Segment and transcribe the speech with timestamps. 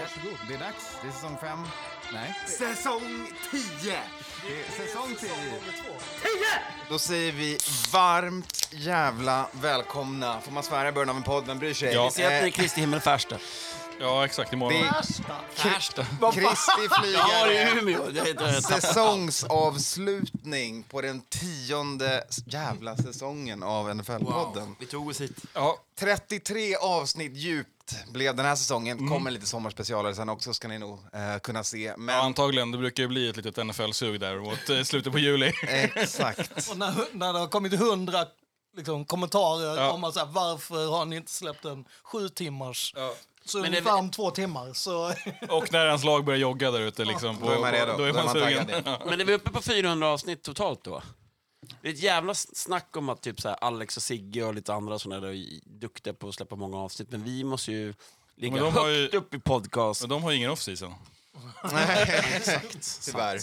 [0.00, 0.38] Varsågod.
[0.48, 0.84] Det är dags.
[1.02, 1.58] Det är säsong fem.
[2.12, 2.34] Nej.
[2.46, 3.98] Säsong 10!
[4.46, 5.30] Det är säsong tio.
[6.88, 7.58] Då säger vi
[7.92, 10.40] varmt jävla välkomna.
[10.40, 11.46] Får man svära i början av en podd?
[11.46, 11.94] Vem bryr sig?
[11.94, 12.10] Ja.
[12.10, 13.36] Se att ni är Kristi himmelfärsta.
[14.00, 14.52] Ja, exakt.
[14.52, 14.82] Imorgon.
[14.82, 15.02] det är
[15.54, 16.04] Färsta?
[16.04, 16.38] Kristi Ja, det
[16.84, 17.80] är flygare.
[17.80, 18.10] Umeå.
[18.10, 24.74] Det heter Säsongsavslutning på den tionde jävla säsongen av NFL-podden.
[24.80, 25.36] Vi tog oss hit.
[25.52, 27.70] Ja, 33 avsnitt djupt
[28.12, 28.98] blev den här säsongen.
[28.98, 29.10] Mm.
[29.12, 31.94] Kommer lite sommarspecialare sen också ska ni nog eh, kunna se.
[31.96, 32.72] Men ja, antagligen.
[32.72, 35.52] Det brukar ju bli ett litet NFL-sug där mot eh, slutet på juli.
[35.94, 36.68] exakt.
[36.70, 38.26] Och när, när det har kommit hundra
[38.76, 39.90] liksom, kommentarer Ja.
[39.90, 42.94] om att, så här, varför har ni inte släppt en sju timmars
[43.46, 44.72] så Men det är ungefär om två timmar.
[44.72, 45.12] Så,
[45.48, 47.36] Och när ens lag börjar jogga där ute liksom.
[47.36, 47.96] På, Då är man redo.
[47.98, 48.66] Då är man, taggad.
[48.70, 48.82] sugen.
[49.06, 51.02] Men är vi uppe på 400 avsnitt totalt då?
[51.82, 54.74] Det är ett jävla snack om att typ så här Alex och Sigge och lite
[54.74, 57.10] andra sådana där är duktiga på att släppa många avsnitt.
[57.10, 57.94] Men vi måste ju
[58.36, 60.00] ligga de högt har ju- upp i podcast.
[60.00, 60.94] Men de har ju ingen off-season.
[62.34, 63.04] Exakt.
[63.04, 63.38] Tyvärr.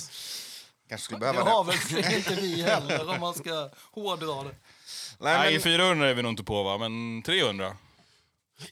[0.90, 2.02] Kanske skulle det behöva har det.
[2.02, 4.56] väl inte vi heller om man ska hårdra det.
[5.20, 7.78] Nej, Nej, men, 400 är vi nog inte på va, men 300?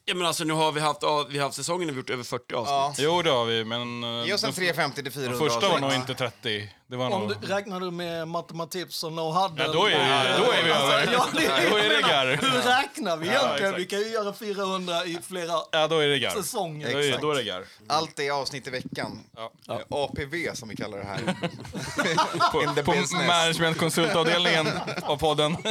[0.05, 2.23] Ja, men alltså, nu har vi haft, av- vi har haft säsongen vi gjort över
[2.23, 2.69] 40 avsnitt.
[2.69, 2.93] ja.
[2.97, 4.03] Jo, det har vi, men...
[4.03, 5.81] eh, Ge oss en de- 350 till De 400 första var avsnitt.
[5.81, 6.69] nog inte 30.
[6.87, 7.35] Det var Om nog...
[7.41, 9.63] du, räknar du med matematips och no hade?
[9.63, 11.09] Ja, då är, då är vi över.
[11.13, 12.35] Ja, det är- Då är det.
[12.47, 13.55] Hur räknar vi egentligen?
[13.55, 13.77] exakt.
[13.79, 16.91] vi kan ju göra 400 i flera Ja, då är det säsonger.
[16.93, 17.65] Då är, då är det garr.
[17.87, 19.19] Allt är avsnitt i veckan.
[19.35, 19.51] Ja.
[19.69, 21.19] Eh, APV som vi kallar det här.
[22.63, 23.27] In the på business.
[23.27, 24.67] managementkonsultavdelningen
[25.03, 25.57] av podden.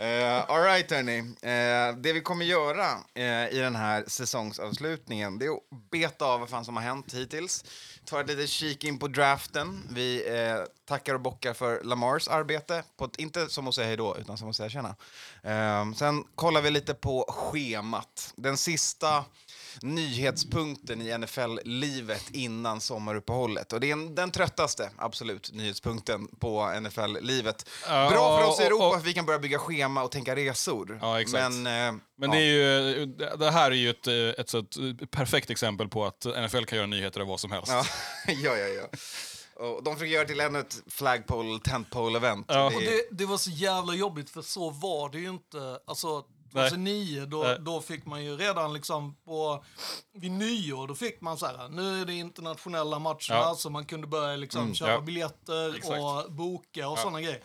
[0.00, 1.20] Uh, all right, hörni.
[1.20, 6.40] Uh, det vi kommer göra uh, i den här säsongsavslutningen det är att beta av
[6.40, 7.64] vad fan som har hänt hittills.
[8.04, 9.88] Ta ett litet kik in på draften.
[9.90, 10.24] Vi
[10.88, 12.82] tackar och bockar för Lamars arbete.
[12.96, 14.96] På ett, inte som att säga hej då, utan som att säga tjena.
[15.96, 18.32] Sen kollar vi lite på schemat.
[18.36, 19.24] Den sista
[19.82, 23.72] nyhetspunkten i NFL-livet innan sommaruppehållet.
[23.72, 27.68] Och det är en, den tröttaste, absolut, nyhetspunkten på NFL-livet.
[27.86, 30.98] Bra för oss i Europa att vi kan börja bygga schema och tänka resor.
[31.02, 31.54] Ja, exakt.
[31.54, 33.06] Men, eh, Men det, är ju,
[33.38, 34.06] det här är ju ett,
[34.38, 37.72] ett, så ett perfekt exempel på att NFL kan göra nyheter av vad som helst.
[37.72, 37.84] Ja,
[38.26, 38.66] ja, ja.
[38.66, 38.88] ja.
[39.60, 42.44] Och de försöker göra till ännu ett flagpole, tentpole-event.
[42.48, 42.66] Ja.
[42.66, 45.78] Och det, det var så jävla jobbigt för så var det ju inte.
[45.86, 47.56] Alltså, 2009 då, Nej.
[47.60, 49.64] då fick man ju redan liksom på,
[50.12, 53.54] vid nyår, då fick man så här, nu är det internationella matcherna Ja.
[53.58, 55.00] så man kunde börja liksom köpa ja.
[55.00, 56.00] biljetter Exakt.
[56.00, 57.42] och boka och sådana grejer.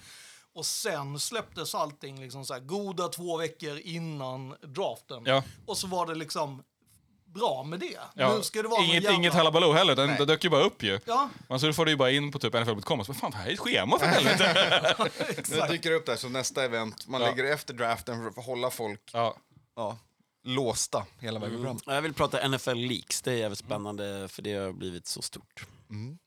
[0.54, 5.24] Och sen släpptes allting liksom så här, goda två veckor innan draften.
[5.26, 5.44] Ja.
[5.66, 6.64] Och så var det liksom
[7.40, 7.98] bra med det.
[8.14, 9.12] Ja, Nu ska det vara inget, jävla...
[9.18, 11.00] inget halabaloo heller, utan det dök ju bara upp ju.
[11.06, 13.38] Ja, Man så får du ju bara in på typ NFL.com och så, fan, det
[13.38, 14.96] här är ett schema för helvete.
[15.50, 17.08] Det dyker upp där som nästa event.
[17.08, 17.30] Man Ja.
[17.30, 19.36] ligger efter draften för att hålla folk ja.
[19.76, 19.98] ja,
[20.44, 21.80] låsta hela vägen fram.
[21.86, 25.66] Jag vill prata NFL Leaks, det är jävligt spännande för det har blivit så stort.
[25.88, 26.18] Men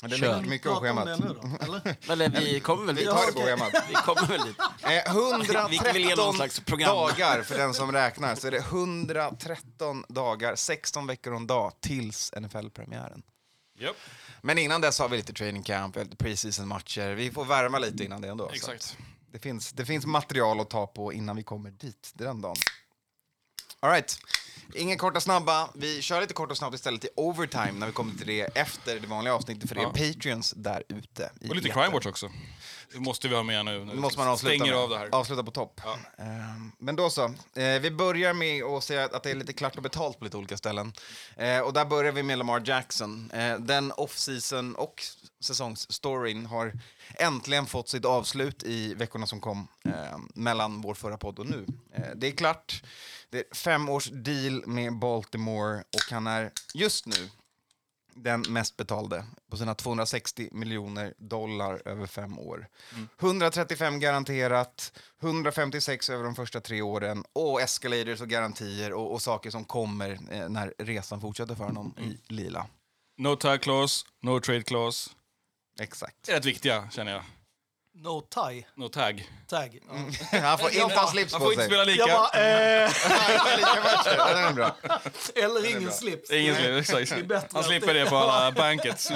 [0.00, 1.04] det är mycket, mycket på schemat.
[1.06, 1.96] det nu då, eller?
[2.12, 3.10] Eller vi kommer väl Vi dit.
[3.10, 3.72] tar det på schemat.
[3.88, 4.56] Vi kommer väl dit.
[4.82, 6.88] Eh, Vi vill ge någon 113 slags program.
[6.96, 8.34] dagar för den som räknar.
[8.34, 13.22] Så är det 113 dagar, 16 veckor och en dag tills NFL-premiären.
[13.78, 13.96] Japp.
[14.42, 17.14] Men innan dess har vi lite training camp, vi lite preseason-matcher.
[17.14, 18.50] Vi får värma lite innan det ändå.
[18.54, 18.96] Exakt.
[19.32, 22.56] Det finns, det finns material att ta på innan vi kommer dit den dagen.
[23.80, 24.18] All right.
[24.74, 25.68] Ingen korta snabba.
[25.74, 29.00] Vi kör lite kort och snabbt istället i overtime när vi kommer till det efter
[29.00, 31.30] det vanliga avsnittet för det är Patreons där ute.
[31.48, 31.68] Och lite.
[31.68, 32.30] Crime Watch också.
[32.92, 33.84] Det måste vi ha med nu.
[33.84, 34.82] Det måste man avsluta Stänger med.
[34.82, 35.08] av det här.
[35.12, 35.80] Avsluta på topp.
[36.18, 37.24] Ehm, men då så.
[37.54, 40.36] Eh, vi börjar med att säga att det är lite klart och betalt på lite
[40.36, 40.92] olika ställen.
[41.36, 43.30] Eh, och där börjar vi med Lamar Jackson.
[43.30, 45.02] Eh, den off-season och
[45.40, 46.72] säsongsstoryn har
[47.14, 49.92] äntligen fått sitt avslut i veckorna som kom eh,
[50.34, 51.66] mellan vår förra podd och nu.
[52.16, 52.82] Det är klart.
[53.30, 57.28] Det är fem års deal med Baltimore och han är just nu
[58.14, 62.68] den mest betalde på sina 260 miljoner dollar över fem år.
[63.20, 64.92] 135 garanterat,
[65.22, 70.18] 156 över de första tre åren och escalators och garantier och, och saker som kommer
[70.30, 72.66] eh, när resan fortsätter för honom i lila.
[73.16, 75.10] No tag clause, no trade clause.
[75.80, 76.16] Exakt.
[76.26, 77.22] Det är rätt viktiga, känner jag.
[78.02, 79.28] No tie No tag.
[79.48, 79.78] tag.
[80.32, 80.38] Ja.
[80.40, 81.70] Han får inte ha slips på får inte sig.
[81.70, 81.98] spela lika.
[82.08, 82.90] Jag bara, eh.
[84.16, 84.76] Ja, den är bra.
[85.34, 86.30] eller ingen slips.
[86.30, 87.10] Ingen Nej, slip, exakt.
[87.10, 89.10] det är bättre Han slipper det på alla bankets.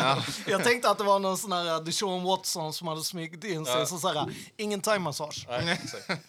[0.46, 3.86] Jag tänkte att det var någon sån här Deshaun Watson som hade smugit in sig.
[3.86, 5.46] Så så här, ingen thai-massage.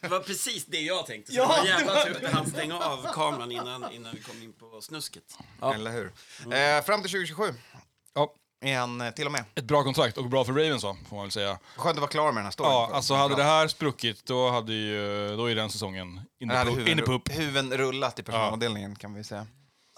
[0.01, 1.31] Det var precis det jag tänkte.
[1.31, 1.43] Så Ja.
[1.47, 4.81] det var jävla tur att han stänga av kameran innan, innan vi kom in på
[4.81, 5.23] snusket.
[5.61, 5.73] Ja.
[5.73, 6.05] Eller hur?
[6.53, 7.53] Eh, fram till 2027
[8.63, 9.43] Ja, han eh, till och med.
[9.55, 11.59] ett bra kontrakt och bra för Ravens va, får man väl säga.
[11.75, 12.71] Skönt att vara klar med den här storyn.
[12.71, 16.55] Ja, alltså hade det här spruckit då hade ju, då är den säsongen in Det
[16.57, 17.37] hade the, pu- in the huven, pup.
[17.37, 19.47] huven rullat i personalavdelningen kan vi säga.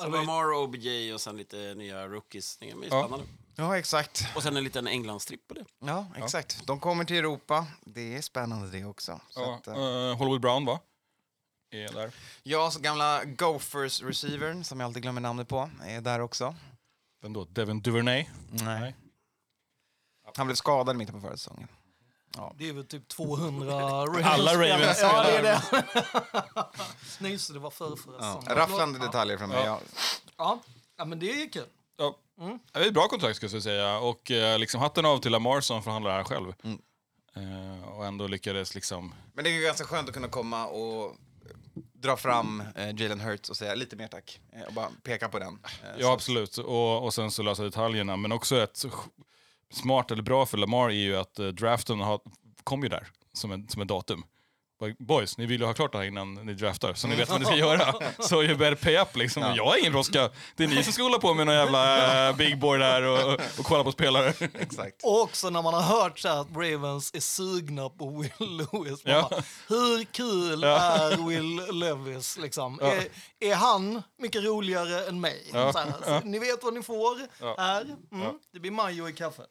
[0.02, 2.58] Så Lamar, OBJ och sen lite nya rookies.
[2.58, 2.88] Det är Ja.
[3.04, 3.26] spännande.
[3.56, 4.28] Ja, exakt.
[4.36, 5.66] Och sen en liten Englandstripp på det.
[5.86, 6.68] Ja, exakt.
[6.68, 7.66] De kommer till Europa.
[7.86, 9.20] Det är spännande det också.
[9.30, 10.80] Så Ja, att, eh, Hollywood Brown va?
[11.72, 12.12] Är där.
[12.44, 16.56] ja, så gamla Gophers-receivern, som jag alltid glömmer namnet på, är där också.
[17.26, 17.46] Vem då?
[17.46, 18.26] Devin Duvernay?
[18.50, 18.96] Nej.
[20.38, 21.68] Han blev skadad i mitten på förra säsongen.
[22.58, 24.26] Det är väl typ 200 Ravens.
[24.26, 25.62] Alla Ravens Ja, det är det.
[27.20, 27.96] Nej, just det, det var förr Ja.
[27.96, 28.56] förresten.
[28.56, 29.66] Rafflande detaljer från mig.
[29.66, 29.80] Ja.
[30.38, 30.60] Ja.
[30.98, 31.68] ja, men det är kul.
[31.98, 32.18] Ja.
[32.40, 32.60] Mm.
[32.72, 34.00] Det är ett bra kontrakt ska jag säga.
[34.00, 36.54] Och eh, liksom hatten av till Lamar som förhandlar här själv.
[36.64, 36.80] Mm.
[37.36, 39.16] Eh, och ändå lyckades liksom...
[39.34, 41.16] Men det är ju ganska skönt att kunna komma och
[41.94, 44.40] dra fram eh, Jalen Hurts och säga lite mer tack.
[44.54, 45.60] Eh, och bara peka på den.
[45.64, 46.58] Eh, Ja, så- absolut.
[46.58, 48.18] Och, och sen så lösa detaljerna.
[48.18, 48.86] Men också ett
[49.74, 52.20] smart eller bra för Lamar är ju att eh, draften har,
[52.64, 54.24] kom ju där som en, som en datum.
[55.00, 57.40] Boys, ni vill ju ha klart det här innan ni draftar, så ni vet vad
[57.40, 57.94] ni ska göra.
[58.20, 59.44] Så you better pay up liksom.
[59.44, 60.30] Och Jag har ingen brådska.
[60.56, 63.34] Det är ni som ska hålla på med någon jävla eh, big boy där och,
[63.34, 64.34] och kolla på spelare.
[64.60, 65.04] Exakt.
[65.04, 69.00] Och också när man har hört så att Ravens är sugna på Will Lewis.
[69.04, 69.28] Ja.
[69.32, 70.78] bara, Hur kul Ja.
[70.78, 72.38] är Will Levis?
[72.38, 72.80] Liksom?
[72.82, 72.88] Ja.
[72.94, 73.08] Är,
[73.40, 75.50] är han mycket roligare än mig?
[75.54, 75.74] Ja.
[75.74, 77.56] Så här, så Ni vet vad ni får Ja.
[77.58, 77.82] här.
[78.12, 78.40] Mm.
[78.54, 79.50] Det blir majo i kaffet.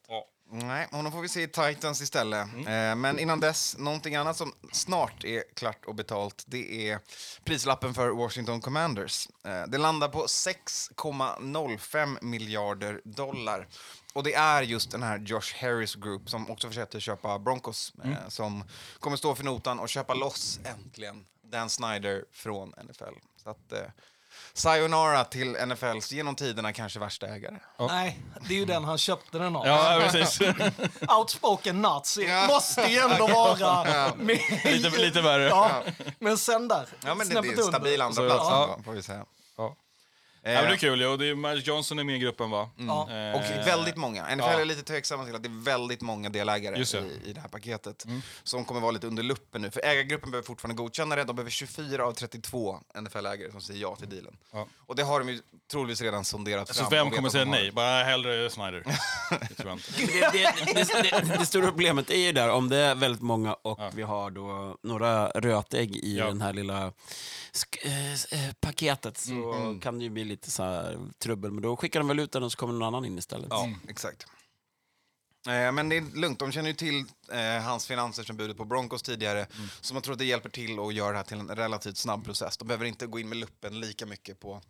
[0.63, 2.49] Nej, honom får vi se i Titans istället.
[2.57, 6.99] Eh, men innan dess, någonting annat som snart är klart och betalt, det är
[7.45, 9.29] prislappen för Washington Commanders.
[9.45, 13.69] Eh, det landar på 6,05 miljarder dollar.
[14.13, 18.29] Och det är just den här Josh Harris Group som också försökte köpa Broncos, eh,
[18.29, 18.65] som
[19.01, 23.15] kommer stå för notan och köpa loss äntligen Dan Snyder från NFL.
[23.37, 23.79] Så att, eh,
[24.55, 27.59] sayonara till NFLs genom tiderna kanske värsta ägare.
[27.79, 28.19] Nej,
[28.49, 29.67] det är ju den han köpte den av.
[29.67, 30.41] Ja, precis.
[31.19, 32.27] Outspoken nazi.
[32.29, 32.47] Ja.
[32.47, 34.39] Måste ju ändå vara med.
[34.65, 35.45] lite, lite värre.
[35.49, 35.83] Ja,
[36.19, 36.87] men sen där.
[37.05, 38.05] Ja, men det, det är en stabil under.
[38.05, 38.79] andra Så- plats ja.
[38.85, 39.25] får vi säga.
[40.45, 40.51] Ja.
[40.51, 41.09] Eh, men det är kul, ja.
[41.09, 42.71] och det är Magic Johnson är med i gruppen va?
[42.77, 43.09] Ja.
[43.11, 44.37] Eh, och väldigt många.
[44.37, 44.61] NFL ja.
[44.61, 46.85] är lite tveksamma till att det är väldigt många delägare.
[46.99, 47.11] Mm.
[47.11, 48.05] i, i det här paketet
[48.43, 49.71] som kommer vara lite under luppen nu.
[49.71, 51.25] För ägargruppen behöver fortfarande godkänna det.
[51.25, 54.37] De behöver 24 av 32 NFL-ägare som säger ja till dealen.
[54.53, 54.67] Ja.
[54.87, 56.91] Och det har de ju troligtvis redan sonderat Så fram.
[56.91, 57.73] vem och vet kommer säga nej?
[57.73, 58.85] Bara hellre Snyder.
[59.49, 59.93] Det tror jag inte.
[59.97, 60.31] Det,
[60.75, 63.91] det, det, det, stora problemet är ju där, om det är väldigt många och Ja.
[63.95, 66.27] vi har då några rötägg i Ja.
[66.27, 66.93] den här lilla
[67.83, 71.51] eh, eh, paketet så Mm, kan det ju bli lite så här trubbel.
[71.53, 73.49] Men då skickar de väl ut den och så kommer någon annan in istället.
[73.51, 74.27] Ja, exakt.
[75.47, 78.65] Eh, men det är lugnt, de känner ju till eh, hans finanser som budet på
[78.65, 79.47] Broncos tidigare.
[79.81, 82.25] Så man tror att det hjälper till att göra det här till en relativt snabb
[82.25, 82.57] process.
[82.57, 84.63] De behöver inte gå in med luppen lika mycket på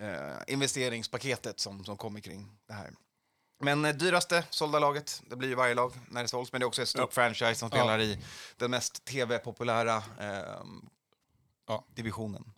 [0.00, 2.90] eh, investeringspaketet som, som kommer kring det här.
[3.60, 6.64] Men eh, dyraste sålda laget, det blir ju varje lag när det såls, men det
[6.64, 8.18] är också ett stort franchise som spelar i
[8.56, 10.62] den mest tv-populära eh,
[11.70, 11.84] Ja.
[11.94, 12.52] divisionen.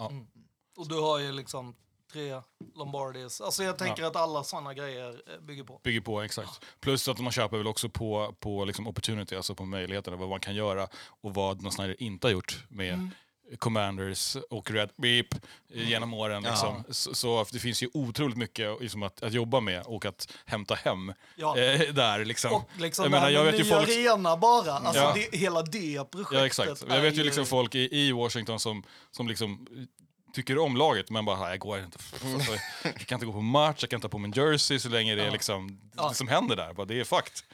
[0.76, 1.74] Och du har ju liksom
[2.12, 2.42] tre
[2.74, 3.40] Lombardis.
[3.40, 5.80] Alltså jag tänker att alla sådana grejer eh, bygger på.
[5.84, 6.60] Bygger på, exakt.
[6.80, 10.40] Plus att man köper väl också på, på liksom opportunity, alltså på möjligheterna, vad man
[10.40, 10.88] kan göra
[11.22, 13.10] och vad någon Snyder inte har gjort med
[13.58, 15.26] Commanders och Red Beep
[15.68, 16.42] genom åren.
[16.42, 16.84] Liksom.
[16.90, 20.74] Så, så det finns ju otroligt mycket liksom, att, att jobba med och att hämta
[20.74, 21.58] hem Ja.
[21.58, 22.24] eh, där.
[22.24, 22.52] Liksom.
[22.52, 23.88] Och liksom jag menar, jag vet ju folk...
[23.88, 24.72] arena bara.
[24.72, 25.14] Alltså Ja.
[25.30, 26.38] det, hela det projektet.
[26.38, 26.84] Ja, exakt.
[26.88, 29.66] Jag vet ju liksom folk i, i Washington som, som liksom
[30.32, 31.98] tycker om laget men bara, "Nej, jag går inte.
[32.34, 34.88] Alltså, jag kan inte gå på match, jag kan inte ha på min jersey så
[34.88, 36.72] länge det är liksom det som händer där.
[36.72, 37.44] Bara, det är fakt.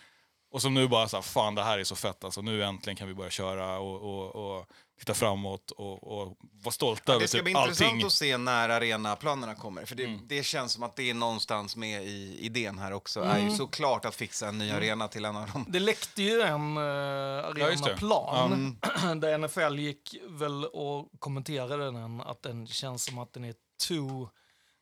[0.51, 2.43] Och som nu bara så här, fan det här är så fett alltså.
[2.43, 4.67] Nu äntligen kan vi börja köra och, och, och
[4.99, 8.07] titta framåt och, och vara stolta över Det ska typ bli intressant allting.
[8.07, 9.85] att se när arenaplanerna kommer.
[9.85, 13.21] För det, det känns som att det är någonstans med i idén här också.
[13.21, 15.65] är ju såklart att fixa en ny arena till en av dem.
[15.69, 17.91] Det läckte ju en uh, just det.
[17.91, 18.79] arenaplan
[19.21, 23.55] där NFL gick väl och kommenterade den att den känns som att den är
[23.89, 24.31] too,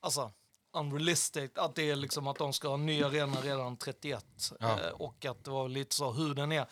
[0.01, 0.33] alltså
[0.77, 4.25] unrealistic, att det är liksom att de ska ha en ny arena redan 31
[4.61, 4.81] Ja.
[4.81, 6.67] eh, och att det var lite så hur den är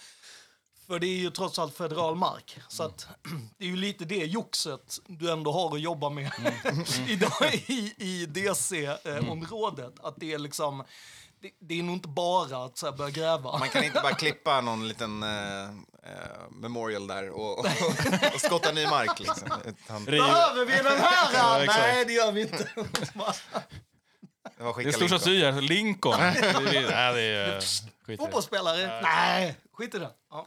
[0.87, 2.59] För det är ju trots allt federal mark.
[2.69, 3.07] Så att
[3.59, 6.31] det är ju lite det joxet du ändå har att jobba med
[7.09, 9.95] idag i, i DC-området.
[10.03, 10.85] Att det är liksom,
[11.43, 13.59] det, det är nog inte bara att så här, börja gräva.
[13.59, 17.67] Man kan inte bara klippa någon liten eh, eh, memorial där och, och,
[18.35, 19.21] och skotta ny mark.
[19.21, 19.49] Liksom.
[19.65, 21.31] Utan, Behöver vi den här?
[21.35, 21.65] Ja.
[21.67, 22.69] Nej, det gör vi inte.
[22.75, 26.17] det var Det är stor staty här, Lincoln.
[26.21, 27.61] nej, det är.
[28.17, 29.03] Fotbollsspelare?
[29.03, 30.11] Nej, skit i det.
[30.31, 30.47] Ja.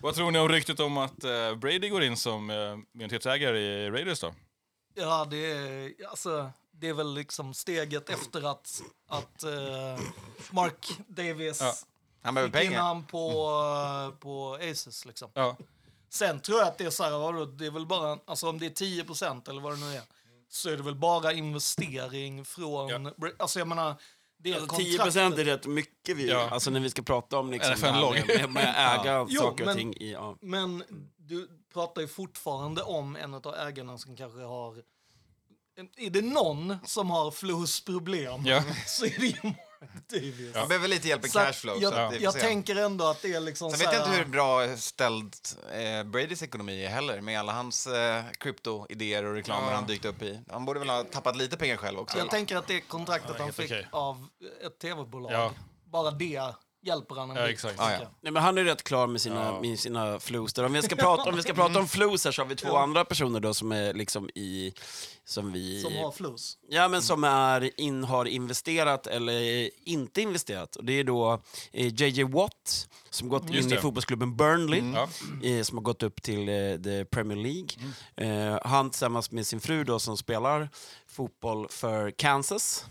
[0.00, 3.90] Vad tror ni om ryktet om att eh, Brady går in som uh, minoritetsägare i
[3.90, 4.34] Raiders då?
[4.94, 10.00] Ja, det är, alltså, det är väl liksom steget efter att, att eh,
[10.50, 11.74] Mark Davis Ja.
[12.22, 12.80] Han behöver pengar.
[12.80, 13.28] han på,
[14.12, 15.04] eh, på Aces.
[15.04, 15.30] Liksom.
[15.34, 15.56] Ja.
[16.08, 18.58] Sen tror jag att det är så här, vadå, det är väl bara, alltså om
[18.58, 20.02] det är 10% eller vad det nu är,
[20.48, 23.12] så är det väl bara investering från, Ja.
[23.38, 23.94] alltså jag menar,
[24.52, 25.02] Alltså, 10 kontraktet.
[25.02, 26.16] procent är rätt mycket.
[26.16, 26.48] Vi, Ja.
[26.50, 29.66] Alltså när vi ska prata om liksom, det här med, med äga Jo, saker och
[29.66, 29.94] men- ting.
[29.96, 30.36] I, ja.
[30.40, 30.84] Men
[31.16, 34.76] du pratar ju fortfarande om en av ägarna som kanske har...
[35.96, 38.62] Är det någon som har förlustproblem Ja.
[38.86, 39.52] så är det ju
[40.12, 40.54] Davis.
[40.56, 41.82] Han behöver lite hjälp med Så cashflow.
[41.82, 42.40] jag så att vi får jag se.
[42.40, 45.34] tänker ändå att det är liksom Sen så vet jag inte hur bra ställd
[45.72, 50.22] eh, Bradys ekonomi är heller med alla hans eh, krypto-idéer och reklamer han dykt upp
[50.22, 50.40] i.
[50.50, 52.18] Han borde väl ha tappat lite pengar själv också.
[52.18, 53.88] Jag tänker att det kontraktet Ja, han helt fick okej.
[53.90, 54.26] av
[54.66, 55.52] ett tv-bolag, Ja.
[55.84, 56.50] bara det
[56.84, 57.74] hjälper han en Ja, bit, exakt.
[57.74, 58.08] tycker Ja, ja.
[58.20, 59.60] Nej, men han är rätt klar med sina, Ja.
[59.60, 60.52] med sina flows.
[60.52, 60.64] Där.
[60.64, 62.76] Om vi ska prata om, vi ska prata om flows här så har vi två
[62.76, 64.72] andra personer då som är liksom i...
[65.26, 65.82] Som vi...
[65.82, 66.58] Som har flus.
[66.68, 70.76] Ja, men som är in, har investerat eller inte investerat.
[70.76, 73.74] Och det är då eh, JJ Watt som gått Just in det.
[73.76, 74.82] i fotbollsklubben Burnley.
[74.94, 75.08] Ja.
[75.48, 77.68] eh, som har gått upp till eh, the Premier League.
[78.16, 80.68] Eh, han tillsammans med sin fru då, som spelar
[81.08, 82.84] fotboll för Kansas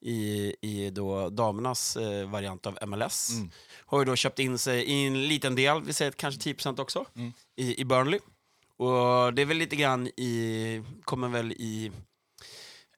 [0.00, 3.30] i, i då damernas eh, variant av MLS.
[3.86, 7.04] Har ju då köpt in sig i en liten del, vi säger kanske 10% också,
[7.56, 8.20] i, i Burnley.
[8.76, 11.92] Och det är väl lite grann i, kommer väl i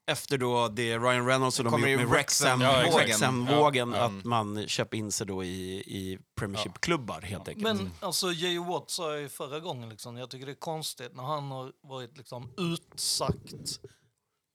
[0.07, 2.83] efter då det Ryan Reynolds och de Kommer gjort i med Wrexham, Ja.
[2.97, 7.65] Wrexham-vågen, Ja, att man köper in sig då i, i Premiership-klubbar helt enkelt.
[7.65, 8.65] Men alltså J.O.
[8.65, 11.73] Watt sa jag ju förra gången, liksom, jag tycker det är konstigt när han har
[11.83, 13.81] varit liksom utsagt,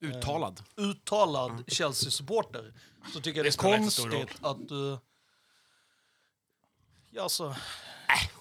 [0.09, 0.63] Uttalad.
[0.75, 2.73] uttalad Chelsea-supporter.
[3.13, 4.97] Så tycker jag det, Det spelar är inte så stor konstigt att du...
[7.09, 7.55] Ja, alltså,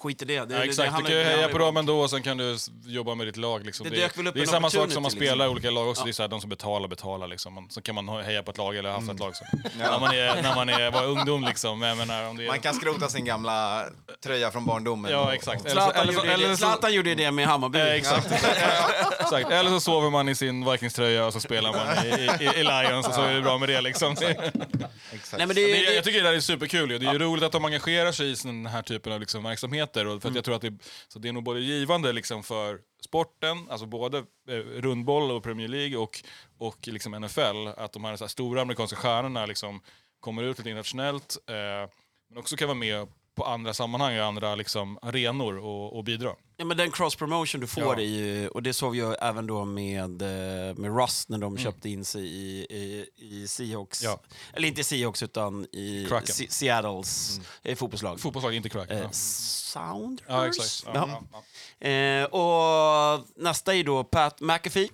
[0.01, 0.33] Skit i det.
[0.45, 2.23] det, Ja, det- exakt, det du kan ju heja på ju dem ändå och sen
[2.23, 2.57] kan du
[2.87, 3.67] jobba med ditt lag.
[3.67, 3.85] Liksom.
[3.85, 5.53] Det Det, det är samma sak som man opportunity, spelar i liksom.
[5.53, 6.01] olika lag också.
[6.01, 6.05] Ja.
[6.05, 7.27] Det är så här, de som betalar, betalar.
[7.27, 7.55] Liksom.
[7.55, 9.37] Man, så kan man heja på ett lag eller haft ett lag.
[9.37, 9.45] Så.
[9.81, 9.91] Ja.
[9.91, 11.79] När man, är, när man är, var ungdom liksom.
[11.79, 12.49] Men Jag menar, om det är...
[12.49, 13.85] Man kan skrota sin gamla
[14.25, 15.11] tröja från barndomen.
[15.13, 15.61] Ja, exakt.
[15.65, 16.57] och- Eller så, Zlatan, eller så, gjorde eller det.
[16.57, 17.79] så, Zlatan gjorde det med Hammarby.
[17.79, 18.27] Eh, exakt.
[19.21, 19.51] exakt.
[19.51, 23.09] Eller så sover man i sin Vikings-tröja och så spelar man i, i, i Lions
[23.09, 23.81] och så är det bra med det.
[23.81, 24.17] Liksom.
[25.13, 25.39] Exakt.
[25.39, 26.91] Nej, men det, Det, det, jag tycker det där är superkul.
[26.91, 26.99] ju.
[26.99, 30.07] Det är ju roligt att de engagerar sig i den här typen av liksom verksamheter.
[30.07, 30.75] Och för att jag tror att det,
[31.09, 34.19] så det är nog både givande liksom för sporten, alltså både
[34.49, 36.25] eh, rundboll och Premier League och,
[36.59, 39.81] och liksom NFL, att de här, så här stora amerikanska stjärnorna liksom
[40.21, 41.91] kommer ut lite internationellt, eh,
[42.29, 46.31] men också kan vara med på andra sammanhang, andra liksom, arenor och, och bidra.
[46.57, 47.95] ja, men den cross promotion du får Ja.
[47.95, 51.59] är ju, och det såg vi ju även då med, eh, med Russ när de
[51.59, 54.03] köpte in sig i, i, i Seahawks.
[54.03, 54.21] Ja.
[54.53, 56.35] Eller inte Seahawks utan i Kraken.
[56.35, 58.21] Se- Seattles eh, fotbollslag.
[58.21, 58.91] Fotbollslag, inte crack.
[58.91, 59.11] Eh.
[59.11, 60.25] Sounders?
[60.29, 60.87] Ja, exakt.
[60.95, 61.89] Ja.
[61.89, 64.89] Eh, och nästa är då Pat McAfee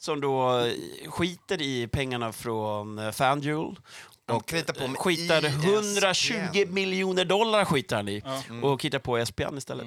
[0.00, 0.72] som då eh,
[1.10, 3.76] skiter i pengarna från FanDuel.
[4.28, 5.60] Och kritar på med skitar ESPN.
[5.68, 8.22] 120 miljoner dollar skiter han i.
[8.62, 9.86] Och hittar på ESPN istället.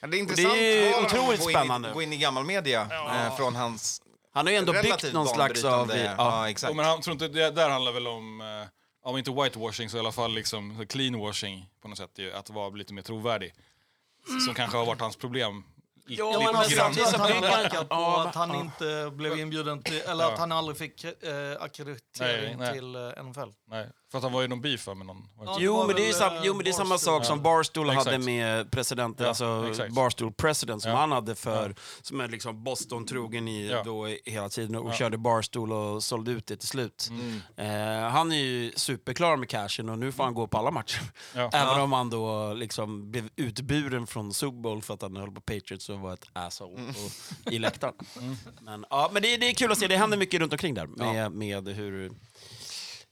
[0.00, 1.88] Ja, det är Och det intressant är otroligt gå spännande.
[1.88, 2.80] In, i- gå in i gammal media
[3.26, 5.90] eh, från hans Han har ju ändå byggt någon slags av...
[5.96, 6.14] Ja.
[6.18, 6.76] Ja, exakt.
[6.76, 8.46] Men han tror inte, det där handlar väl om, eh,
[9.02, 12.10] om inte whitewashing så i alla fall liksom cleanwashing på något sätt.
[12.16, 13.54] Ju, att vara lite mer trovärdig.
[14.46, 15.64] Som kanske har varit hans problem.
[16.08, 20.00] Jo, Ja, men jag samtidigt att han verkat på att han inte blev inbjuden till,
[20.00, 21.12] eller att han aldrig fick eh,
[21.60, 23.40] akkreditering till eh, NFL.
[23.68, 25.28] Nej, för att han var ju någon beef med någon.
[25.44, 27.90] Ja, Jo men, det är sam, eh, jo, men det är samma sak som Barstool
[27.90, 28.06] Exakt.
[28.06, 29.94] hade med presidenten, Ja, alltså exakt.
[29.94, 30.96] Barstool President som Ja.
[30.96, 33.82] han hade för, som är liksom Boston-trogen i Ja.
[33.84, 34.94] då hela tiden och Ja.
[34.94, 37.08] körde Barstool och sålde ut det till slut.
[37.10, 37.40] Mm.
[38.04, 41.02] Eh, han är ju superklar med cashen och nu får han gå på alla matcher.
[41.34, 41.50] Ja.
[41.52, 45.40] Även om han då liksom blev utburen från Super Bowl för att han höll på
[45.40, 46.90] Patriots och var ett asshole Mm.
[47.46, 47.94] och, i läktaren.
[48.60, 50.86] Men, ja, men det, det är kul att se, det händer mycket runt omkring där
[50.86, 52.10] med, med hur,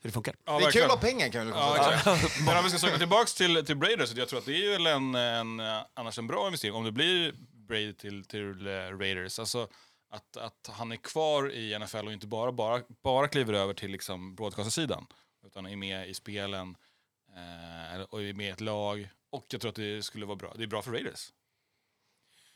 [0.05, 0.35] hur det funkar.
[0.45, 2.19] Ja, det är kul att ha pengar kan vi Ja.
[2.47, 4.71] Men om vi ska söka tillbaka till, till Brady, så jag tror att det är
[4.71, 5.61] väl en, en,
[5.95, 7.33] annars en bra investering om det blir
[7.69, 9.39] Brady till, till eh, Raiders.
[9.39, 9.69] Alltså
[10.11, 13.91] att, att han är kvar i NFL och inte bara, bara, bara kliver över till
[13.91, 15.07] liksom broadcaster-sidan.
[15.47, 16.77] Utan är med i spelen
[17.37, 19.09] eh, och är med i ett lag.
[19.31, 20.53] Och jag tror att det skulle vara bra.
[20.57, 21.33] Det är bra för Raiders.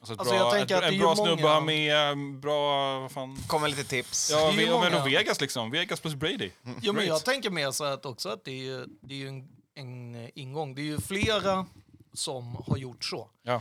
[0.01, 1.49] Alltså, ett Alltså, bra, jag tänker ett, att det är en ju bra många- snubbe
[1.49, 3.01] att ha med, en bra...
[3.01, 3.37] Vad fan?
[3.47, 4.31] Kommer lite tips.
[4.33, 5.71] Ja, Det är men många- Vegas liksom.
[5.71, 6.51] Vegas plus Brady.
[6.83, 9.29] Jo, men jag tänker mer så att också att det är, ju- det är ju
[9.29, 10.75] en, en eh, ingång.
[10.75, 11.67] Det är ju flera
[12.13, 13.31] som har gjort så.
[13.43, 13.61] Ja.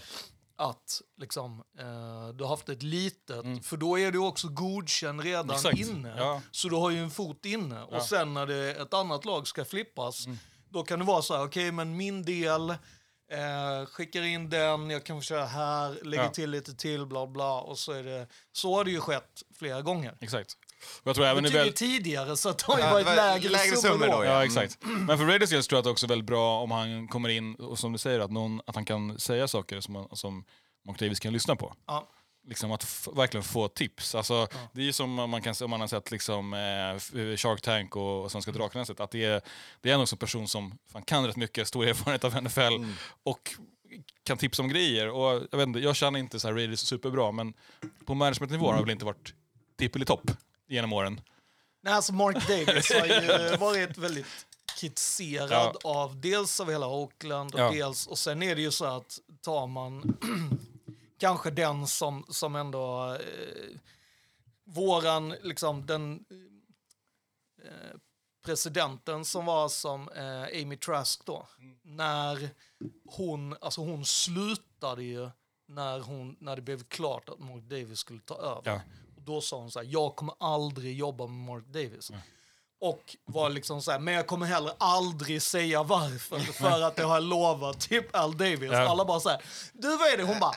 [0.60, 5.44] Att liksom, eh, du har haft ett litet, för då är du också godkänd redan
[5.44, 5.56] Mm.
[5.56, 5.78] Exakt.
[5.80, 6.16] inne.
[6.18, 6.42] Ja.
[6.52, 7.76] Så du har ju en fot inne.
[7.76, 7.82] Ja.
[7.88, 7.96] Mm.
[7.96, 10.26] Och sen när det, ett annat lag ska flippas,
[10.70, 12.76] då kan det vara så här, okej men min del,
[13.32, 16.30] eh, skickar in den, jag kan få köra här, lägger Ja.
[16.30, 17.60] till lite till, bla bla.
[17.62, 20.18] Och så är det, så har det ju skett flera gånger.
[20.22, 20.54] Exakt.
[21.04, 21.74] Jag tror även det är väl...
[21.74, 24.18] tidigare så att det har ju Ja, varit var lägre, lägre summor då.
[24.18, 24.78] då, Ja, exakt.
[24.82, 27.56] Men för Raiders tror jag att det också är väldigt bra om han kommer in
[27.56, 30.46] och som du säger, att, någon, att han kan säga saker som, man- som
[30.88, 31.74] Mark Davis kan lyssna på.
[31.88, 32.10] Ja.
[32.48, 34.16] Liksom att verkligen få tips.
[34.16, 37.96] Alltså, Det är ju som man kan om man har sett liksom, eh, Shark Tank
[37.96, 39.42] och, och Svenska Drakarna, sett, att det är,
[39.82, 42.86] det är en också person som fan kan rätt mycket, stor erfarenhet av NFL
[43.24, 43.52] och
[44.24, 45.10] kan tipsa om grejer.
[45.10, 47.54] Och, jag, vet inte, jag känner inte så här Raiders superbra, men
[48.06, 49.34] på managementnivå har det väl inte varit
[49.78, 50.32] tippeli-topp
[50.68, 51.22] genom åren.
[51.82, 53.06] Nej, alltså Mark Davis har
[53.52, 54.26] ju varit väldigt
[54.80, 57.72] kritiserad av dels av hela Oakland och Ja.
[57.72, 60.18] dels, och sen är det ju så att tar man
[61.18, 63.80] kanske den som, som ändå eh,
[64.64, 66.26] våran, liksom den
[67.64, 67.98] eh,
[68.46, 71.48] presidenten som var som eh, Amy Trask då,
[71.84, 72.50] när
[73.06, 75.30] hon, alltså hon slutade ju
[75.68, 78.62] när, hon, när det blev klart att Mark Davis skulle ta över.
[78.72, 78.82] Ja.
[79.16, 82.12] Och då sa hon så här, jag kommer aldrig jobba med Mark Davis.
[82.80, 87.08] Och var liksom så här, men jag kommer heller aldrig säga varför, för att jag
[87.08, 88.72] har lovat typ Al Davis.
[88.72, 88.90] Ja.
[88.90, 89.42] Alla bara så här,
[89.74, 90.24] du vad är det?
[90.24, 90.56] Hon bara,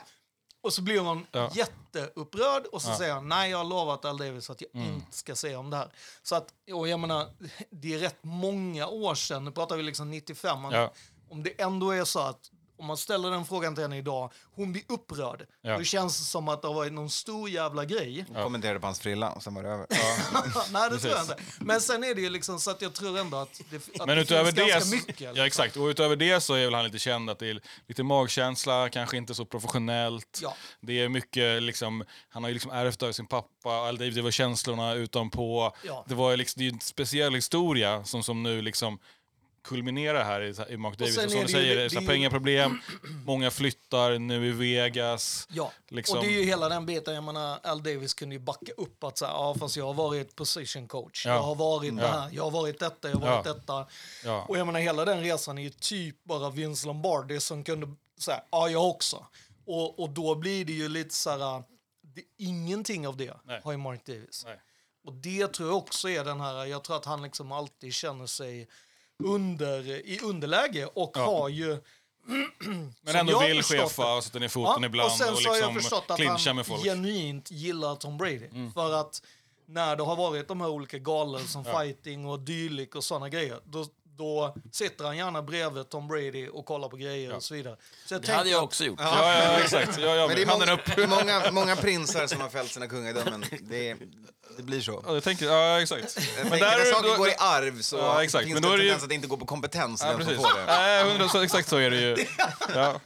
[0.61, 1.51] och så blir hon Ja.
[1.53, 2.97] jätteupprörd och så Ja.
[2.97, 4.93] säger han, nej jag har lovat Al Davis att jag Mm.
[4.95, 5.89] inte ska säga om det här.
[6.23, 7.27] Så att, och jag menar,
[7.69, 10.93] det är rätt många år sedan, nu pratar vi liksom 95, men Ja.
[11.29, 12.51] om det ändå är så att
[12.81, 15.45] om man ställer den frågan till henne idag, hon blir upprörd.
[15.61, 15.77] Ja.
[15.77, 18.25] Då känns det som att det har varit någon stor jävla grej.
[18.43, 19.87] Kommenterade på hans frilla och sen var det över.
[20.71, 21.37] Nej, det tror jag inte.
[21.59, 24.15] Men sen är det ju liksom så att jag tror ändå att det, att Men
[24.15, 25.19] det utöver finns det, ganska mycket.
[25.19, 25.35] liksom.
[25.35, 25.77] ja, exakt.
[25.77, 29.17] Och utöver det så är väl han lite känd att det är lite magkänsla, kanske
[29.17, 30.39] inte så professionellt.
[30.41, 30.55] Ja.
[30.81, 34.93] Det är mycket liksom, han har ju liksom ärvt av sin pappa, det var känslorna
[34.93, 35.75] utanpå.
[35.83, 36.05] Ja.
[36.07, 38.99] Det var ju liksom, det är ju en speciell historia som, som nu liksom
[39.63, 41.15] kulminerar här i, i Mark Davis.
[41.15, 42.81] sen Och som du det säger, det- det, så här det pengaproblem,
[43.25, 45.47] många flyttar nu i Vegas.
[45.51, 47.13] Ja, Liksom- och det är ju hela den biten.
[47.13, 50.35] Jag menar, Al Davis kunde ju backa upp att säga, ja fast jag har varit
[50.35, 51.33] position coach, Ja.
[51.33, 52.07] jag har varit det Ja.
[52.11, 53.53] här, jag har varit detta, jag har varit Ja.
[53.53, 53.87] detta.
[54.25, 54.45] Ja.
[54.49, 58.43] Och jag menar, hela den resan är ju typ bara Vince Lombardi som kunde säga,
[58.51, 59.25] ja jag också.
[59.65, 61.63] Och, och då blir det ju lite så här,
[62.01, 63.61] det, ingenting av det Nej.
[63.63, 64.43] har ju Mark Davis.
[64.47, 64.59] Nej.
[65.05, 68.25] Och det tror jag också är den här, jag tror att han liksom alltid känner
[68.25, 68.67] sig
[69.25, 71.25] under, i underläge och Ja.
[71.25, 71.77] har ju
[73.01, 75.75] Men ändå vill chefa och sätta ner foten ibland och sen så har jag liksom
[75.75, 76.83] förstått att han med folk.
[76.83, 78.45] genuint gillar Tom Brady.
[78.51, 78.71] Mm.
[78.71, 79.21] För att
[79.65, 83.59] när det har varit de här olika galor som fighting och dylik och sådana grejer,
[83.65, 83.85] då,
[84.17, 87.75] då sitter han gärna bredvid Tom Brady och kollar på grejer och så vidare.
[88.05, 88.99] Så jag Det hade jag att- också gjort.
[88.99, 89.97] Ja, ja, exakt.
[89.97, 91.09] Ja, ja, Men det är många, upp.
[91.09, 93.45] många, många prinsar som har fällt sina kungadömen.
[93.61, 93.95] Det,
[94.57, 95.03] det blir så.
[95.07, 96.15] Ja, jag tänker, ja, exakt.
[96.17, 98.43] Jag Men tänker, där när är saker då- går i arv så Ja, exakt.
[98.45, 100.01] finns Men det då en det ju- tendens att det inte går på kompetens.
[100.05, 100.35] Ja, som precis.
[100.37, 100.65] får det.
[100.65, 102.17] Nej, hundra, så, exakt så är det ju.
[102.75, 102.99] Ja.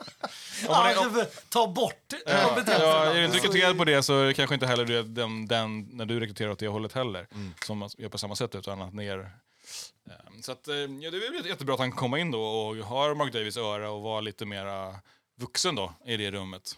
[0.67, 2.87] Om man är, om, ta bort ja, kompetensen.
[2.89, 5.47] ja, är du inte Så- rekryterad på det så är det kanske inte heller den,
[5.47, 7.27] den, när du rekryterar åt det hållet heller,
[7.65, 9.31] som man gör på samma sätt utan att ner.
[10.09, 12.41] Ehm, Så att, eh, ja, det är väl jättebra att han kan komma in då
[12.43, 14.95] och har Mark Davis öra och vara lite mera
[15.39, 16.77] vuxen då i det rummet.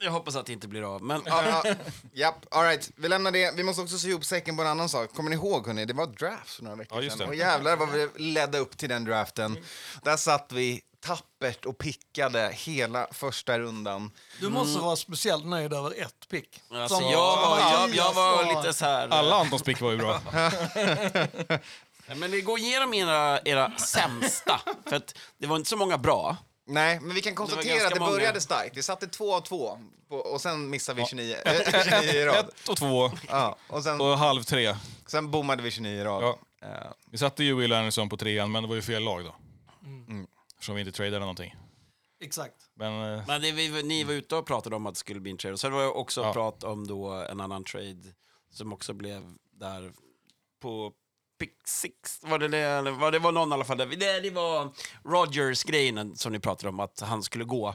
[0.00, 1.02] Jag hoppas att det inte blir av.
[1.02, 1.74] Men Ja, ja,
[2.12, 2.90] japp, all right.
[2.96, 3.54] Vi lämnar det.
[3.56, 5.14] Vi måste också sy ihop säcken på en annan sak.
[5.14, 5.84] Kommer ni ihåg, hörni?
[5.84, 7.28] Det var draft för några veckor Ja, sedan.
[7.28, 9.64] Och jävlar vad vi ledde upp till den draften.
[10.02, 14.10] Där satt vi tappert och pickade hela första rundan.
[14.40, 16.62] Du måste vara speciellt nöjd över ett pick.
[16.70, 19.08] alltså, jag, var, jag, jag var lite så här...
[19.08, 20.20] Alla Antons pick var ju bra.
[22.16, 24.60] Men vi går igenom era, era sämsta.
[24.86, 26.36] För att det var inte så många bra.
[26.66, 28.12] Nej, men vi kan konstatera att det många.
[28.12, 28.76] började starkt.
[28.76, 31.52] Vi satte två av två på, och sen missade vi 29, äh,
[32.00, 32.36] 29 i rad.
[32.48, 34.76] Ett och två Ja, och sen, och halv tre.
[35.06, 36.22] sen bommade vi 29 i rad.
[36.22, 36.38] Ja.
[36.68, 39.34] Eh, Vi satte ju Will Anderson på trean, men det var ju fel lag då.
[40.54, 41.54] Eftersom vi inte tradade någonting.
[42.20, 42.54] Exakt.
[42.76, 45.30] Men eh, Men det, vi, ni var ute och pratade om att det skulle bli
[45.30, 45.52] en trade.
[45.52, 46.32] Och sen var jag också Ja.
[46.32, 48.02] prat om då en annan trade
[48.52, 49.92] som också blev där
[50.62, 50.92] på
[51.38, 52.18] pick six.
[52.22, 52.58] Var det det?
[52.58, 53.78] Eller var det var någon i alla fall.
[53.78, 53.86] Där.
[53.86, 54.72] Det, det var
[55.04, 57.74] Rogers-grejen som ni pratade om, att han skulle gå.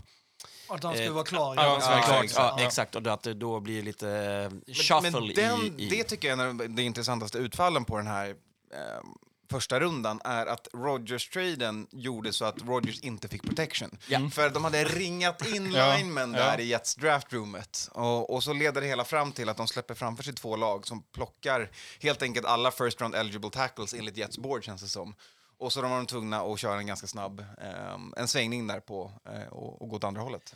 [0.69, 1.55] Att han skulle Eh, vara klar.
[1.55, 2.33] ja, Ja, exakt.
[2.35, 2.65] Ja, Ja.
[2.65, 2.95] exakt.
[2.95, 5.83] Och att det då blir lite eh, shuffle Men den, i...
[5.83, 9.03] i det tycker jag är en av de intressantaste utfallen på den här eh,
[9.53, 13.97] första rundan är att Rodgers-traden gjorde så att Rodgers inte fick protection.
[14.07, 14.29] Ja.
[14.29, 16.39] För de hade ringat in Ja, linemen ja.
[16.39, 17.89] där i Jets draftroomet.
[17.91, 20.87] Och, och så leder det hela fram till att de släpper framför sig två lag
[20.87, 25.15] som plockar helt enkelt alla first round eligible tackles enligt Jets board känns det som.
[25.57, 28.79] Och så de var de tvungna att köra en ganska snabb ehm, en svängning där
[28.79, 30.55] på eh, och, och gå åt andra hållet.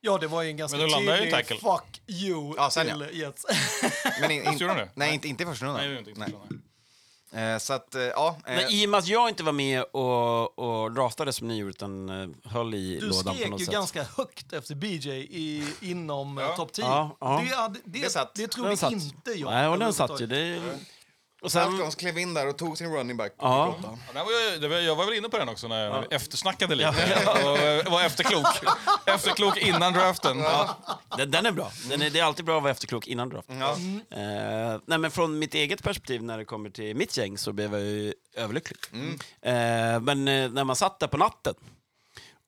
[0.00, 3.46] Ja, det var ju en ganska Men tydlig fuck you Ja, sen till Jets.
[4.20, 4.88] Men in, in, det?
[4.94, 5.80] nej, inte, inte i första rundan.
[5.80, 6.60] Nej, det är inte Nej.
[7.34, 8.36] Eh, så att, eh, ja.
[8.46, 11.56] eh, Men I och med att jag inte var med och, och draftade som ni
[11.56, 13.74] gjorde, utan eh, höll i Du lådan på skrek något ju sätt.
[13.74, 16.56] ganska högt efter BJ i, inom Ja.
[16.56, 16.84] topp 10.
[16.84, 17.42] Ja, ja.
[17.48, 17.98] Det, hade- det, Det
[18.70, 18.92] det satt.
[18.92, 19.50] inte jag.
[19.50, 20.26] Nej, och den satt ju.
[20.26, 20.60] Det...
[21.42, 23.32] Och sen, Falcons klev in där och tog sin running back.
[23.38, 23.76] Ja.
[24.14, 26.88] Ja, var, det var, jag var väl inne på den också när jag eftersnackade lite.
[27.86, 28.46] Och var efterklok.
[29.06, 30.42] efterklok innan draften.
[31.16, 31.72] den, den är bra.
[31.88, 33.48] Den är, det är alltid bra att vara efterklok innan draft.
[33.60, 33.70] Ja.
[34.18, 37.72] Eh, nej, men från mitt eget perspektiv när det kommer till mitt gäng så blev
[37.72, 38.78] jag ju överlycklig.
[38.92, 39.14] Mm.
[39.42, 41.54] Eh, men eh, när man satt där på natten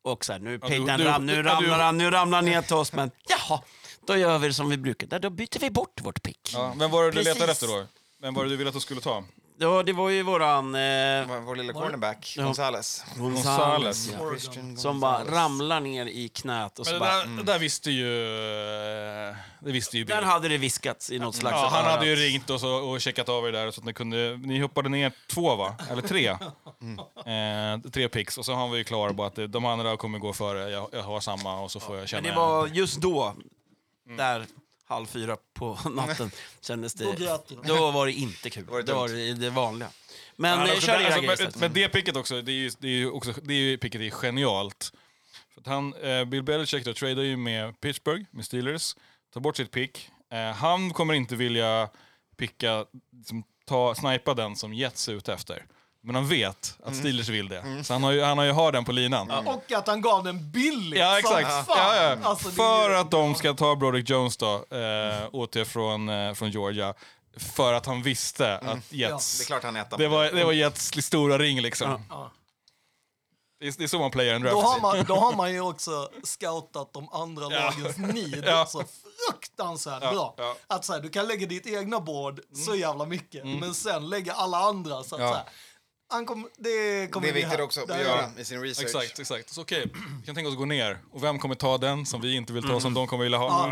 [0.03, 2.39] och så här, nu, Ja, du- du- ram, nu ja, du- ramlar han, nu ramlar
[2.39, 3.61] han ner till oss, men jaha,
[4.07, 5.07] då gör vi det som vi brukar.
[5.07, 6.51] Där, då byter vi bort vårt pick.
[6.55, 6.59] Ja.
[6.59, 7.35] Ja, vem var det du Precis.
[7.35, 7.87] letade efter då?
[8.25, 9.25] Vem var det du ville att du skulle ta?
[9.87, 10.75] det var ju våran...
[10.75, 10.81] Eh,
[11.29, 12.45] Vår, vår lilla cornerback, Ja.
[12.45, 13.05] Gonzales.
[13.17, 14.11] Gonzales.
[14.13, 14.77] ja.
[14.77, 17.17] Som bara ramlar ner i knät och Men så det bara...
[17.17, 18.07] där, det där visste ju...
[19.29, 20.17] eh, Det visste ju Bill.
[20.17, 21.57] Där hade det viskats i något slags...
[21.63, 23.93] Ja, han hade ju ringt och, så, och checkat av er där så att ni
[23.93, 24.37] kunde...
[24.37, 25.75] Ni hoppade ner två va?
[25.91, 26.27] Eller tre?
[26.29, 30.33] Eh, tre picks och så han var ju klar på att de andra kommer gå
[30.33, 32.23] före, jag, jag har samma och så får jag känna...
[32.23, 33.35] Men det var just då,
[34.17, 34.47] där
[34.85, 37.39] halv fyra på natten, kändes Då det...
[37.65, 38.65] Då var det inte kul.
[38.69, 39.89] Var det det var det, det vanliga.
[40.37, 42.55] Men Ja, eh, alltså, kör det- era alltså, grejer men, det picket också, det är
[42.55, 44.93] ju, det är ju, också, det är ju picket är genialt.
[45.55, 48.97] För att han, eh, Bill Belichick då, tradar ju med Pittsburgh, med Steelers,
[49.35, 50.11] tar bort sitt pick.
[50.33, 51.89] Eh, han kommer inte vilja
[52.37, 55.67] picka, liksom, ta, snipa den som Jets är ute efter.
[56.07, 57.85] Men han vet att Steelers vill det.
[57.85, 59.31] Så han har ju, han har ju har den på linan.
[59.31, 61.67] Och att han gav den billigt Ja, som exakt.
[61.67, 61.77] fan.
[61.79, 62.17] Ja, ja.
[62.29, 66.09] Alltså, det är för ju- att de ska ta Broderick Jones då, eh, åter från,
[66.09, 66.95] eh, från Georgia.
[67.37, 69.39] För att han visste att Jets...
[69.39, 69.97] Det är klart han är etta.
[69.97, 72.05] Det var, det var Jets stora ring liksom.
[72.11, 72.31] Ja.
[73.61, 74.55] Det, är, det är så man playar en draft.
[74.57, 78.67] Då har, man, då har man ju också scoutat de andra lagens need Ja.
[78.67, 78.83] så
[79.31, 80.35] fruktansvärt Ja, bra.
[80.37, 80.57] ja.
[80.67, 84.33] Att så här, du kan lägga ditt egna board så jävla mycket, men sen lägga
[84.33, 85.03] alla andra.
[85.05, 85.29] Så att, Ja.
[85.29, 85.45] så här,
[86.15, 87.61] han kom, det kommer Det är vi viktigt här.
[87.65, 88.87] också att göra i sin research.
[88.87, 89.51] Exakt, exakt.
[89.51, 90.99] Så okej, vi kan tänka oss att gå ner.
[91.13, 93.69] Och vem kommer ta den som vi inte vill ta, som de kommer vilja ha?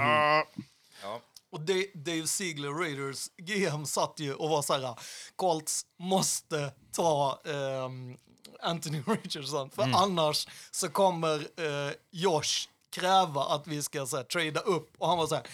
[1.02, 1.20] Ja.
[1.52, 4.94] Och Dave, Dave Ziegler, Raiders GM, satt ju och var så här,
[5.36, 8.16] Colts måste ta ehm,
[8.60, 14.60] Anthony Richardson, för annars så kommer eh, Josh kräva att vi ska så här, trada
[14.60, 14.90] upp.
[14.98, 15.44] Och han var så här,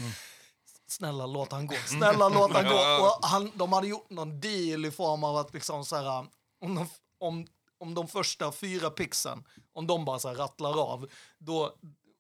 [0.89, 2.75] snälla låt han gå, snälla låt han gå.
[2.79, 6.27] Och han, de hade gjort någon deal i form av att liksom så här,
[6.61, 6.87] om de,
[7.21, 7.47] om,
[7.81, 11.75] om de första fyra pixen, om de bara så här rattlar av, då,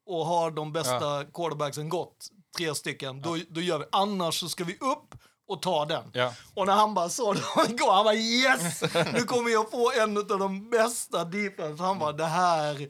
[0.07, 3.85] och har de bästa quarterbacksen gått, tre stycken, då, då gör vi.
[3.93, 5.15] Annars så ska vi upp
[5.49, 6.11] och ta den.
[6.13, 6.35] Ja.
[6.55, 8.83] Och när han bara såg dem gå, han bara yes!
[9.15, 11.83] Nu kommer jag få en av de bästa defense.
[11.83, 12.89] Han bara det här.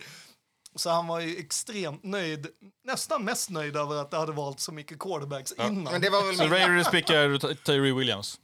[0.74, 2.46] Så han var ju extremt nöjd,
[2.84, 5.82] nästan mest nöjd över att det hade valt så mycket quarterbacks innan.
[5.82, 8.40] Men det var väl Så Raiders pickar Tyree Williams.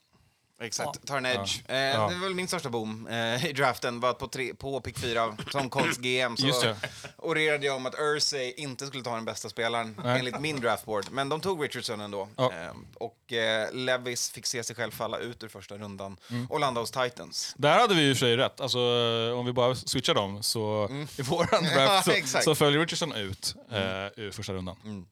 [0.60, 1.60] Exakt, tar en edge.
[1.68, 1.74] Ja.
[1.74, 2.08] Eh, Ja.
[2.08, 4.98] Det var väl min största boom eh, i draften, var att på, tre, på pick
[4.98, 6.74] 4 som Colts GM Just så
[7.18, 10.18] orerade jag om att Ursay inte skulle ta den bästa spelaren Nej.
[10.18, 11.06] enligt min draftboard.
[11.10, 12.28] Men de tog Richardson ändå.
[12.36, 12.52] Ja.
[12.52, 16.46] Eh, och eh, Levis fick se sig själv falla ut ur första rundan Mm.
[16.46, 17.54] och landa hos Titans.
[17.58, 18.60] Där hade vi ju för sig rätt.
[18.60, 20.88] Alltså, eh, om vi bara switchar dem så
[21.18, 23.78] i våran Ja, draft så, så följer Richardson ut eh,
[24.16, 25.06] ur första rundan.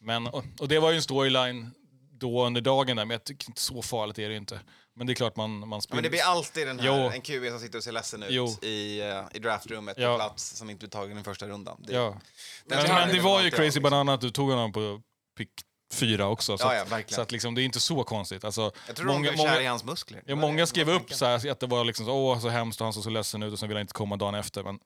[0.00, 1.70] Men, och, och det var ju en storyline
[2.18, 4.60] då under dagen där, men jag tycker inte så farligt är det inte.
[4.96, 5.96] Men det är klart man, man Ja, spinner.
[5.96, 7.10] men det blir alltid den här, Jo.
[7.10, 8.48] en QB som sitter och ser ledsen ut Jo.
[8.62, 10.12] i, eh, i draftrummet Ja.
[10.12, 11.76] på plats som inte blir tagen i första rundan.
[11.86, 12.20] Det, Ja.
[12.64, 15.00] Men, känslan men det var ju crazy banana att du tog honom på
[15.38, 15.50] pick
[15.94, 16.58] fyra också.
[16.58, 18.44] Så, Ja, ja, att, så att liksom, det är inte så konstigt.
[18.44, 20.22] Alltså, Jag tror många, de många, blev kär i många, hans muskler.
[20.26, 22.84] ja, många skrev upp så här, att det var liksom så, åh så hemskt och
[22.86, 24.62] han såg så ledsen ut och sen ville han inte komma dagen efter.
[24.62, 24.78] Men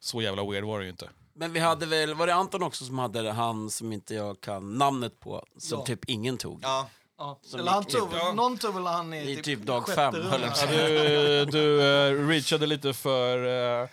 [0.00, 1.10] så jävla weird var det ju inte.
[1.38, 4.78] Men vi hade väl, var det Anton också som hade han som inte jag kan
[4.78, 5.84] namnet på, som Ja.
[5.86, 6.60] typ ingen tog?
[6.62, 7.38] Ja, Ja.
[7.42, 8.32] Som Eller han gick- tog, Ja.
[8.32, 10.30] någon tog väl han i, I typ dag sjätte fem, rundan.
[10.32, 13.38] höll jag på Ja, du du uh, reachade lite för
[13.82, 13.88] uh,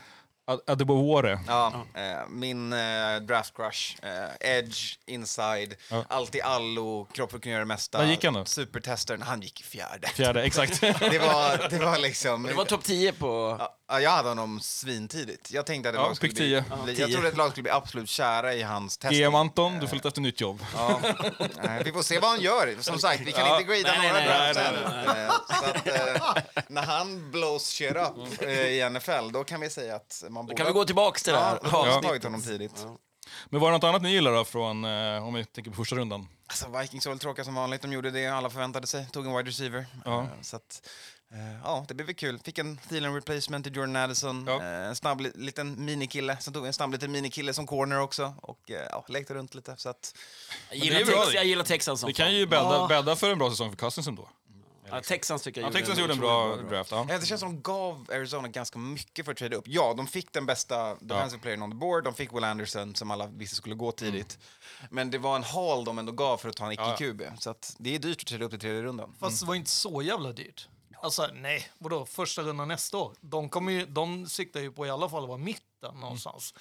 [0.67, 1.39] Adebowore.
[1.47, 1.73] ja.
[1.93, 2.79] Eh, min eh,
[3.27, 3.95] draft crush.
[4.05, 6.05] Eh, edge, inside, Ja.
[6.09, 7.97] allt i allo, kroppen kan göra det mesta.
[7.97, 8.45] Var gick han då?
[8.45, 10.07] Supertestern, han gick fjärde.
[10.07, 10.81] Fjärde, exakt.
[10.81, 12.43] Det var, det var liksom...
[12.43, 13.55] Det var topp 10 på...
[13.59, 15.51] Ja, jag hade honom svintidigt.
[15.51, 16.61] Jag tänkte att ett Ja, lag skulle pick bli, 10.
[16.61, 17.07] bli, Ja, jag 10.
[17.13, 19.21] trodde att ett lag skulle bli absolut kära i hans testing.
[19.25, 20.65] GM Anton, du får leta efter nytt jobb.
[20.75, 20.99] Ja.
[21.63, 22.75] Nej, Vi får se vad han gör.
[22.81, 23.59] Som sagt, vi kan Ja.
[23.61, 24.59] inte grada Nej, nej, några nej, drafts
[25.05, 25.25] nej, än.
[25.25, 29.69] Eh, Så att, eh, när han blows shit up eh, i NFL, då kan vi
[29.69, 30.57] säga att man borde...
[30.57, 32.85] Kan vi gå tillbaks till det Ja, här man borde ha tagit honom tidigt.
[33.49, 35.95] Men var det något annat ni gillar då från, eh, om vi tänker på första
[35.95, 36.27] rundan?
[36.47, 37.81] Alltså, Vikings var väl tråkiga som vanligt.
[37.81, 39.07] De gjorde det alla förväntade sig.
[39.11, 39.85] Tog en wide receiver.
[40.05, 40.21] Ja.
[40.21, 40.89] Eh, Så att, eh,
[41.63, 42.39] ja, det blev väl kul.
[42.39, 44.45] Fick en Thielen replacement till Jordan Addison.
[44.47, 44.61] Ja.
[44.63, 46.37] Eh, En snabb li- liten minikille.
[46.39, 48.33] Sen tog vi en snabb liten minikille som corner också.
[48.41, 49.75] Och eh, ja, lekte runt lite.
[49.77, 50.15] Så att,
[50.69, 51.21] Jag gillar, bra.
[51.23, 52.35] Tex, jag gillar Texans som Det kan fan.
[52.35, 52.87] ju bädda, Ja.
[52.87, 54.29] bädda för en bra säsong för Cousins ändå.
[54.89, 56.91] Ja, Texans tycker jag Ja, Texans gjorde en bra draft.
[56.91, 57.05] Ja.
[57.09, 59.63] Ja, det känns som de gav Arizona ganska mycket för att trada upp.
[59.67, 62.03] Ja, de fick den bästa defensive playern on the board.
[62.03, 64.37] De fick Will Anderson som alla visste skulle gå tidigt.
[64.89, 67.05] Men det var en haul de ändå gav för att ta en Ja, ja.
[67.05, 67.31] icke-QB.
[67.39, 69.15] Så att det är dyrt att trada upp i tredje rundan.
[69.19, 70.67] Fast det var inte så jävla dyrt.
[71.05, 73.13] Alltså nej, vadå, första rundan nästa år?
[73.21, 76.53] De, kommer ju, de siktar ju på i alla fall att vara mitten någonstans.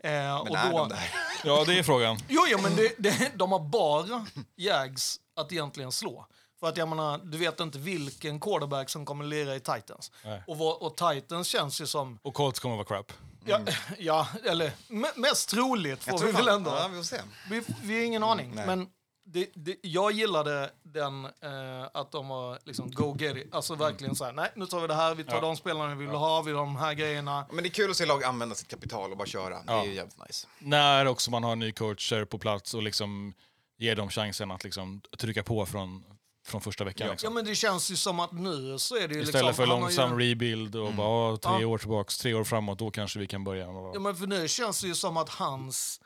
[0.00, 1.10] Eh, Men och är då, de där?
[1.44, 2.18] ja, det är frågan.
[2.28, 6.26] Jo, jo, men det, det, de har bara Jags att egentligen slå.
[6.60, 10.12] För att jag menar, du vet inte vilken quarterback som kommer lira i Titans.
[10.46, 13.12] Och, och Titans känns ju som, Och Colts kommer vara crap.
[13.44, 13.60] ja,
[13.98, 16.70] ja eller me, mest troligt får vi väl ändå.
[16.70, 17.20] Ja, vi får se.
[17.50, 18.52] Vi, vi har ingen aning.
[18.54, 18.66] Nej.
[18.66, 18.88] Men
[19.28, 23.54] det, det, jag gillade den, eh, att de var liksom go get it.
[23.54, 25.40] Alltså verkligen så här, nej nu tar vi det här, vi tar Ja.
[25.40, 27.46] de spelarna vi vill ha, vi har de här grejerna.
[27.52, 29.62] Men det är kul att se lag använda sitt kapital och bara köra.
[29.62, 29.84] Det är Ja.
[29.84, 30.46] ju jävligt nice.
[30.58, 33.34] När också man har ny coacher på plats och liksom
[33.78, 36.04] ger dem chansen att liksom trycka på från,
[36.46, 37.06] från första veckan.
[37.06, 37.34] Ja Liksom.
[37.34, 39.54] men det känns ju som att nu så är det ju Istället liksom...
[39.54, 41.66] för han har långsam ju, rebuild och bara "Åh, tre Ja.
[41.66, 43.66] år tillbaks, tre år framåt, då kanske vi kan börja.
[43.94, 46.00] Ja men för nu känns det ju som att hans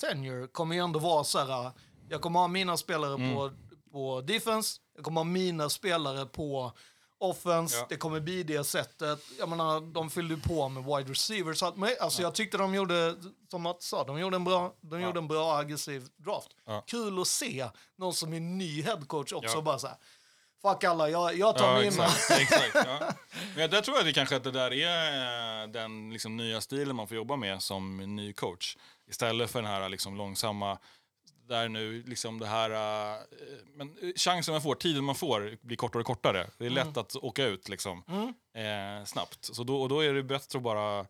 [0.00, 1.70] tenure kommer ju ändå vara så här,
[2.08, 3.34] jag kommer ha mina spelare Mm.
[3.34, 3.50] på,
[3.92, 6.72] på defense, jag kommer ha mina spelare på
[7.18, 7.86] offense, Ja.
[7.88, 9.18] det kommer bli det sättet.
[9.38, 11.62] Jag menar, de fyllde ju på med wide receivers.
[11.62, 13.14] Alltså, Jag tyckte de gjorde,
[13.50, 16.48] som Mats sa, de gjorde en bra, de gjorde en bra aggressiv draft.
[16.66, 16.84] Ja.
[16.86, 19.62] Kul att se någon som är ny headcoach också Ja.
[19.62, 19.96] bara så här,
[20.62, 22.04] fuck alla, jag, jag tar Ja, mina.
[22.06, 22.40] exakt.
[22.40, 23.00] exakt ja.
[23.56, 26.96] Men där tror jag det kanske att det där är eh, den liksom nya stilen
[26.96, 28.76] man får jobba med som ny coach.
[29.10, 30.78] Istället för den här liksom långsamma,
[31.48, 33.20] där nu liksom det här, eh,
[33.74, 36.50] men eh, chansen man får, tiden man får blir kortare och kortare.
[36.58, 38.02] Det är lätt att åka ut liksom
[38.54, 39.38] eh, snabbt.
[39.40, 41.06] Så då, och då är det bättre att bara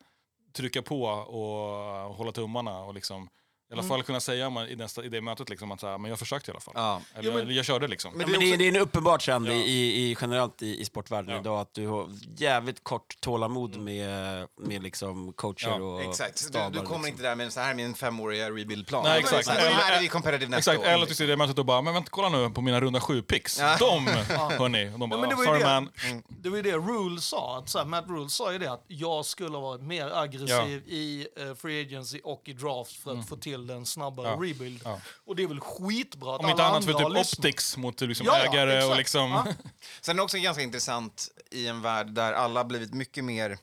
[0.52, 3.28] trycka på och hålla tummarna och liksom
[3.70, 5.98] i alla fall kunna säga man, i, nästa, i det mötet liksom att så här,
[5.98, 6.74] men jag försökte i alla fall.
[6.76, 7.00] Ja.
[7.14, 8.12] Eller, men- eller jag körde liksom.
[8.12, 9.52] Men Ja, det är men det, är, också- det är en uppenbar trend Ja.
[9.52, 11.40] i, i, generellt i, i sportvärlden Ja.
[11.40, 16.38] idag att du har jävligt kort tålamod med, med liksom coacher Ja, och Exakt.
[16.38, 16.70] Så stabar.
[16.70, 17.06] Du, du kommer liksom.
[17.08, 19.04] inte där med så här är min femåriga rebuild-plan.
[19.04, 19.44] Nej, exakt.
[19.46, 20.92] Så Eller- här är vi competitive nästa Exakt, år.
[20.92, 23.00] eller att du ser det mötet och bara, men vänta, kolla nu på mina runda
[23.00, 23.58] sju picks.
[23.60, 23.76] Ja.
[23.78, 24.06] De,
[24.58, 24.88] hörni.
[24.94, 25.64] Och de bara, men det "Ah, var ju sorry det.
[25.66, 25.90] man.
[26.28, 28.84] Det var ju det Rule sa, att så här, Matt Rule sa ju det att
[28.88, 33.28] jag skulle ha varit mer aggressiv i eh, free agency och i draft för att
[33.28, 34.44] få till en snabbare Mm.
[34.44, 34.50] Ja.
[34.50, 34.80] rebuild.
[34.84, 35.00] Ja.
[35.26, 38.26] Och det är väl skitbra att Om inte alla annat för typ optics mot liksom
[38.26, 38.98] Ja, ja, ägare och exakt.
[38.98, 39.30] liksom...
[39.30, 39.46] Ja.
[40.00, 43.58] Sen är det också ganska intressant i en värld där alla blivit mycket mer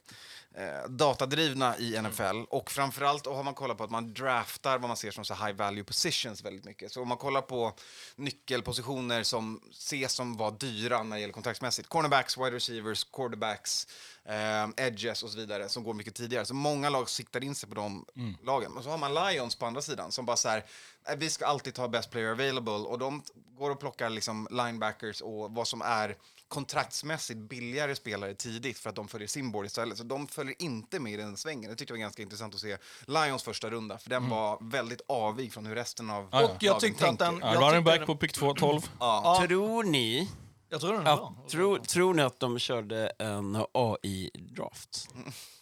[0.54, 2.42] eh, datadrivna i NFL.
[2.48, 5.34] Och framförallt och har man kollat på att man draftar vad man ser som så
[5.34, 6.92] high value positions väldigt mycket.
[6.92, 7.74] Så om man kollar på
[8.16, 11.88] nyckelpositioner som ses som var dyra när det gäller kontraktsmässigt.
[11.88, 13.86] Cornerbacks, wide receivers, quarterbacks,
[14.28, 16.44] eh, edges och så vidare som går mycket tidigare.
[16.44, 18.06] Så många lag siktar in sig på de
[18.44, 18.76] lagen.
[18.76, 20.64] Och så har man Lions på andra sidan som bara så här,
[21.06, 23.22] "Nej, vi ska alltid ta best player available och de
[23.58, 26.16] går och plockar liksom linebackers och vad som är
[26.48, 29.98] kontraktsmässigt billigare spelare tidigt för att de följer sin board istället.
[29.98, 31.70] Så de följer inte med i den svängen.
[31.70, 35.00] Det tyckte jag var ganska intressant att se Lions första runda, för den var väldigt
[35.08, 36.28] avig från hur resten av.
[36.32, 37.24] Och jag tyckte att tänker.
[37.24, 37.38] den...
[37.42, 38.80] Ja, jag running tyckte back på pick två- 12.
[39.00, 39.42] Ja.
[39.46, 40.30] Tror ni
[40.72, 41.34] Jag tror den är bra.
[41.44, 45.08] att, tror, tror ni att de körde en AI-draft?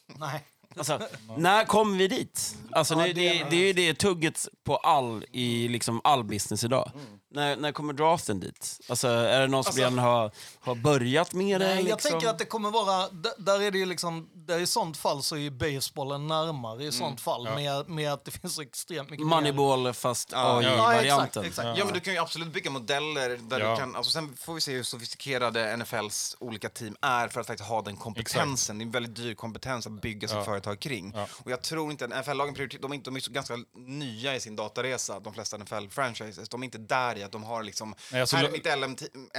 [0.07, 0.44] Nej.
[0.76, 1.00] Alltså,
[1.37, 2.56] när kommer vi dit?
[2.72, 6.90] Alltså, Ja, det, det är- ju det tugget på all, i liksom all business idag.
[7.33, 8.80] När, när kommer draften dit?
[8.88, 10.30] Alltså, är det någon som Alltså- redan har,
[10.61, 11.66] har börjat med det?
[11.66, 12.11] Nej, jag liksom?
[12.11, 15.22] tänker att det kommer vara, d- där är det ju liksom, där i sånt fall
[15.22, 17.54] så är basebollen närmare i sånt fall Ja.
[17.54, 19.35] med, med att det finns så extremt mycket mer.
[19.37, 21.44] Moneyball fast Ja, AI-varianten.
[21.44, 21.78] exakt.
[21.78, 23.70] Ja, men du kan ju absolut bygga modeller där Ja.
[23.70, 27.46] du kan, alltså sen får vi se hur sofistikerade NFLs olika team är för att
[27.46, 28.78] faktiskt ha den kompetensen.
[28.78, 30.44] Det är en väldigt dyr kompetens att bygga sitt Ja.
[30.61, 31.12] Företag kring.
[31.14, 31.29] Ja.
[31.44, 34.57] Och jag tror inte, NFL-lagen prioriterar, de är, inte, de är ganska nya i sin
[34.57, 36.49] dataresa, de flesta NFL-franchises.
[36.51, 38.66] De är inte där i att de har liksom, Nej, alltså, här är mitt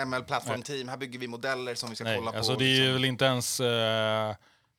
[0.07, 2.59] ML-plattform-team, här bygger vi modeller som vi ska Nej, kolla alltså på.
[2.59, 2.93] det är liksom.
[2.93, 4.35] väl inte ens eh,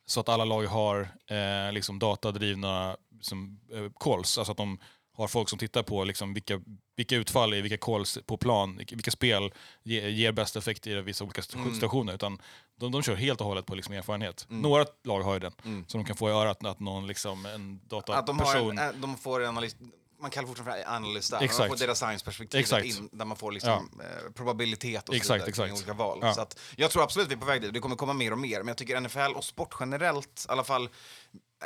[0.07, 4.39] så att alla lag har eh, liksom datadrivna liksom, eh, calls.
[4.39, 4.79] Alltså att de
[5.23, 6.61] har folk som tittar på liksom, vilka,
[6.97, 11.25] vilka utfall i vilka calls på plan, vilka, spel ge, ger bäst effekt i vissa
[11.25, 11.75] olika Mm.
[11.75, 12.15] situationer.
[12.15, 12.39] Utan
[12.77, 14.47] de, de kör helt och hållet på liksom, erfarenhet.
[14.49, 15.85] Några lag har ju den, Mm.
[15.89, 17.53] så de kan få i örat att någon, liksom, en
[17.85, 18.79] Att de, dataperson...
[18.79, 19.77] en, de får en analys,
[20.21, 21.43] man kallar fortfarande för analyst där.
[21.43, 21.59] Exakt.
[21.59, 25.53] Man får data science-perspektivet in, där man får liksom, eh, probabilitet och så Exakt, vidare
[25.53, 25.81] kring exakt.
[25.89, 26.19] olika val.
[26.23, 26.35] Ja.
[26.35, 27.75] Så att, jag tror absolut vi är på väg dit.
[27.75, 28.59] Det kommer komma mer och mer.
[28.59, 30.89] Men jag tycker NFL och sport generellt i alla fall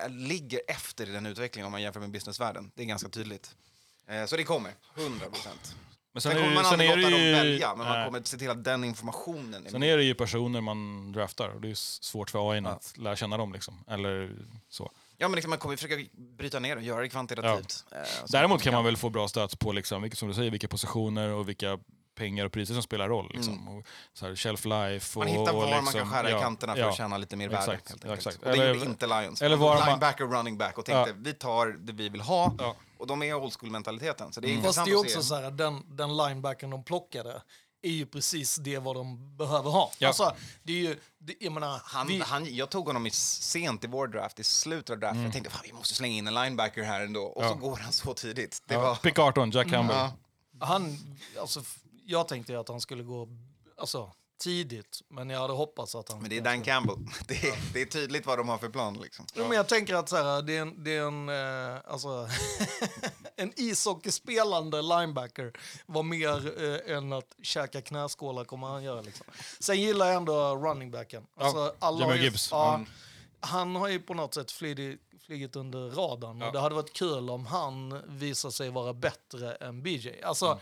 [0.08, 2.70] ligger efter i den utvecklingen om man jämför med businessvärlden.
[2.74, 3.54] Det är ganska tydligt.
[4.08, 5.76] Eh, så det kommer, 100 procent.
[6.12, 7.32] Men Sen, sen, kommer det, man aldrig låta dem ju...
[7.32, 8.06] välja, men man nej.
[8.06, 9.92] kommer se till att den informationen är Sen med.
[9.92, 13.36] är det ju personer man draftar och det är svårt för AI att lära känna
[13.36, 13.52] dem.
[13.52, 13.84] Liksom.
[13.88, 14.36] Eller
[14.68, 14.90] så.
[15.16, 17.84] Ja, men liksom, man kommer försöka bryta ner och göra det kvantitativt.
[17.92, 20.34] eh, så Däremot man kan man väl få bra stats på liksom, vilka, som du
[20.34, 21.78] säger, vilka positioner och vilka
[22.16, 23.30] pengar och priser som spelar roll.
[23.34, 23.68] Liksom.
[23.68, 25.18] Och så här, shelf life.
[25.18, 25.34] Och, Mm.
[25.34, 26.88] Man hittar var och man liksom, kan skära i ja, kanterna för ja.
[26.88, 27.62] att tjäna lite mer värde.
[27.74, 28.26] Exakt, Helt ja, enkelt.
[28.26, 28.46] exakt.
[28.46, 29.42] Och det gjorde inte Lions.
[29.42, 31.16] eller var man- Linebacker, running back och tänkte Ja.
[31.18, 32.54] vi tar det vi vill ha.
[32.58, 32.76] Ja.
[32.98, 34.32] Och de är old school-mentaliteten.
[34.32, 34.64] Så det är Mm.
[34.64, 37.42] Fast det är också så här, den, den linebacken de plockade
[37.82, 39.90] är ju precis det vad de behöver ha.
[39.98, 40.08] Ja.
[40.08, 43.84] Alltså, det är ju, det, jag menar, Han, vi, han, jag tog honom i sent
[43.84, 45.22] i vår draft, i slutet av draften.
[45.22, 47.22] Jag tänkte fan, vi måste slänga in en linebacker här ändå.
[47.24, 47.58] Och så Mm.
[47.62, 47.68] Ja.
[47.68, 48.62] går han så tidigt.
[48.66, 48.80] Det Ja.
[48.80, 48.94] var...
[48.94, 49.96] Pick 18, Jack Campbell.
[49.96, 50.12] Ja.
[50.66, 50.98] han,
[51.40, 51.62] alltså,
[52.06, 53.28] jag tänkte att han skulle gå
[53.78, 56.20] alltså, tidigt, men jag hade hoppats att han...
[56.20, 56.96] Men det är Dan Campbell.
[57.28, 58.94] Det är, det är tydligt vad de har för plan.
[59.02, 59.26] Liksom.
[59.34, 62.28] Jo, men jag tänker att så här, det är en, det är en, eh, alltså,
[63.36, 65.52] en ishockeyspelande linebacker
[65.86, 69.00] var mer eh, än att käka knäskålar kommer han göra.
[69.00, 69.26] Liksom.
[69.60, 71.26] Sen gillar jag ändå running-backen.
[71.36, 72.48] Alltså, alla ju- Gibbs.
[72.50, 72.86] Ja, Mm.
[73.40, 76.42] Han har ju på något sätt flugit, flugit under radarn.
[76.42, 80.22] Och det hade varit kul om han visar sig vara bättre än BJ.
[80.22, 80.58] Alltså, Mm.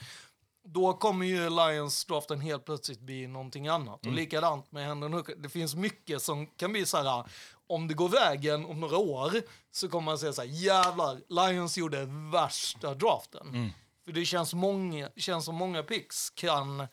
[0.64, 4.04] Då kommer ju Lions draften helt plötsligt bli någonting annat.
[4.04, 4.14] Mm.
[4.14, 5.34] Och likadant med Hendon Hooker.
[5.36, 7.24] Det finns mycket som kan bli så här,
[7.66, 9.32] om det går vägen om några år
[9.70, 13.48] så kommer man säga så här, jävlar, Lions gjorde värsta draften.
[13.48, 13.70] Mm.
[14.04, 16.86] För det känns, många, känns som många picks kan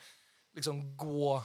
[0.56, 1.44] liksom gå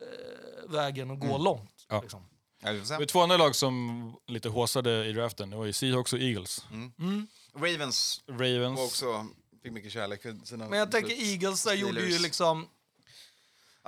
[0.00, 1.60] eh, vägen och gå långt.
[1.60, 1.70] Mm.
[1.88, 2.00] Ja.
[2.02, 2.22] Liksom.
[2.62, 5.50] Ja, vi får Det var två andra lag som lite håsade i draften.
[5.50, 6.66] Det var ju Seahawks och Eagles.
[7.54, 8.78] Ravens Ravens.
[8.78, 9.26] var också,
[9.66, 11.32] fick mycket kärlek för sina Men jag tänker.
[11.32, 12.22] Eagles där gjorde ju Steelers.
[12.22, 12.68] liksom,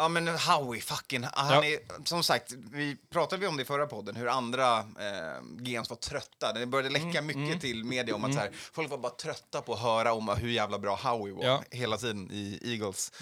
[0.00, 1.64] Ja men Howie, fucking, han Ja.
[1.64, 5.90] är, som sagt, vi pratade vi om det i förra podden, hur andra eh, GMs
[5.90, 6.52] var trötta.
[6.52, 9.60] Det började läcka Mm, mycket till media om att så här, folk var bara trötta
[9.60, 11.52] på att höra om hur jävla bra Howie var Ja.
[11.52, 11.64] Mm.
[11.70, 13.12] hela tiden i Eagles.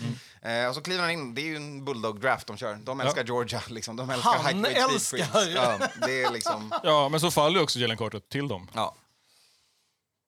[0.42, 2.74] Eh, och så kliver han in, det är ju en bulldog-draft de kör.
[2.74, 3.96] De älskar Georgia, liksom.
[3.96, 5.48] de älskar Han high grade älskar-.
[5.54, 8.68] Ja, det är liksom, Ja, men så faller ju också Jalen Carter till dem.
[8.74, 8.94] ja.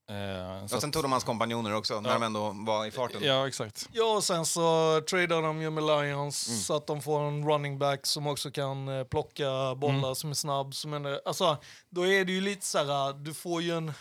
[0.08, 2.14] Eh, Och sen att, tog de hans kompanjoner också, när Ja.
[2.14, 3.22] de ändå var i farten.
[3.24, 3.88] ja, exakt.
[3.92, 6.60] ja och sen så tradar de ju med Lions Mm.
[6.60, 10.14] så att de får en running back som också kan eh, plocka bollar Mm.
[10.14, 10.74] som är snabb.
[10.74, 11.56] Som är, alltså,
[11.90, 13.92] då är det ju lite så här, du får ju en...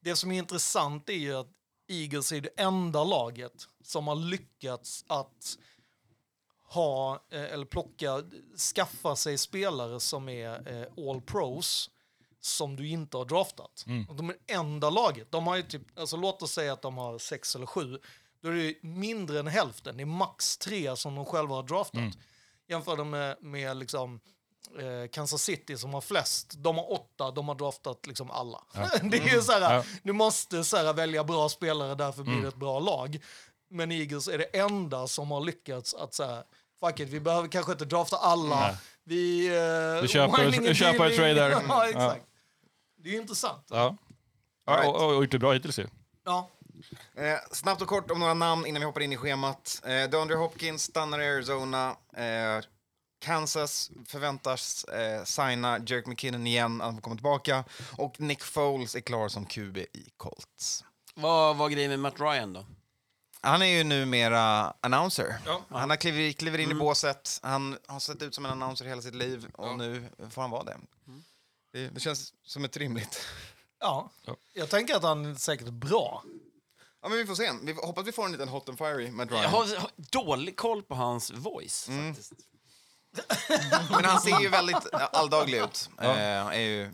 [0.00, 1.48] Det som är intressant är ju att
[1.88, 3.52] Eagles är det enda laget
[3.84, 5.58] som har lyckats att
[6.68, 8.22] ha, eh, eller plocka,
[8.74, 11.90] skaffa sig spelare som är eh, all pros
[12.44, 13.84] som du inte har draftat.
[14.08, 15.26] Och De är enda laget.
[15.30, 17.98] De har ju typ, alltså låt oss säga att de har sex eller sju.
[18.42, 19.96] Då är det mindre än hälften.
[19.96, 22.12] Det är max tre som de själva har draftat.
[22.68, 24.20] Jämför dem med, med liksom,
[24.78, 26.54] eh, Kansas City som har flest.
[26.56, 28.62] De har åtta, de har draftat liksom alla.
[29.02, 29.84] det är ju så här, Ja.
[30.02, 33.18] du måste så här, välja bra spelare, därför blir det ett bra lag.
[33.70, 36.42] Men Eagles är det enda som har lyckats att så här,
[36.80, 38.60] fuck it, vi behöver kanske inte drafta alla.
[38.60, 38.76] Nej.
[39.04, 41.50] Vi, eh, Vi köper- and köper trader.
[41.68, 42.26] ja, exakt.
[43.04, 43.66] Det är ju intressant.
[43.70, 43.96] Ja.
[44.70, 44.88] Right.
[44.88, 45.86] Och, och, och gjort det bra hittills ju.
[46.24, 46.50] Ja.
[47.14, 49.82] Eh, snabbt och kort om några namn innan vi hoppar in i schemat.
[49.84, 51.96] Eh, DeAndre Hopkins stannar i Arizona.
[52.16, 52.64] Eh,
[53.20, 57.64] Kansas förväntas eh, signa Jerk McKinnon igen, han får komma tillbaka.
[57.96, 60.84] Och Nick Foles är klar som QB i Colts.
[61.14, 62.66] Vad var grejen med Matt Ryan då?
[63.40, 65.36] Han är ju numera announcer.
[65.46, 65.60] Ja.
[65.68, 67.40] Han har kliver, kliver in i båset.
[67.42, 70.64] Han har sett ut som en announcer hela sitt liv och nu får han vara
[70.64, 70.76] det.
[71.74, 71.88] Det.
[71.88, 73.26] Det känns som ett rimligt.
[73.80, 74.10] ja.
[74.24, 74.36] Ja.
[74.52, 76.24] Jag tänker att han är säkert bra.
[77.02, 77.50] Ja, men vi får se.
[77.62, 79.42] Vi hoppas vi får en liten hot and fiery med Ryan.
[79.42, 81.86] Jag har, dålig koll på hans voice.
[81.86, 82.32] Faktiskt.
[83.90, 85.90] Men han ser ju väldigt eh, alldaglig ut.
[86.00, 86.92] Eh, är ju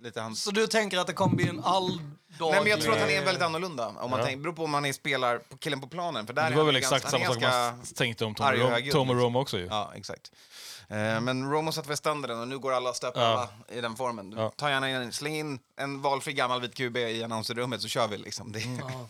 [0.00, 0.42] lite hans...
[0.42, 2.06] Så du tänker att det kommer bli en alldaglig...
[2.40, 3.86] Nej, men jag tror att han är väldigt annorlunda.
[3.88, 4.26] Om man Ja.
[4.26, 6.26] tänker, beror på om man är spelar på killen på planen.
[6.26, 8.46] För där Det är var han väl exakt han samma sak man tänkte om Tom,
[8.52, 9.16] Rom, Tom och.
[9.16, 9.66] Rome också ju.
[9.66, 10.32] Ja, exakt.
[10.88, 13.26] Eh, men Romo satte väl standarden och nu går alla stöper Ja.
[13.26, 14.32] alla i den formen.
[14.36, 14.52] Ja.
[14.56, 18.16] Ta gärna in, släng in en valfri gammal vit QB i annonsrummet så kör vi
[18.18, 18.52] liksom.
[18.52, 19.06] Det, Ja.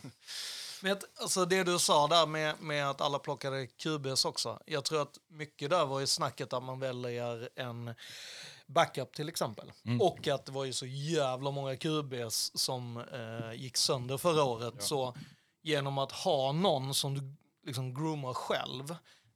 [0.81, 4.59] Men att, alltså det du sa där med, med att alla plockade QBs också.
[4.65, 7.95] Jag tror att mycket där var ju snacket att man väljer en
[8.67, 9.71] backup till exempel.
[10.01, 14.83] Och att det var ju så jävla många QBs som eh, gick sönder förra året.
[14.83, 15.15] Så
[15.61, 17.35] genom att ha någon som du
[17.65, 18.91] liksom groomar själv,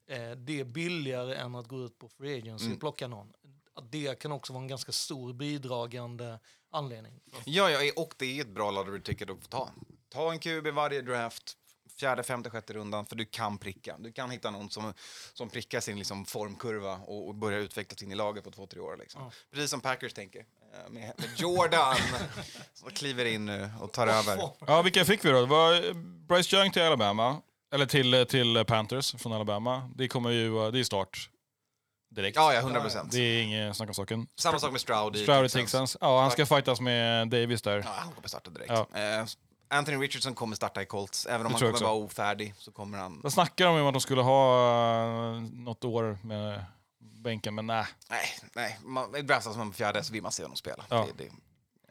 [0.08, 3.34] eh, det är billigare än att gå ut på free agency och plocka någon.
[3.91, 6.39] Det kan också vara en ganska stor bidragande
[6.72, 7.20] anledning.
[7.45, 9.70] ja, ja, och det är ett bra lottery ticket att få ta.
[10.10, 11.58] Ta en QB varje draft,
[12.00, 13.95] fjärde, femte, sjätte rundan, för du kan pricka.
[14.00, 14.93] Du kan hitta någon som,
[15.34, 18.80] som prickar sin liksom, formkurva och, och börjar utvecklas in i laget på två, tre
[18.80, 18.97] år.
[18.97, 19.32] Liksom.
[19.52, 20.39] Precis som Packers tänker.
[20.39, 21.95] eh, Med, med Jordan,
[22.74, 24.50] som kliver in nu och tar över.
[24.68, 25.39] Ja, vilka fick vi då?
[25.41, 25.93] Det var
[26.28, 27.41] Bryce Young till Alabama.
[27.74, 29.89] Eller till, till Panthers från Alabama.
[29.95, 31.30] Det kommer ju det är start
[32.16, 32.36] direkt.
[32.36, 33.12] Ja, ja, 100 procent.
[33.12, 34.28] Det är inget snack om saken.
[34.39, 35.54] Samma sak med Stroud i Stroud Texans.
[35.64, 35.97] Texans.
[36.02, 37.78] Ja, han ska fightas med Davis där.
[37.86, 38.72] Ja, han kommer starta direkt.
[38.93, 39.00] Ja.
[39.00, 39.26] Eh,
[39.72, 41.26] Anthony Richardson kommer starta i Colts.
[41.26, 41.84] Även om Det han kommer också.
[41.84, 43.22] vara ofärdig så kommer han...
[43.22, 46.65] De snackar om att de skulle ha uh, något år med
[46.99, 47.86] bänken, men nej.
[48.09, 48.80] Nej, nej.
[48.86, 50.84] Man, draftas man på fjärde så vill man se honom spela.
[50.89, 51.07] Ja.
[51.17, 51.30] Det, det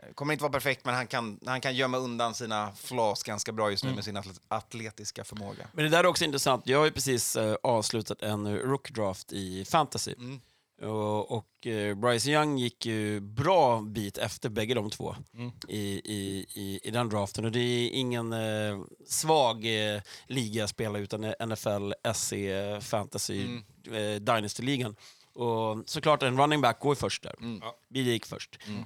[0.07, 3.53] eh, kommer inte vara perfekt, men han kan, han kan gömma undan sina flaws ganska
[3.53, 5.69] bra just nu med sin atlet- atletiska förmåga.
[5.73, 6.67] Men det där är också intressant.
[6.67, 10.15] Jag har ju precis eh, avslutat en rook draft i fantasy.
[10.19, 10.41] Mm.
[10.83, 15.51] Och, eh, Bryce Young gick ju bra bit efter bägge de två Mm.
[15.69, 17.45] i, i, i, i den draften.
[17.45, 19.65] Och det är ingen eh, svag
[19.95, 23.63] eh, liga att spela utan NFL, SE, Fantasy, Mm.
[23.87, 24.97] eh, Dynasty-ligan.
[25.33, 27.35] Och såklart en running back går först där.
[27.41, 27.59] Mm.
[27.63, 27.77] Ja.
[27.89, 28.59] Vi gick först.
[28.67, 28.81] Mm.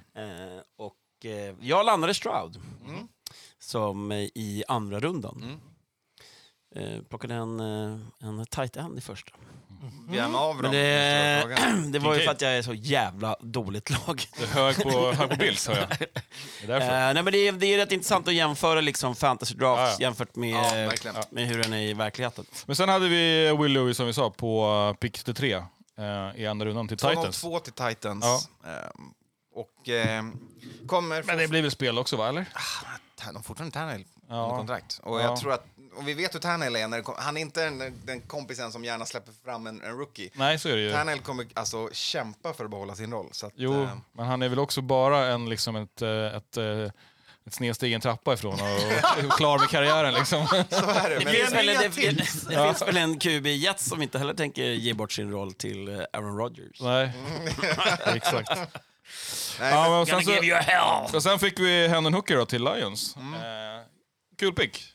[0.55, 3.07] Eh, och eh, jag landade Stroud Mm.
[3.59, 5.43] som eh, i andra rundan.
[5.43, 5.59] Mm.
[6.75, 7.59] Eh, plockade en,
[8.19, 9.31] en tight end i första.
[10.11, 10.71] Är av Men dem.
[10.71, 11.75] det, nästa fråga.
[11.91, 14.23] det var ju för att jag är så jävla dåligt lag.
[14.37, 15.87] Det är hög på, hög på Bills, hör jag.
[15.99, 17.07] Det är därför.
[17.07, 19.89] Eh, nej, men det, är, det är rätt intressant att jämföra liksom fantasy drafts Ja,
[19.99, 20.05] ja.
[20.07, 21.15] jämfört med, Ja, eh, verkligen.
[21.31, 22.45] med hur den är i verkligheten.
[22.65, 25.63] Men sen hade vi Will Lewis, som vi sa, på uh, pick 3 uh,
[26.35, 27.41] i andra rundan till Titans.
[27.41, 28.49] 202 till Titans.
[28.63, 28.69] Ja.
[28.69, 29.13] Ehm,
[29.55, 30.39] och ehm,
[30.87, 31.23] kommer...
[31.23, 32.29] Men det blir väl spel också, va?
[32.29, 32.45] Eller?
[33.25, 34.35] De har fortfarande Tannehill Ja.
[34.43, 34.99] under kontrakt.
[35.03, 35.23] Och Ja.
[35.23, 35.65] jag tror att,
[35.95, 38.83] och vi vet hur Tannehill är, när kom, han är inte den, den kompisen som
[38.83, 40.29] gärna släpper fram en, en rookie.
[40.33, 40.91] Nej, så är det ju.
[40.91, 43.29] Tannehill kommer alltså kämpa för att behålla sin roll.
[43.31, 46.57] Så att, Jo, eh, men han är väl också bara en, liksom ett, eh, ett,
[46.57, 46.91] eh,
[47.45, 50.13] ett snedsteg i en trappa ifrån och, och klar med karriären.
[50.13, 50.47] Liksom.
[50.47, 51.19] så är det.
[51.19, 52.41] Det, Men, finns, väl, inga det, det, tips.
[52.41, 55.53] det finns väl en QB i Jets som inte heller tänker ge bort sin roll
[55.53, 56.81] till eh, Aaron Rodgers.
[56.81, 57.11] Nej,
[58.05, 58.49] exakt.
[59.59, 61.15] nej, Ja, men, men sen, så, you hell!
[61.15, 63.15] och sen fick vi Hendon Hooker då, till Lions.
[63.15, 63.33] Mm.
[63.33, 63.81] Eh,
[64.39, 64.92] kul pick.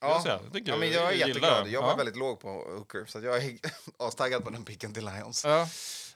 [0.00, 0.40] Ja, jag säga.
[0.44, 1.68] Jag tycker- ja, men jag är jag jätteglad.
[1.68, 1.96] Jag var Ja.
[1.96, 3.58] väldigt låg på Hooker, så jag är
[3.98, 5.44] astaggad på den picken till Lions.
[5.44, 5.68] Ja.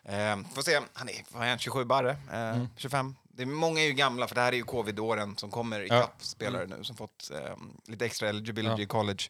[0.05, 2.69] Ehm, får se, han är, vad är han, 27 barre, eh, Mm.
[2.77, 3.17] 25.
[3.35, 5.85] Det är, många är ju gamla, för det här är ju covid-åren som kommer Ja.
[5.87, 8.83] ikapp spelare nu som fått ehm, lite extra eligibility Ja.
[8.83, 9.23] i college.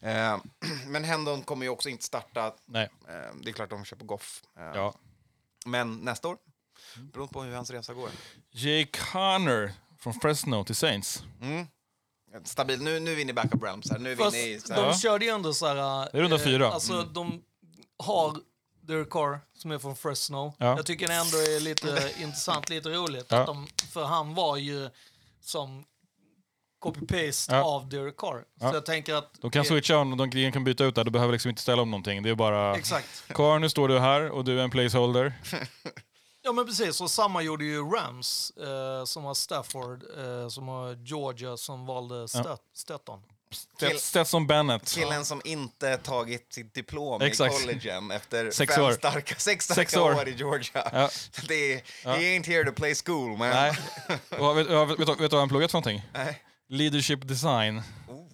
[0.00, 0.40] Ehm,
[0.86, 2.54] men Hendon kommer ju också inte starta.
[2.66, 4.42] Nej, Ehm, det är klart de på Goff.
[4.58, 4.94] Ehm, ja.
[5.66, 6.36] Men nästa år,
[7.12, 8.10] beroende på hur hans resa går.
[8.50, 11.22] Jake Hunter från Fresno till Saints.
[11.42, 11.66] Mm.
[12.44, 12.82] Stabil.
[12.82, 13.98] Nu, nu är vi inne i backup realms här.
[13.98, 14.60] Nu är vi Fast inne i...
[14.60, 14.86] Så de här.
[14.86, 14.94] Ja.
[14.94, 15.76] körde ju ändå så här...
[15.76, 16.70] eh, Det är runda fyra.
[16.70, 17.12] Alltså, Mm.
[17.12, 17.42] de
[17.98, 18.36] har
[18.80, 20.54] Derek Carr som är från Fresno.
[20.58, 20.66] Ja.
[20.76, 23.26] Jag tycker det ändå är lite intressant, lite roligt.
[23.28, 23.36] Ja.
[23.40, 24.90] Att de, för han var ju
[25.40, 25.84] som
[26.84, 27.64] copy-paste Ja.
[27.64, 28.44] av Derek Carr.
[28.60, 28.70] Ja.
[28.70, 29.32] Så jag tänker att...
[29.40, 31.04] De kan det- switcha om, de kan byta ut där.
[31.04, 32.22] Du behöver liksom inte ställa om någonting.
[32.22, 32.76] Det är bara...
[32.76, 33.24] Exakt.
[33.28, 35.32] Carl, nu står du här och du är en placeholder.
[36.48, 40.94] Ja men precis, och samma gjorde ju Rams eh, som har Stafford, eh, som har
[41.06, 42.28] Georgia som valde
[42.74, 43.22] Stetton.
[43.80, 44.88] Kill- Stetson Bennett.
[44.88, 47.54] Killen som inte tagit sitt diplom Exakt.
[47.54, 48.92] i college än efter Sex fem år.
[48.92, 50.14] starka, sex starka Sex år.
[50.14, 50.28] år.
[50.28, 50.90] i Georgia.
[50.92, 51.10] Ja.
[51.48, 53.50] Det är, He ain't here to play school, man.
[53.50, 53.72] Nej.
[54.38, 56.02] Och vet, ja, vet, vet, du- vet du vad han pluggat för någonting?
[56.14, 56.42] Nej.
[56.68, 57.82] Leadership design.
[58.08, 58.27] Oh,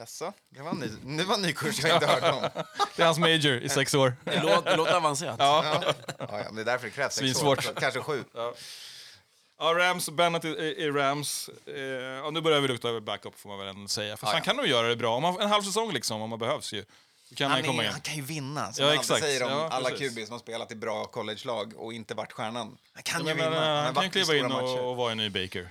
[0.00, 0.32] jaså?
[0.50, 2.62] Det var en ny, det var en ny kurs jag inte hört om.
[2.96, 4.16] Det är hans major i sex år.
[4.24, 5.36] Det låter, det låter avancerat.
[5.38, 5.82] Ja.
[5.82, 7.68] Ja, ja, det är därför det krävs sex Svinsvårt.
[7.68, 7.72] år.
[7.80, 8.24] Kanske sju.
[8.34, 11.50] Ja, Rams, Bennett i, i Rams.
[11.66, 14.16] Eh, ja, nu börjar vi lukta över backup får man väl ändå säga.
[14.16, 14.44] För Ja, han ja.
[14.44, 15.16] kan nog göra det bra.
[15.16, 16.84] Om man, en halv säsong liksom, om man behövs ju.
[17.28, 17.92] Då kan han, Han, komma är, in.
[17.92, 19.20] han kan ju vinna, som Ja, man exakt.
[19.20, 20.14] säger om Ja, alla precis.
[20.14, 22.78] QB som har spelat i bra college-lag och inte varit stjärnan.
[22.92, 23.60] Han kan Men, ju vinna.
[23.60, 24.80] han, har kan ju varit i kliva stora in matcher.
[24.82, 25.68] och, och vara en ny Baker.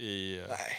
[0.00, 0.78] I, eh, Nej.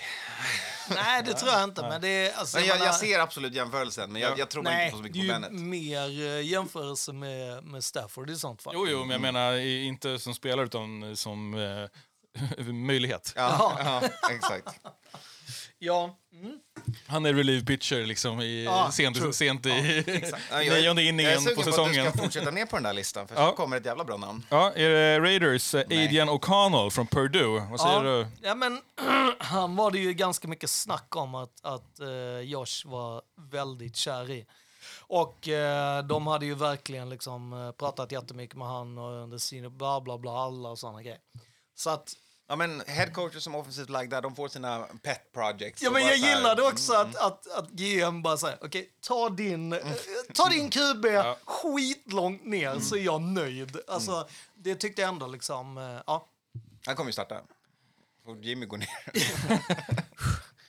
[0.89, 2.33] Nej, det tror jag inte, men det är...
[2.33, 4.35] Alltså, Men jag, menar- jag ser absolut jämförelsen, men jag, Ja.
[4.37, 5.61] jag tror Nej, inte på så det är mycket på Bennett.
[5.61, 8.73] mer eh, jämförelse med, med Stafford i sånt fall.
[8.75, 13.33] jo, jo, men jag menar i- inte som spelare utan som eh, möjlighet.
[13.35, 14.79] Ja, ja, exakt.
[15.83, 16.17] Ja.
[16.33, 16.59] Mm.
[17.07, 19.33] Han är relief pitcher liksom i, Ja, sent, true.
[19.33, 19.69] sent i
[20.51, 22.05] Ja, jag, nionde jag är inningen sugen på på att säsongen.
[22.05, 23.49] du ska fortsätta ner på den där listan, för Ja.
[23.49, 24.45] så kommer ett jävla bra namn.
[24.49, 26.05] Ja, är det Raiders, eh, Nej.
[26.05, 27.67] Adrian O'Connell från Purdue.
[27.71, 28.11] Vad säger Ja.
[28.11, 28.27] du?
[28.41, 28.81] Ja, men
[29.39, 33.21] han var det ju ganska mycket snack om att, att eh, Josh var
[33.51, 34.45] väldigt kär i.
[34.99, 40.01] Och eh, de hade ju verkligen liksom pratat jättemycket med han och under sina bla
[40.01, 41.19] bla bla alla och sådana grejer.
[41.75, 42.13] Så att,
[42.47, 45.81] Ja, men headcoacher som offensivt lagda, de får sina pet projects.
[45.81, 49.79] ja men jag gillade också att, att, att GM bara säger okej, ta din, eh,
[50.33, 51.05] ta din QB
[51.45, 53.77] skitlångt ner så är jag nöjd.
[53.87, 56.27] Alltså, det tyckte jag ändå liksom, eh, ja.
[56.85, 57.41] Han kommer ju starta.
[58.25, 58.87] Får Jimmy gå ner.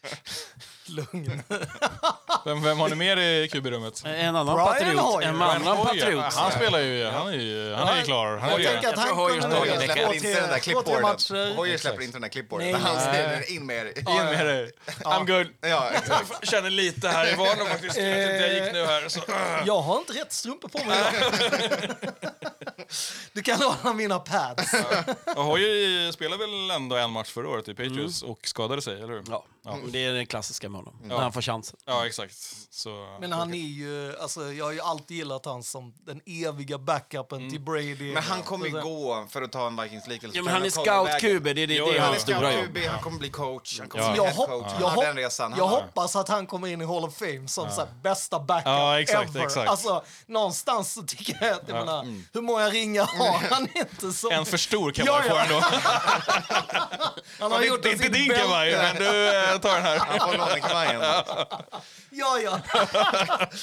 [0.92, 1.42] Lugn.
[2.44, 4.02] Vem, vem har ni mer i QB-rummet?
[4.04, 5.00] En annan Brian patriot.
[5.00, 5.28] Hoyer.
[5.28, 5.84] En annan Hoyer.
[6.00, 6.24] patriot.
[6.34, 8.36] Han spelar ju, han är ju, han är ju klar.
[8.36, 9.94] Han är Jag tänker att han tror Hoyer veckan.
[9.94, 11.56] släpper inte den där två, tre matcher.
[11.56, 12.72] Hoyer släpper inte den där klipporden.
[12.72, 13.98] Nej, Han säger in med er.
[13.98, 14.70] In med dig.
[15.04, 15.46] I'm good.
[15.60, 16.32] Ja, exakt.
[16.40, 17.96] Jag känner lite här i vardagen faktiskt.
[17.96, 19.20] Jag vet inte, Jag gick nu här så...
[19.66, 20.98] Jag har inte rätt strumpor på mig.
[23.32, 24.72] Du kan låna mina pads.
[25.36, 29.22] Hoyer spelade väl ändå en match förra året i Patriots och skadade sig, eller hur?
[29.30, 29.44] Ja,
[29.92, 30.94] det är det klassiska med honom.
[31.02, 31.08] Ja.
[31.08, 31.76] När han får chansen.
[31.86, 32.34] Ja, exakt.
[32.70, 33.16] Så...
[33.20, 37.50] Men han är ju, alltså jag har ju alltid gillat han som den eviga backupen
[37.50, 38.12] till Brady.
[38.14, 40.36] Men han kommer ju Så- gå, för att ta en Vikings-liknelse.
[40.38, 42.52] Ja, men han är scout-QB, det är det, det Jo, är Han är hans stora
[42.52, 42.78] jobb.
[42.90, 44.10] han kommer bli coach, han kommer Ja.
[44.12, 44.72] bli Jag, head hopp, coach.
[44.80, 45.54] jag, Han hopp, resan.
[45.58, 48.40] jag han hoppas att han kommer in i Hall of Fame som så här, bästa
[48.40, 49.44] backup Ja, exakt, ever.
[49.46, 49.70] exakt.
[49.70, 54.12] Alltså, någonstans så tycker jag att, jag menar, hur många ringar har han inte?
[54.12, 55.42] Som, En för stor kan Ja, man få ja.
[55.44, 55.60] ändå.
[57.38, 59.82] han har Det gjort är en inte sitt din kavaj, men du eh, tar den
[59.84, 59.98] här.
[59.98, 61.00] Han får låna kavajen.
[62.10, 62.60] Ja, ja.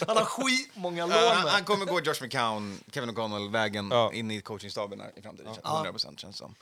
[0.07, 1.51] Han har skitmånga Uh, han, lån.
[1.51, 4.13] han kommer gå Josh McCown, Kevin O'Connell-vägen Ja.
[4.13, 5.53] in i coachingstaben här i framtiden.
[5.65, 6.55] 100 procent känns som.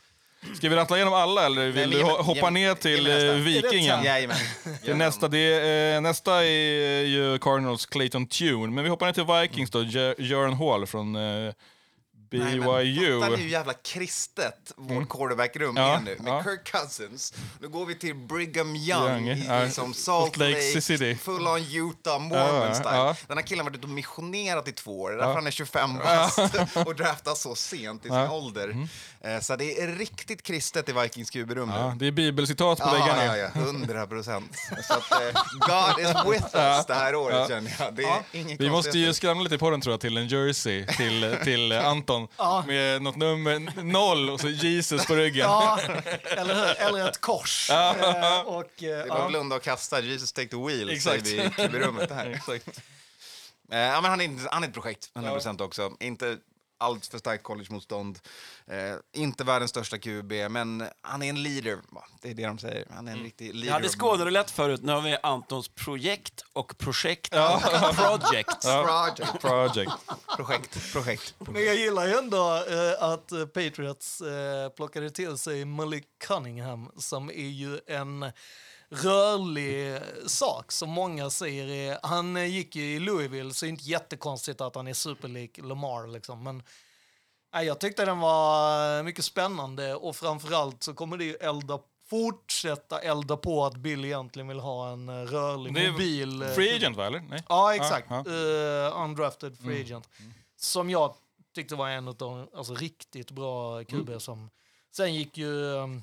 [0.56, 2.74] Ska vi rattla igenom alla eller vill du ge mig- hoppa ge mig- ner ge
[2.74, 3.28] till mig nästa.
[3.28, 4.04] eh, Vikingen?
[4.04, 4.36] Jajamän.
[4.84, 9.12] Till nästa, det är, eh, nästa är ju Cardinals Clayton Tune, men vi hoppar ner
[9.12, 9.82] till Vikings då,
[10.18, 11.52] Jaron Hall från eh,
[12.30, 13.20] BYU.
[13.20, 16.16] Fattar ni hur jävla kristet vårt quarterbackrum Ja, är nu?
[16.20, 16.42] Med ja.
[16.44, 17.34] Kirk Cousins.
[17.60, 19.64] Nu går vi till Brigham Young Young, i, ja.
[19.64, 21.14] i som Salt Lake Lake, City.
[21.14, 22.96] full on Utah, Ja, Mormon style.
[22.96, 23.16] ja.
[23.26, 25.10] Den här killen har varit ute och missionerat i två år.
[25.10, 26.38] Därför han är 25 bast
[26.86, 28.42] och draftas så sent i sin Ja.
[28.64, 28.88] Mm.
[29.20, 32.92] Eh, Så det är riktigt kristet i Vikings QB-rum Ja, det är bibelcitat på Ja,
[32.92, 33.24] väggarna.
[33.26, 34.56] ja, ja, 100 procent.
[34.70, 37.94] Eh, God is with us det här året känner jag.
[37.94, 40.86] Det är inget Vi måste ju skramla lite på den tror jag till en jersey
[40.86, 42.28] till, till Anton
[42.66, 45.46] med något nummer noll och så Jesus på ryggen.
[45.46, 45.78] Ja,
[46.36, 46.64] eller hur?
[46.80, 47.70] Eller ett kors.
[47.70, 49.14] Eh, och, eh, Det är ja.
[49.14, 50.00] bara att blunda och kasta.
[50.00, 51.26] Jesus take the wheel, Exakt.
[51.26, 52.26] säger vi i QB-rummet här.
[52.48, 52.80] Exakt.
[53.70, 55.92] Ja, men han, är, han är ett projekt, 100% också.
[56.00, 56.36] Inte
[56.80, 58.18] allt för starkt collegemotstånd.
[58.70, 61.78] Eh, inte världens största QB, men han är en leader.
[62.22, 62.86] Det är det de säger.
[62.90, 63.66] Han är en riktig leader.
[63.66, 67.62] Jag hade skådare lätt förut, nu har vi Antons projekt och projekt och
[67.96, 68.62] project.
[68.62, 69.40] Project.
[69.40, 69.92] Project.
[70.36, 70.92] projekt.
[70.92, 71.34] Projekt.
[71.38, 76.90] Men jag gillar ju ändå eh, att eh, Patriots eh, plockade till sig Malik Cunningham
[76.96, 78.32] som är ju en
[78.90, 83.70] rörlig sak som många säger är, han eh, gick ju i Louisville så det är
[83.70, 86.62] inte jättekonstigt att han är superlik Lamar liksom men
[87.54, 91.78] nej, jag tyckte den var mycket spännande och framförallt så kommer det ju elda
[92.10, 96.48] fortsätta elda på att Bill egentligen vill ha en eh, rörlig Det är mobil eh,
[96.48, 97.20] Free agent va, eller?
[97.20, 97.44] Nej?
[97.48, 98.06] Ja, exakt.
[98.10, 100.08] Ja, Eh, undrafted free agent.
[100.56, 101.14] Som jag
[101.54, 104.50] tyckte var en av de alltså, riktigt bra QB som...
[104.96, 106.02] Sen gick ju um,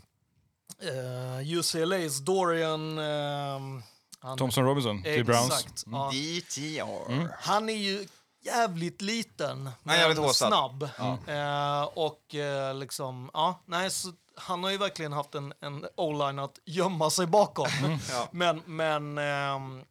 [0.84, 3.00] uh, UCLA's Dorian...
[3.00, 3.84] Um,
[4.20, 5.48] han, Thompson Robinson till Browns.
[5.48, 5.84] Exakt.
[5.91, 6.12] Ja.
[6.12, 7.28] DTR.
[7.39, 8.08] Han är ju
[8.46, 10.48] jävligt liten, är jävligt håsad.
[10.48, 10.84] snabb.
[11.28, 16.39] Eh, och eh, liksom, ja, nej, så han har ju verkligen haft en, en o-line
[16.39, 17.68] att gömma sig bakom.
[18.12, 18.28] Ja.
[18.32, 19.84] Men, men, ehm,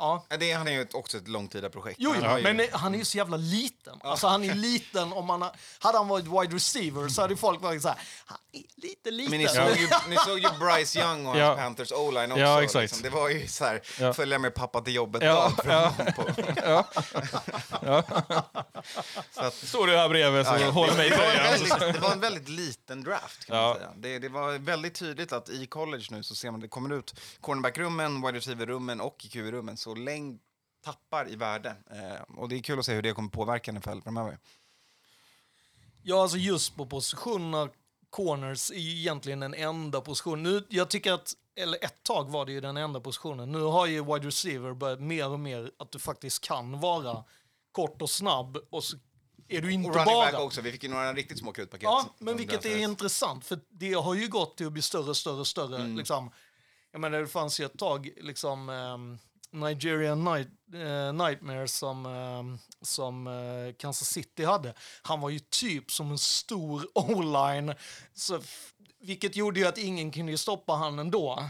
[0.00, 0.26] ja.
[0.28, 1.96] Ja, Det, han är ju också ett långtida projekt.
[2.00, 3.98] Jo, Han jo har ju- men han är ju så jävla liten.
[4.02, 7.62] Alltså han är liten om man har, hade han varit wide receiver så hade folk
[7.62, 9.30] varit så här, han är lite liten.
[9.30, 11.54] Men ni såg, ju, ni såg ju Bryce Young och hans Ja.
[11.56, 12.42] Panthers o-line också.
[12.44, 12.82] Ja, exakt.
[12.82, 13.02] Liksom.
[13.02, 14.12] Det var ju så här, Ja.
[14.12, 15.92] följa med pappa till jobbet Ja, ja.
[16.16, 16.22] på.
[19.52, 20.70] Står du här bredvid så Ja, ja.
[20.70, 21.52] håll mig i Det var, en tröjan.
[21.52, 23.66] väldigt, det var en väldigt liten draft kan Ja.
[23.68, 23.90] man säga.
[23.96, 27.14] Det, det var väldigt tydligt att i college nu så ser man det kommer ut
[27.40, 30.40] cornerback-rummen, wide receiver-rummen och i QB-rummen så längd
[30.84, 31.76] tappar i värde.
[31.90, 34.38] Eh, och det är kul att se hur det kommer påverka NFL framöver.
[36.02, 37.68] Ja, alltså just på positionerna
[38.10, 40.42] corners är ju egentligen den enda positionen.
[40.42, 43.52] Nu, jag tycker att, eller ett tag var det ju den enda positionen.
[43.52, 47.24] Nu har ju wide receiver börjat mer och mer att du faktiskt kan vara
[47.72, 48.96] kort och snabb och så
[49.48, 50.32] är du inte Och running bara...
[50.32, 51.82] back också, vi fick ju några riktigt små krutpaket.
[51.82, 55.44] Ja, men vilket är intressant, för det har ju gått till att bli större, större,
[55.44, 55.76] större.
[55.76, 55.96] Mm.
[55.96, 56.30] Liksom.
[56.92, 59.18] Jag menar, det fanns ju ett tag, liksom, um,
[59.52, 64.74] Nigerian Night, eh, Nightmare som, ehm, som eh, Kansas City hade.
[65.02, 67.74] Han var ju typ som en stor o-line,
[68.14, 68.40] så
[69.00, 71.44] vilket gjorde ju att ingen kunde stoppa han ändå.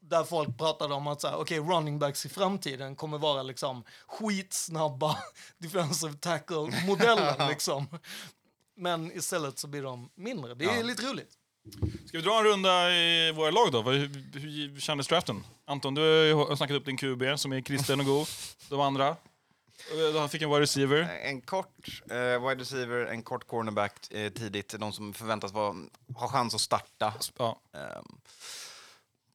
[0.00, 3.84] Där folk pratade om att så här, okej, running backs i framtiden kommer vara liksom
[4.06, 5.18] skitsnabba
[5.58, 7.86] defensive tackle-modellen liksom.
[8.76, 10.54] Men istället så blir de mindre.
[10.54, 11.38] Det är lite roligt.
[12.06, 13.82] Ska vi dra en runda i våra lag då?
[13.82, 15.44] Hur, hur kändes draften?
[15.64, 18.26] Anton, du har snackat upp din QB som är kristen och god.
[18.68, 19.08] De andra?
[19.08, 21.08] Eh, Han fick en wide receiver.
[21.22, 22.16] En kort eh,
[22.48, 24.74] wide receiver, en kort cornerback eh, tidigt.
[24.78, 25.74] De som förväntas vara,
[26.16, 27.14] ha chans att starta.
[27.38, 27.60] Ja.
[27.74, 28.18] Ehm,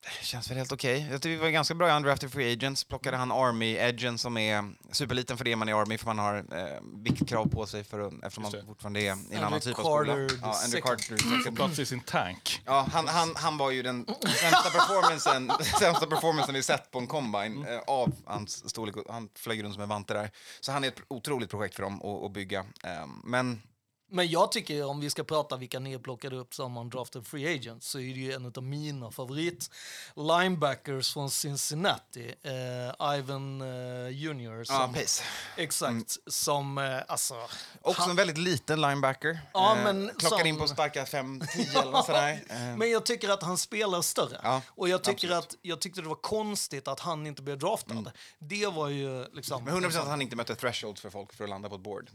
[0.03, 1.07] Det känns väl helt okej.
[1.11, 2.83] Jag tycker vi var ganska bra i undrafted free agents.
[2.83, 6.35] Plockade han Army-edgen som är superliten för det man är i Army för man har
[6.37, 8.65] eh, viktkrav på sig för, att- eftersom man det.
[8.65, 10.13] fortfarande är i en Andrew annan typ av skola.
[10.41, 10.81] Ja, Andrew.
[10.81, 11.55] Carter second.
[11.57, 12.61] Plats i sin tank.
[12.65, 14.05] Ja, han, han, han var ju den
[14.39, 18.95] sämsta performancen, sämsta performancen vi sett på en combine eh, av hans storlek.
[19.09, 20.31] Han flög runt som en vante där.
[20.59, 22.65] Så han är ett otroligt projekt för dem att, att bygga.
[22.83, 23.61] Ehm, men
[24.13, 27.87] Men jag tycker om vi ska prata vilka ni plockade upp som undrafted free agents
[27.87, 29.69] så är det ju en av mina favorit
[30.15, 34.63] linebackers från Cincinnati, eh, Ivan eh, Junior.
[34.63, 35.23] Som, pace.
[35.57, 37.35] Exakt, som eh, alltså...
[37.81, 39.39] Också en väldigt liten linebacker.
[39.53, 42.43] Ja, Eh, men klockar som- in på starka 5-10 eller sådär.
[42.49, 44.39] Eh, Men jag tycker att han spelar större.
[44.43, 45.43] Ja, och jag tycker absolut.
[45.45, 48.11] att jag tyckte det var konstigt att han inte blev draftad.
[48.39, 49.63] Det var ju liksom...
[49.63, 52.09] Men 100% att han inte mötte thresholds för folk för att landa på ett board.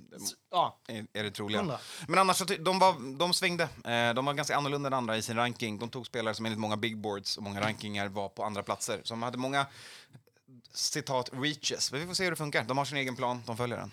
[0.50, 1.78] Ja, Är, är det troliga.
[2.08, 3.62] Men annars, de, var, de svängde.
[3.64, 5.78] Eh, de var ganska annorlunda än andra i sin ranking.
[5.78, 9.00] De tog spelare som enligt många bigboards och många rankingar var på andra platser.
[9.04, 9.66] Så de hade många
[10.76, 11.92] citat reaches.
[11.92, 12.64] Men vi får se hur det funkar.
[12.64, 13.90] De har sin egen plan, de följer den.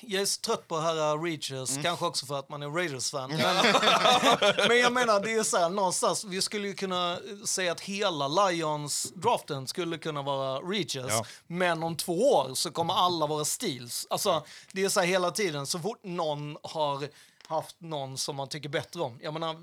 [0.00, 1.82] jag är så trött på att höra Reachers, Mm.
[1.82, 3.30] kanske också för att man är Raiders-fan.
[4.68, 8.28] Men, jag menar, det är så här, någonstans, vi skulle ju kunna säga att hela
[8.28, 11.24] Lions-draften skulle kunna vara Reachers, Ja.
[11.46, 14.06] men om två år så kommer alla vara Steels.
[14.10, 17.08] Alltså, det är så här hela tiden, så fort någon har
[17.48, 19.18] haft någon som man tycker bättre om.
[19.22, 19.56] Jag menar,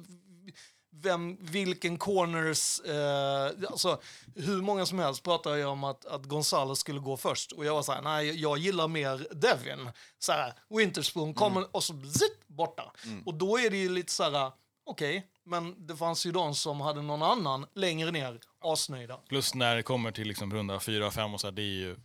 [0.91, 4.01] vem, vilken corners, eh, alltså
[4.35, 7.73] hur många som helst pratar jag om att, att Gonzalo skulle gå först och jag
[7.73, 9.89] var så här, nej jag gillar mer Devin.
[10.19, 12.91] Så här, Winterspoon kommer och så zit, borta.
[13.25, 14.51] Och då är det ju lite så här,
[14.85, 19.17] okej, men det fanns ju de som hade någon annan längre ner, asnöjda.
[19.17, 21.95] Plus när det kommer till liksom runda 4 5 och så här, det är ju,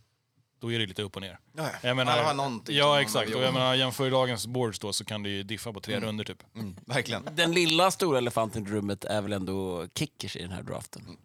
[0.59, 1.39] då är det lite upp och ner.
[1.57, 3.35] Ja, Jag menar, Alla har någonting ja, exakt.
[3.35, 5.99] Och jag menar, jämför i dagens boards då så kan det ju diffa på tre
[5.99, 6.43] runder typ.
[6.55, 7.29] Mm, verkligen.
[7.35, 11.17] Den lilla stora elefanten i rummet är väl ändå kickers i den här draften.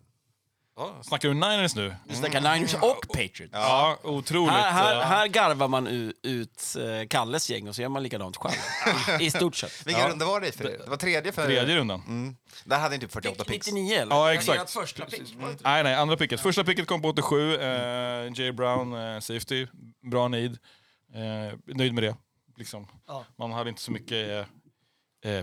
[0.77, 1.95] Ja, snackar du Niners nu?
[2.09, 3.51] Vi snackar Niners och Patriots.
[3.53, 4.53] Ja, otroligt.
[4.53, 8.37] Här, här, här garvar man u- ut eh, Kalles gäng och så gör man likadant
[8.37, 9.21] själv.
[9.21, 9.87] I, stort sett.
[9.87, 10.79] Vilken runda var det för er?
[10.85, 12.03] Det var tredje för Tredje rundan.
[12.07, 12.37] Mm.
[12.65, 13.67] Där hade ni typ 48 picks.
[13.67, 14.17] 99 eller?
[14.17, 14.71] Ja, exakt.
[14.71, 15.35] första pick.
[15.61, 16.41] Nej, nej, andra picket.
[16.41, 17.55] Första picket kom på 87.
[17.57, 17.69] Eh,
[18.35, 19.67] Jay Brown, eh, safety.
[20.11, 20.59] Bra need.
[21.15, 22.17] Eh, nöjd med det.
[22.57, 22.89] Liksom.
[23.07, 23.25] Ja.
[23.39, 24.45] Man hade inte så mycket eh,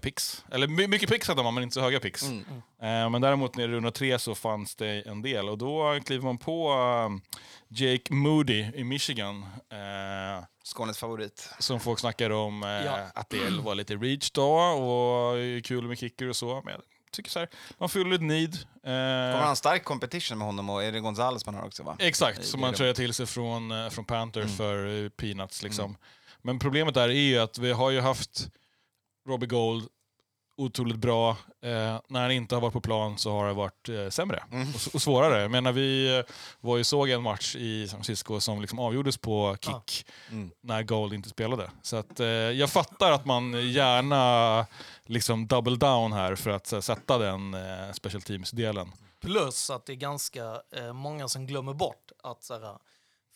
[0.01, 0.45] picks.
[0.51, 2.23] Eller my mycket picks hade man, men inte så höga picks.
[2.23, 2.39] Mm.
[2.81, 5.49] Eh, men däremot nere i runda tre så fanns det en del.
[5.49, 7.09] Och då kliver man på eh,
[7.67, 9.41] Jake Moody i Michigan.
[9.71, 11.49] Eh, Skånes favorit.
[11.59, 13.07] som folk snackar om eh, Ja.
[13.15, 16.61] att det var lite reach då och kul med kicker och så.
[16.65, 18.53] Men jag tycker så här, man fyller ett need.
[18.55, 21.83] Eh, Kommer ha en stark competition med honom och är det Gonzales man har också
[21.83, 21.95] va?
[21.99, 24.53] Exakt, som man tröjar till sig från, eh, från Panther Mm.
[24.53, 25.63] för eh, peanuts.
[25.63, 25.97] Liksom.
[26.41, 28.47] Men problemet där är ju att vi har ju haft
[29.27, 29.87] Robbie Gold
[30.57, 31.29] otroligt bra.
[31.61, 34.67] Eh, när han inte har varit på plan så har det varit eh, sämre Mm.
[34.69, 35.41] och, och svårare.
[35.41, 36.23] Jag menar, vi eh,
[36.59, 40.51] var ju såg en match i San Francisco som liksom avgjordes på kick Mm.
[40.61, 41.71] när Gold inte spelade.
[41.81, 44.65] Så att, eh, jag fattar att man gärna
[45.05, 48.91] liksom double down här för att eh, sätta den eh, special teams-delen.
[49.21, 52.77] Plus att det är ganska eh, många som glömmer bort att så här,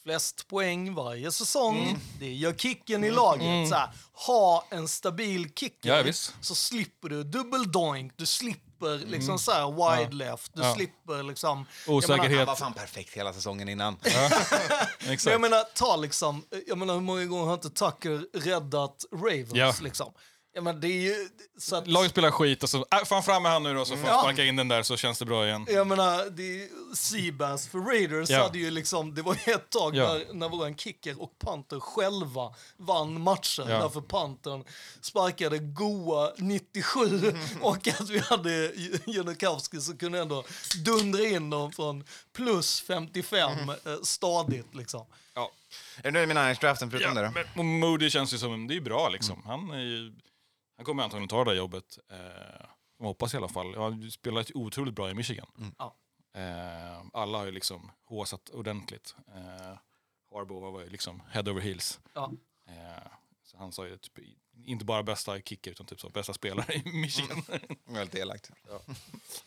[0.04, 1.99] flest poäng varje säsong, Mm.
[2.20, 3.70] det gör kicken i laget.
[3.70, 6.34] Så här, ha en stabil kicker Ja, visst.
[6.41, 10.70] så slipper du dubbeldoink, du slipper liksom så här wide left, du Mm.
[10.70, 10.76] Ja.
[10.76, 11.66] slipper liksom...
[11.88, 12.38] Osäkerhet.
[12.38, 13.97] Han var fan perfekt hela säsongen innan.
[15.26, 19.74] Jag menar, ta liksom, jag menar hur många gånger har inte Tucker räddat Ravens Ja.
[19.82, 20.14] liksom?
[20.56, 21.30] Jag menar, det är ju...
[21.58, 23.97] Så att, Laget spelar skit och så, äh, fan fram med han nu då så
[23.97, 24.14] får Ja.
[24.14, 25.66] jag sparka in den där så känns det bra igen.
[25.70, 28.43] Jag menar, det är Seabass för Raiders Ja.
[28.43, 30.14] hade ju liksom, det var ju ett tag Ja.
[30.14, 33.66] när, när våran kicker och Panther själva vann matchen.
[33.70, 33.80] Ja.
[33.80, 34.64] Därför Pantern
[35.01, 38.72] sparkade goa 97 och att vi hade
[39.06, 40.43] Janikowski som kunde ändå
[40.86, 42.04] dundra in dem från
[42.36, 45.06] plus 55 eh, stadigt liksom.
[45.36, 45.51] Ja.
[45.97, 47.43] Är du nöjd med Niners-draften förutom det då?
[47.56, 49.41] men, Moody känns ju som, det är ju bra liksom.
[49.45, 50.14] Han, är ju,
[50.84, 52.00] han kommer antagligen ta det där jobbet.
[52.12, 52.66] Eh,
[53.00, 53.76] jag hoppas i alla fall.
[53.76, 55.76] Han har spelat otroligt bra i Michigan.
[55.78, 55.96] Ja.
[56.36, 59.16] Eh, alla har ju liksom håsat ordentligt.
[59.28, 59.78] Eh,
[60.34, 62.00] Harbaugh var ju liksom head over heels.
[62.14, 62.32] Ja.
[62.68, 63.08] Eh,
[63.44, 64.20] så han sa ju typ,
[64.66, 67.44] inte bara bästa kicker utan typ så, bästa spelare i Michigan.
[67.86, 68.52] Väldigt elakt.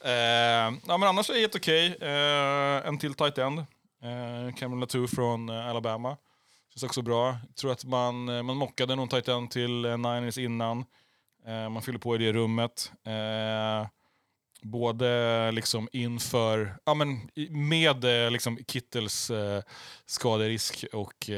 [0.05, 0.11] Eh,
[0.87, 1.97] ja, men annars är det helt okej.
[2.01, 3.59] Eh, en till tight end.
[3.59, 6.17] Eh, Cameron Latu från eh, Alabama.
[6.75, 7.37] Känns också bra.
[7.55, 10.85] Tror att man, eh, man mockade någon tight end till eh, Niners innan.
[11.47, 12.93] Eh, man fyller på i det rummet.
[13.05, 13.89] Eh,
[14.63, 19.31] både liksom inför, ja men med eh, liksom Kittels
[20.07, 21.31] skaderisk och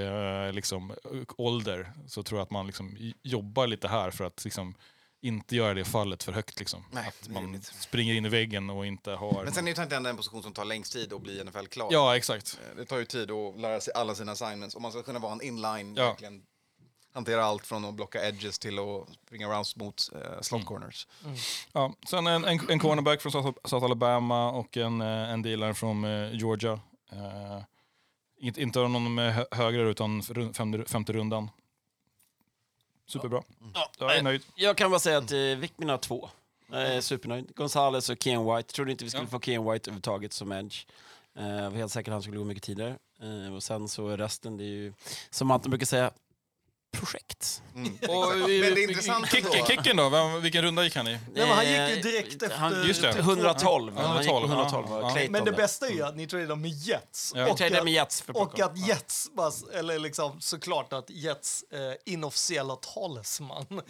[0.52, 0.92] liksom
[1.38, 4.74] ålder så tror jag att man liksom jobbar lite här för att liksom
[5.20, 6.58] inte göra det fallet för högt.
[6.58, 6.84] Liksom.
[6.92, 7.64] Nej, att det man rimligt.
[7.64, 9.44] springer in i väggen och inte har...
[9.44, 11.88] Men sen är tight end en position som tar längst tid att bli NFL-klar.
[11.90, 12.60] Ja, exakt.
[12.76, 14.76] Det tar ju tid att lära sig alla sina assignments.
[14.76, 16.16] Om man ska kunna vara en inline, Ja.
[17.12, 21.06] Hantera allt från att blocka edges till att springa rounds mot uh, slot corners.
[21.72, 25.72] Ja, sen en, en, en cornerback från South, South Alabama och en, eh, en dealer
[25.72, 26.80] från eh, Georgia.
[27.12, 27.62] Eh,
[28.40, 30.22] inte, inte av någon med hö- högre utan
[30.54, 31.50] femte, femte rundan.
[33.06, 33.42] Superbra.
[33.74, 34.42] Ja, Jag är nöjd.
[34.54, 36.28] Jag kan bara säga att eh, Wickman har två.
[36.70, 37.52] Jag är supernöjd.
[37.56, 38.72] Gonzales och Ken White.
[38.74, 39.30] Trodde inte vi skulle Ja.
[39.30, 40.86] få Ken White överhuvudtaget som edge.
[41.38, 42.98] Eh, Jag var helt säker att han skulle gå mycket tidigare.
[43.22, 44.92] Eh, och sen så resten, det är ju
[45.30, 46.10] som Anton brukar säga,
[46.92, 47.62] projekt.
[47.74, 47.98] Mm.
[48.08, 49.66] Och, Men det är intressant kick, ändå.
[49.66, 50.08] kicken då?
[50.08, 51.10] Vem, vilken runda gick han i?
[51.10, 53.08] Nej, men han gick ju Eh, direkt efter- Han, Just det.
[53.18, 53.92] 112.
[53.96, 54.86] Ja, Han gick på 112, 112.
[54.90, 55.00] ja.
[55.16, 55.30] Ja, Ja.
[55.30, 57.32] Men det bästa är ju att ni tradar med Jets.
[57.36, 57.50] Ja.
[57.50, 59.28] Och, tradade att, med Jets för och att Jets,
[59.74, 63.66] eller liksom såklart att Jets eh, inofficiella talesman.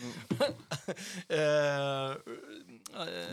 [1.29, 2.17] eh,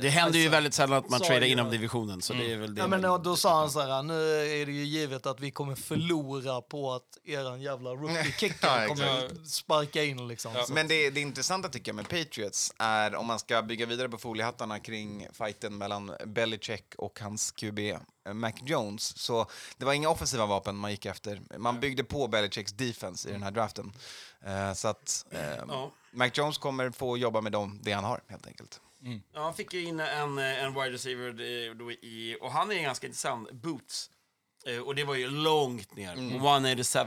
[0.02, 2.58] Det händer ju väldigt sällan att man sa tradar ju- inom divisionen, så det är
[2.58, 2.82] väl det.
[2.82, 4.14] Ja, men då, då sa han så här, nu
[4.62, 9.46] är det ju givet att vi kommer förlora på att eran jävla rookie-kicker Ja, kommer
[9.46, 10.52] sparka in liksom.
[10.56, 10.64] Ja.
[10.66, 14.10] Så- Men det, det intressanta tycker jag med Patriots är om man ska bygga vidare
[14.10, 19.18] på foliehattarna kring fighten mellan Belichick och hans QB eh, Mac Jones.
[19.18, 21.42] Så det var inga offensiva vapen man gick efter.
[21.58, 23.94] Man byggde på Belichicks defense i den här draften.
[24.46, 25.92] Eh, så att eh, Ja.
[26.12, 28.82] Mac Jones kommer få jobba med dem, det han har helt enkelt.
[29.34, 32.82] Ja, han fick ju in en, en wide receiver eh, då i, och han är
[32.82, 34.10] ganska intressant, Boots.
[34.66, 36.30] Eh, Och det var ju långt ner, Mm.
[36.40, 37.00] på 187.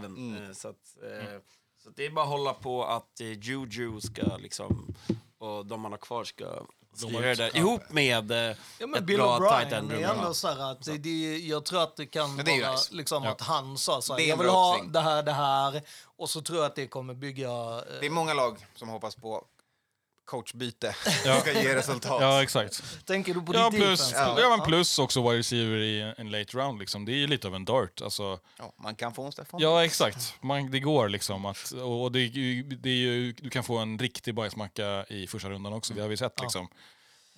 [0.48, 1.38] Eh, Så, att, eh,
[1.82, 4.94] så att det är bara att hålla på att eh, Juju ska liksom,
[5.38, 6.62] och de man har kvar ska
[6.94, 7.56] styra det där.
[7.56, 9.92] Ihop med eh, Ja, men ett Bill bra tight end.
[9.92, 12.94] är ändå så här att det, det, jag tror att det kan det vara nice.
[12.94, 13.30] liksom Ja.
[13.30, 14.92] att han sa så här, jag vill ha uppsving.
[14.92, 17.48] det här, det här och så tror jag att det kommer bygga...
[17.50, 19.44] eh, Det är många lag som hoppas på
[20.28, 21.40] coachbyte Ja.
[21.40, 22.18] ska ge resultat.
[22.20, 22.82] Ja, exakt.
[23.06, 24.40] Tänker du på Ja, plus, defense?
[24.42, 24.48] ja.
[24.56, 26.78] men plus också wide receiver i en late round.
[26.80, 27.04] Liksom.
[27.04, 28.00] Det är ju lite av en dart.
[28.02, 29.60] Alltså, Ja, man kan få en Stefan.
[29.60, 30.34] ja, exakt.
[30.40, 31.44] Man, det går liksom.
[31.46, 32.28] Att, och det,
[32.82, 35.94] det är ju, du kan få en riktig bajsmacka i första rundan också.
[35.94, 36.40] Det har vi sett.
[36.40, 36.68] Liksom.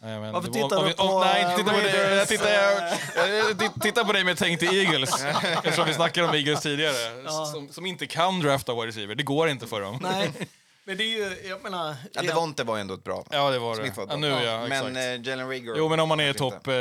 [0.03, 2.17] Nej, men Varför var- tittar du på, om- Nej, eh, inte titta på dig.
[2.17, 5.25] Jag tittar, jag, jag titt- tittar på dig med tänk till Eagles.
[5.43, 7.23] Eftersom vi snackade om Eagles tidigare.
[7.25, 7.47] Ja.
[7.47, 9.15] Som, som inte kan drafta wide receiver.
[9.15, 9.99] Det går inte för dem.
[10.03, 10.31] Nej,
[10.91, 11.07] men det är
[11.43, 11.97] ju, jag menar...
[12.13, 13.25] Ja, Devonte var ändå ett bra.
[13.31, 13.83] Ja, det var det.
[13.83, 14.17] Smith var Ja, bra.
[14.17, 14.85] nu ja, exakt.
[14.85, 15.75] Men eh, Jalen Rager...
[15.77, 16.73] Jo, men om man är topp eh,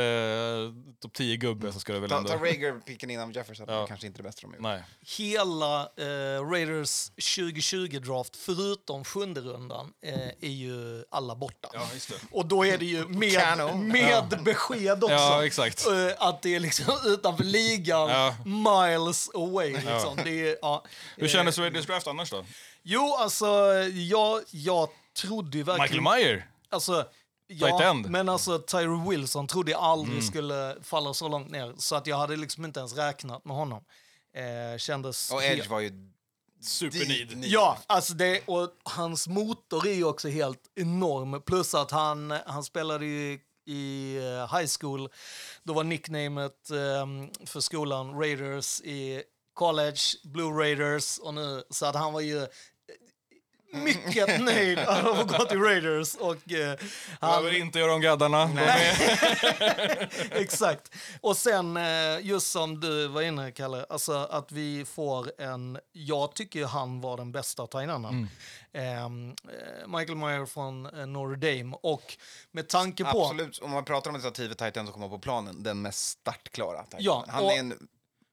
[1.00, 2.28] top 10-gubbe så ska det väl Ta, ändå...
[2.28, 3.86] ta Rager-picken innan Jefferson, Ja.
[3.86, 4.62] kanske inte det bästa de gjort.
[4.62, 4.82] Nej.
[5.18, 11.68] hela eh, Raiders 2020-draft, förutom sjunde rundan, eh, är ju alla borta.
[11.72, 12.14] Ja, just det.
[12.32, 15.14] Och då är det ju med, med besked också.
[15.14, 15.86] Ja, exakt.
[15.86, 15.92] Eh,
[16.28, 18.34] att det är liksom utanför ligan, Ja.
[18.44, 19.72] miles away.
[19.72, 20.18] Liksom.
[20.24, 20.84] Det är, ja,
[21.16, 22.44] Hur eh, kändes Raiders draft annars då?
[22.82, 23.46] Jo, alltså,
[23.94, 26.04] jag, jag trodde ju verkligen...
[26.04, 26.50] Michael Meyer?
[26.68, 27.08] Alltså,
[27.46, 27.82] ja.
[27.82, 28.12] Mm.
[28.12, 31.74] men alltså Tyree Wilson trodde jag aldrig skulle falla så långt ner.
[31.78, 33.84] Så att jag hade liksom inte ens räknat med honom.
[34.34, 35.32] Eh, kändes...
[35.32, 36.10] Och helt- Edge var ju...
[36.62, 37.44] Supernid.
[37.44, 41.42] Ja, alltså det, och hans motor är ju också helt enorm.
[41.42, 45.08] Plus att han, han spelade ju i eh, high school.
[45.62, 47.06] Då var nicknamet eh,
[47.46, 49.22] för skolan Raiders i
[49.60, 51.18] college, Blue Raiders.
[51.18, 52.48] Och nu, så att han var ju eh,
[53.72, 56.14] mycket nöjd att ha gått till Raiders.
[56.14, 56.78] Och, eh,
[57.20, 58.42] Han vill inte göra om gaddarna.
[58.42, 60.08] Är-
[60.40, 60.94] Exakt.
[61.20, 65.78] Och sen, eh, just som du var inne, Kalle, alltså att vi får en...
[65.92, 68.28] Jag tycker han var den bästa tainanden.
[68.72, 69.30] Mm.
[69.32, 71.76] Eh, Michael Meyer från eh, Notre Dame.
[71.82, 72.16] Och
[72.52, 73.22] med tanke på...
[73.24, 76.08] Absolut, om man pratar om ett stativ tight end som kommer på planen, den mest
[76.20, 77.88] startklara Ja, Han och är en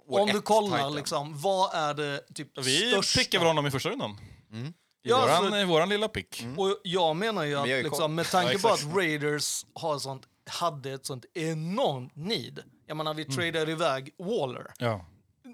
[0.08, 0.96] år Om du ett kollar, tight end.
[0.96, 3.20] liksom, vad är det typ Vi största?
[3.20, 4.12] pickar väl honom i första rundan.
[4.54, 4.74] I,
[5.10, 6.46] Ja, våran, alltså- I våran lilla pick.
[6.58, 8.12] Och jag menar ju att ju liksom, koll.
[8.12, 8.90] med tanke Ja, på exakt.
[8.90, 12.64] att Raiders har sånt, hade ett sånt enormt need.
[12.88, 13.36] Jag menar, vi Mm.
[13.36, 14.66] tradade iväg Waller.
[14.78, 15.06] Ja.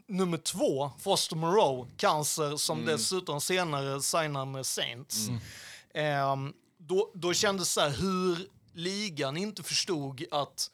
[0.07, 2.89] nummer två, Foster Moreau, cancer, som Mm.
[2.97, 5.27] dessutom senare signar med Saints.
[5.93, 10.69] Ehm, då, då kändes det så här, hur ligan inte förstod att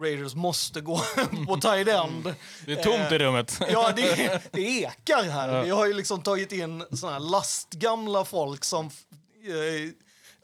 [0.00, 0.96] Raiders måste gå
[1.46, 2.34] på tight end.
[2.66, 3.60] Det är tomt i rummet.
[3.72, 5.64] Ja, det, det ekar här.
[5.64, 9.90] Vi har ju liksom tagit in såna här lastgamla folk som, eh,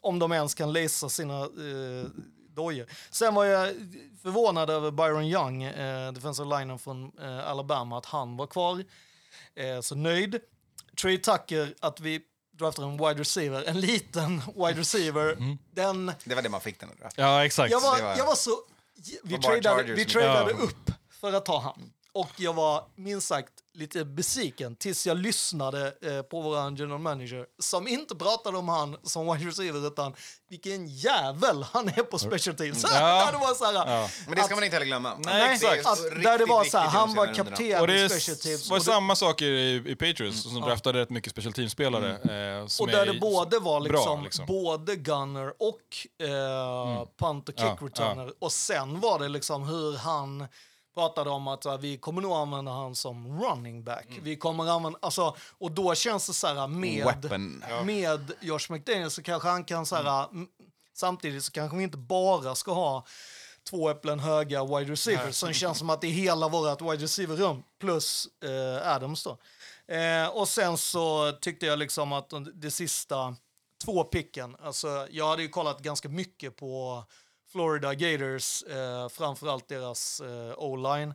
[0.00, 2.06] om de ens kan läsa sina eh,
[2.54, 2.86] dojor.
[3.10, 3.74] Sen var jag
[4.22, 8.84] förvånad över Byron Young, eh, defensive linen från eh, Alabama, att han var kvar.
[9.54, 10.40] Eh, så nöjd.
[11.02, 12.20] Trey Tucker, att vi
[12.58, 15.36] draftar en wide receiver, en liten wide receiver.
[15.74, 17.10] Den, Det var det man fick den där.
[17.16, 17.70] Ja, exakt.
[17.72, 18.50] jag, var, det var- jag var så...
[19.24, 20.90] Vi tradade, Chargers vi tradade upp
[21.20, 21.92] för att ta han.
[22.20, 27.46] Och jag var minst sagt lite besviken tills jag lyssnade eh, på vår general manager
[27.62, 30.14] som inte pratade om han som wide receiver utan
[30.50, 32.84] vilken jävel han är på special teams.
[32.92, 33.28] Ja.
[33.32, 34.08] det var så här, Ja.
[34.26, 35.16] Men det ska att- man inte heller glömma.
[35.24, 35.86] Nej, exakt.
[35.86, 38.60] Att, där det var så här, han var kapten Och det i är special teams.
[38.62, 42.10] s- var och det- samma saker i, i Patriots, som draftade rätt mycket special team-spelare.
[42.60, 44.46] Eh, som Och där är det både var bra, liksom, liksom.
[44.46, 48.32] både gunner och eh, punt och kick Ja, returner.
[48.38, 50.46] Och sen var det liksom hur han
[50.96, 54.06] pratade om att här, vi kommer nog använda han som running back.
[54.22, 57.64] Vi kommer använda, alltså, och då känns det så här med, Weapon.
[57.84, 60.46] med Josh McDaniel så kanske han kan så här, mm.
[60.94, 63.06] samtidigt så kanske vi inte bara ska ha
[63.70, 67.62] två äpplen höga wide receivers som känns som att det är hela vårt wide receiver-rum
[67.80, 69.38] plus eh, Adams då.
[69.94, 73.36] Eh, och sen så tyckte jag liksom att de- det sista
[73.84, 77.04] två picken, alltså jag hade ju kollat ganska mycket på
[77.56, 81.14] Florida Gators, eh, framförallt deras eh, O-line.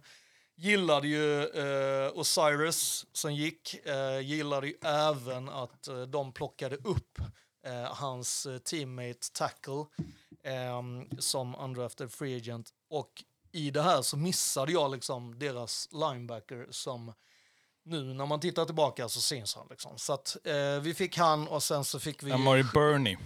[0.55, 7.19] Gillade ju eh, Osiris som gick, eh, gillade ju även att eh, de plockade upp
[7.65, 9.85] eh, hans eh, teammate Tackle
[10.43, 10.81] eh,
[11.19, 12.69] som undrafted free agent.
[12.89, 17.13] Och i det här så missade jag liksom deras linebacker som
[17.85, 19.67] nu när man tittar tillbaka så syns han.
[19.69, 19.97] Liksom.
[19.97, 22.31] Så att eh, vi fick han och sen så fick vi...
[22.31, 23.17] Amari Burney.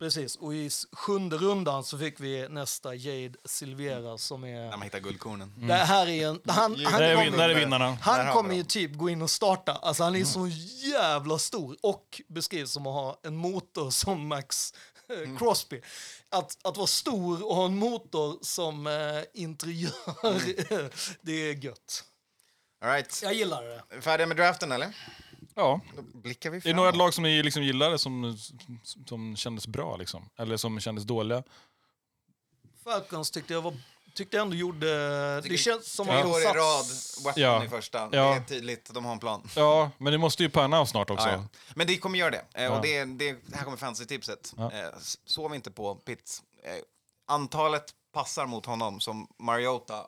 [0.00, 4.60] Precis, och i sjunde rundan så fick vi nästa Jade Silvera som är...
[4.60, 5.66] När man hittar guldkornen.
[5.68, 6.40] Det här är en...
[6.46, 7.98] Han, han, Där är, kommer- vinnarna.
[8.00, 9.72] Han kommer ju typ gå in och starta.
[9.72, 10.46] Alltså han är så
[10.92, 14.74] jävla stor och beskrivs som att ha en motor som Max
[15.08, 15.80] eh, Crosby.
[16.28, 18.92] Att, att vara stor och ha en motor som eh,
[19.42, 20.42] interiör,
[21.22, 22.04] det är gött.
[22.84, 23.20] All right.
[23.22, 24.00] Jag gillar det.
[24.00, 24.96] Färdiga med draften eller?
[25.54, 25.80] Ja.
[25.96, 26.76] Då blickar vi Är det framåt.
[26.76, 28.36] några lag som ni liksom gillade som,
[29.06, 29.96] som kändes bra?
[29.96, 30.28] Liksom?
[30.38, 31.42] Eller som kändes dåliga?
[32.84, 33.74] Falcons tyckte jag var,
[34.14, 35.40] tyckte jag ändå gjorde...
[35.40, 36.84] Det känns som att de år i rad,
[37.24, 37.64] Weapon Ja.
[37.64, 38.08] i första.
[38.08, 38.34] Det Ja.
[38.36, 39.48] är tydligt, de har en plan.
[39.56, 41.28] Ja, men det måste ju panna snart också.
[41.28, 41.44] Ja, ja.
[41.74, 42.44] Men det kommer göra det.
[42.54, 42.76] Eh, Ja.
[42.76, 44.54] Och det, det, här kommer fantasy-tipset.
[44.56, 44.72] Ja.
[44.72, 44.88] Eh,
[45.24, 46.42] Sov inte på Pitts.
[46.62, 46.72] Eh,
[47.26, 50.06] antalet passar mot honom som Mariota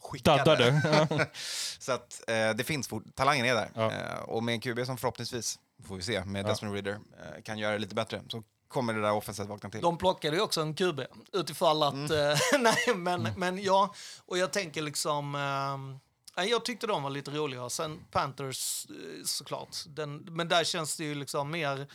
[0.00, 0.44] skickade.
[0.44, 1.28] Daddade.
[1.78, 3.70] Så att eh, det finns, fort- talangen är där.
[3.74, 3.92] Ja.
[3.92, 6.48] Eh, och med en QB som förhoppningsvis, får vi se, med Ja.
[6.48, 9.80] Desmond Ridder eh, kan göra det lite bättre, så kommer det där offenset vakna till.
[9.80, 11.00] De plockade ju också en QB
[11.32, 11.92] utifall att...
[11.94, 12.30] Mm.
[12.30, 13.94] eh, nej, men, men ja,
[14.26, 15.32] och jag tänker liksom...
[16.36, 17.70] nej, jag tyckte de var lite roliga.
[17.70, 19.76] Sen Panthers eh, såklart.
[19.86, 21.86] Den, men där känns det ju liksom mer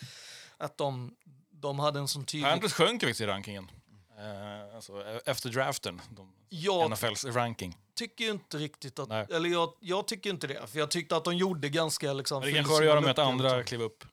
[0.58, 1.16] att de,
[1.52, 2.52] de hade en sån tydlig...
[2.52, 3.72] Panthers sjönk faktiskt i rankingen.
[4.20, 6.02] Eh, alltså, e- efter draften.
[6.10, 7.78] De, Jag NFLs ranking.
[7.96, 9.10] tycker ju inte riktigt att...
[9.10, 9.28] Nej.
[9.34, 10.68] Eller jag, jag tycker inte det.
[10.68, 12.40] För jag tyckte att de gjorde ganska liksom...
[12.40, 14.04] Men det kanske har att göra med att andra luckor, klev upp.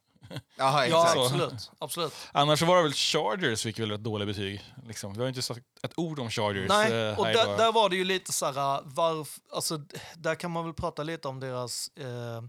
[0.57, 1.70] Jaha, Ja, absolut.
[1.78, 2.12] absolut.
[2.32, 4.64] Annars så var det väl Chargers fick väl ett dåligt betyg.
[4.86, 5.12] Liksom.
[5.14, 6.68] Vi har inte sagt ett ord om Chargers.
[6.68, 9.80] Nej, eh, och där, där var det ju lite så här, varf, alltså,
[10.16, 12.42] där kan man väl prata lite om deras, eh,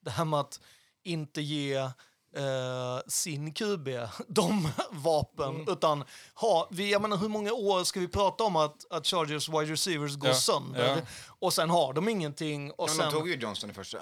[0.00, 0.60] det här med att
[1.02, 1.90] inte ge
[2.36, 3.88] eh, sin QB
[4.28, 5.68] de vapen, Mm.
[5.72, 6.04] utan
[6.34, 9.72] ha, vi, jag menar hur många år ska vi prata om att, att Chargers wide
[9.72, 11.02] receivers går Ja, sönder ja.
[11.38, 13.98] och sen har de ingenting och Men sen, de tog ju Johnston i första.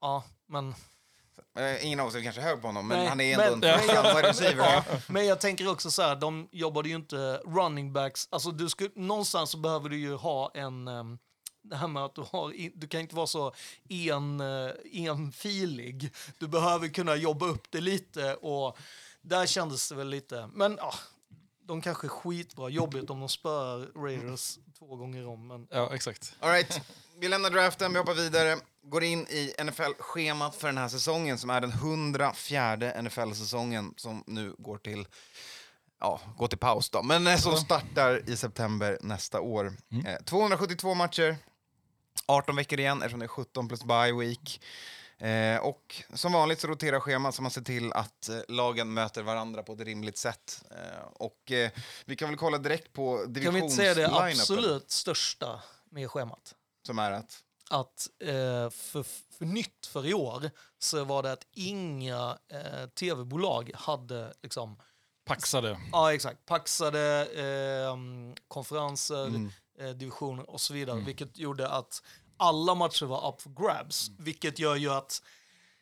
[0.00, 0.74] ja, men
[1.58, 3.66] Eh, ingen av oss är kanske hög på honom, men Nej, han är men- ändå
[3.68, 4.16] en men- ja.
[4.16, 4.64] wide receiver.
[4.90, 8.28] Ja, men jag tänker också så här, de jobbade ju inte running backs.
[8.30, 10.88] Alltså du skulle, någonstans så behöver du ju ha en...
[10.88, 11.18] ehm,
[11.64, 13.52] det här med att du har, in- du kan inte vara så
[13.88, 16.14] en, eh, enfilig.
[16.38, 18.78] Du behöver kunna jobba upp det lite och
[19.22, 20.94] där kändes det väl lite, men ja,
[21.66, 22.68] de kanske är skitbra.
[22.68, 26.34] Jobbigt om de spöar Raiders två gånger om, men Ja, exakt.
[26.40, 26.80] All right.
[27.18, 28.56] Vi lämnar draften, vi hoppar vidare.
[28.82, 34.54] Går in i NFL-schemat för den här säsongen som är den 104 NFL-säsongen som nu
[34.58, 35.06] går till,
[36.00, 39.72] ja, går till paus då, men eh, som startar i september nästa år.
[40.06, 41.36] Eh, 272 matcher,
[42.26, 44.60] 18 veckor igen eftersom det är 17 plus bye week.
[45.18, 49.22] Eh, och som vanligt så roterar schemat så man ser till att eh, lagen möter
[49.22, 50.64] varandra på ett rimligt sätt.
[50.70, 51.70] Eh, och eh,
[52.04, 56.54] vi kan väl kolla direkt på kan vi inte säga det absolut största med schemat?
[56.86, 57.40] som är att
[57.70, 59.02] att eh, för,
[59.38, 64.76] för nytt för i år så var det att inga eh, tv-bolag hade liksom,
[65.26, 65.78] Paxade.
[65.92, 67.96] ja exakt, paxade eh,
[68.48, 69.52] konferenser, Mm.
[69.80, 72.02] Eh, divisioner och så vidare, vilket gjorde att
[72.36, 75.22] alla matcher var up for grabs, vilket gör ju att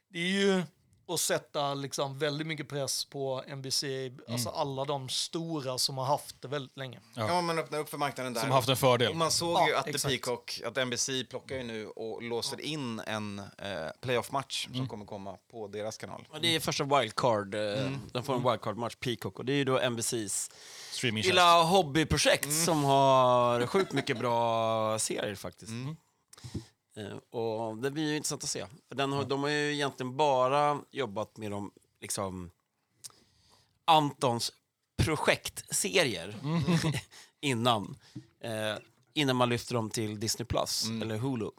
[0.09, 0.63] det är ju
[1.09, 3.85] att sätta liksom väldigt mycket press på NBC,
[4.29, 7.01] alltså alla de stora som har haft det väldigt länge.
[7.15, 7.29] Ja.
[7.29, 8.41] Ja, man öppnar upp för marknaden där.
[8.41, 9.11] Som har haft en fördel.
[9.11, 10.03] Och man såg Ja, ju att exakt.
[10.03, 13.45] The Peacock, att NBC plockar ju nu och låser in en eh,
[14.01, 14.79] playoff-match Mm.
[14.79, 16.27] som kommer komma på deras kanal.
[16.31, 17.55] Och Det är första wildcard.
[17.55, 19.39] eh, De får en wildcard-match, Peacock.
[19.39, 20.51] Och det är ju då NBCs
[21.03, 21.35] Streamingtjänst.
[21.35, 25.73] lilla hobbyprojekt som har sjukt mycket bra serier faktiskt.
[26.97, 28.67] Eh, och det blir ju intressant att se.
[28.89, 32.51] Den har, de har ju egentligen bara jobbat med de, liksom,
[33.85, 34.53] Antons
[34.97, 36.37] projektserier
[37.41, 37.97] innan.
[38.41, 38.77] Eh,
[39.15, 41.51] innan man lyfter dem till Disney Plus eller Hulu.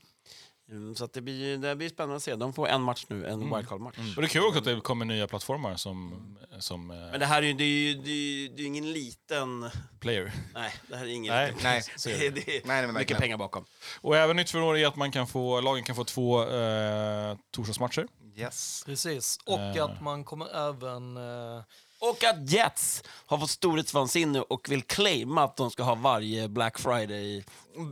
[0.74, 2.36] Mm, så att det, blir, det blir spännande att se.
[2.36, 3.98] De får en match nu, en wildcard-match.
[4.16, 7.26] Och det är kul också att det kommer nya plattformar som, som eh, Men det
[7.26, 9.70] här är ju, det är ju, det är ju, det är ingen liten...
[10.00, 10.34] player.
[10.54, 11.64] Nej, det här är ingen Nej, liten...
[11.64, 11.84] nej.
[12.06, 13.66] det, är, det är Nej, mycket pengar bakom.
[14.02, 17.38] Och även nytt för år är att man kan få, lagen kan få två eh,
[17.52, 18.08] torsdagsmatcher.
[18.36, 18.84] Yes.
[18.86, 19.40] Precis.
[19.46, 19.84] Och Eh.
[19.84, 21.18] att man kommer även...
[21.18, 21.64] Eh,
[22.10, 26.80] Och att Jets har fått storhetsvansinne och vill claima att de ska ha varje Black
[26.80, 27.46] Friday.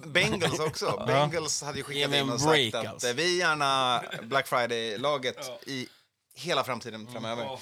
[0.05, 1.03] Bengals också.
[1.07, 3.07] Bengals hade ju skickat in en och sagt att alltså.
[3.07, 5.87] eh, vi är gärna Black Friday-laget i
[6.35, 7.59] hela framtiden framöver.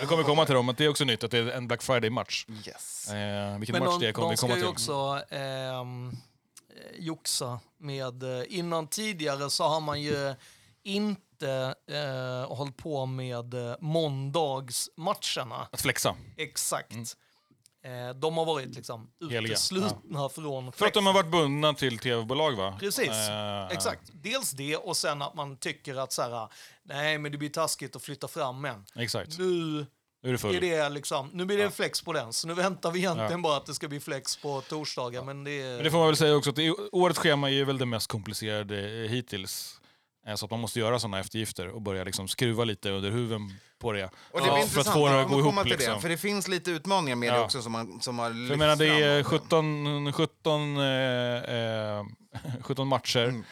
[0.00, 1.82] Det kommer komma till dem, att det är också nytt att det är en Black
[1.82, 2.46] Friday-match.
[2.66, 3.08] Yes.
[3.08, 4.66] Eh, vilken men match de, det kommer vi komma till.
[4.66, 6.08] också ehm,
[6.76, 8.22] eh, joxa med...
[8.22, 10.34] Eh, innan tidigare så har man ju
[10.84, 15.68] inte eh, hållit på med eh, måndagsmatcherna.
[15.72, 16.16] Att flexa.
[16.36, 17.16] Exakt.
[17.84, 22.52] Eh, de har varit liksom uteslutna från För att de har varit bundna till tv-bolag
[22.56, 22.76] va?
[22.80, 24.10] Precis, Eh, exakt.
[24.12, 26.48] Dels det och sen att man tycker att så här,
[26.82, 28.84] nej men det blir taskigt att flytta fram en.
[28.96, 29.38] Exakt.
[29.38, 29.86] Nu
[30.22, 30.54] Nu är det full.
[30.56, 33.56] är det liksom, nu blir det flex på den, så nu väntar vi egentligen bara
[33.56, 35.24] att det ska bli flex på torsdagar.
[35.24, 36.58] Men det, Men det får man väl säga också att
[36.92, 39.78] årets schema är väl det mest komplicerade eh, hittills.
[40.26, 43.52] Eh, Så att man måste göra sådana eftergifter och börja liksom skruva lite under huven
[43.78, 44.04] på det.
[44.30, 45.54] Och det Ja, för att få det att gå ihop.
[45.62, 46.00] till det, Liksom.
[46.00, 47.44] för det finns lite utmaningar med det Ja.
[47.44, 49.38] också som, man, som har lyfts jag menar, det är fram.
[49.38, 50.84] 17, 17, eh,
[51.54, 52.04] eh,
[52.62, 53.24] 17 matcher.
[53.28, 53.44] Mm.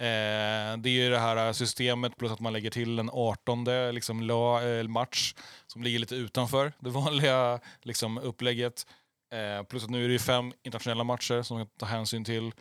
[0.00, 3.64] Eh, det är ju det här systemet plus att man lägger till en 18
[3.94, 5.34] liksom, la, eh, match
[5.66, 8.86] som ligger lite utanför det vanliga liksom, upplägget.
[9.32, 12.52] Eh, plus att nu är det fem internationella matcher som man kan ta hänsyn till.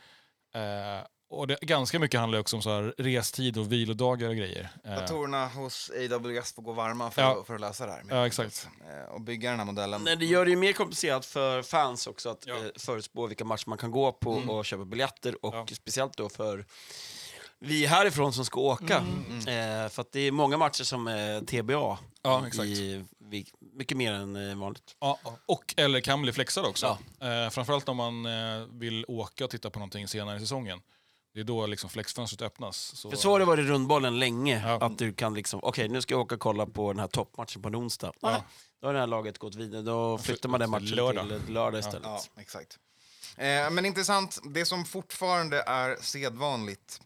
[1.30, 4.70] Och det, ganska mycket handlar också om så här restid och vilodagar och grejer.
[4.84, 7.40] Eh, Datorerna hos AWS får gå varma för, Ja.
[7.42, 8.04] att, för att lösa det här.
[8.10, 8.68] Ja, exakt.
[8.90, 10.02] Eh, Och bygga den här modellen.
[10.04, 12.56] Nej, det gör det ju mer komplicerat för fans också att Ja.
[12.56, 15.46] eh, förutspå vilka matcher man kan gå på och köpa biljetter.
[15.46, 15.66] Och Ja.
[15.76, 16.66] speciellt då för
[17.60, 18.98] vi härifrån som ska åka.
[19.48, 21.98] Eh, för att det är många matcher som är TBA.
[22.22, 22.66] Ja, exakt.
[22.68, 24.96] I, vi, mycket mer än vanligt.
[25.00, 26.98] Ja, och eller kan bli flexad också.
[27.22, 30.82] Eh, framförallt om man eh, vill åka och titta på någonting senare i säsongen.
[31.38, 32.78] Det är då liksom flexfönstret öppnas.
[32.78, 34.62] Så, För så har det varit i rundbollen länge.
[34.68, 34.86] Ja.
[34.86, 37.62] Att du kan liksom, okej nu ska jag åka och kolla på den här toppmatchen
[37.62, 38.12] på en onsdag.
[38.22, 38.44] Nej,
[38.82, 39.82] Då har det här laget gått vidare.
[39.82, 41.28] Då flyttar man den matchen lördag.
[41.46, 42.04] till lördag istället.
[42.04, 42.80] Ja, exakt.
[43.36, 47.02] Eh, men intressant, det som fortfarande är sedvanligt.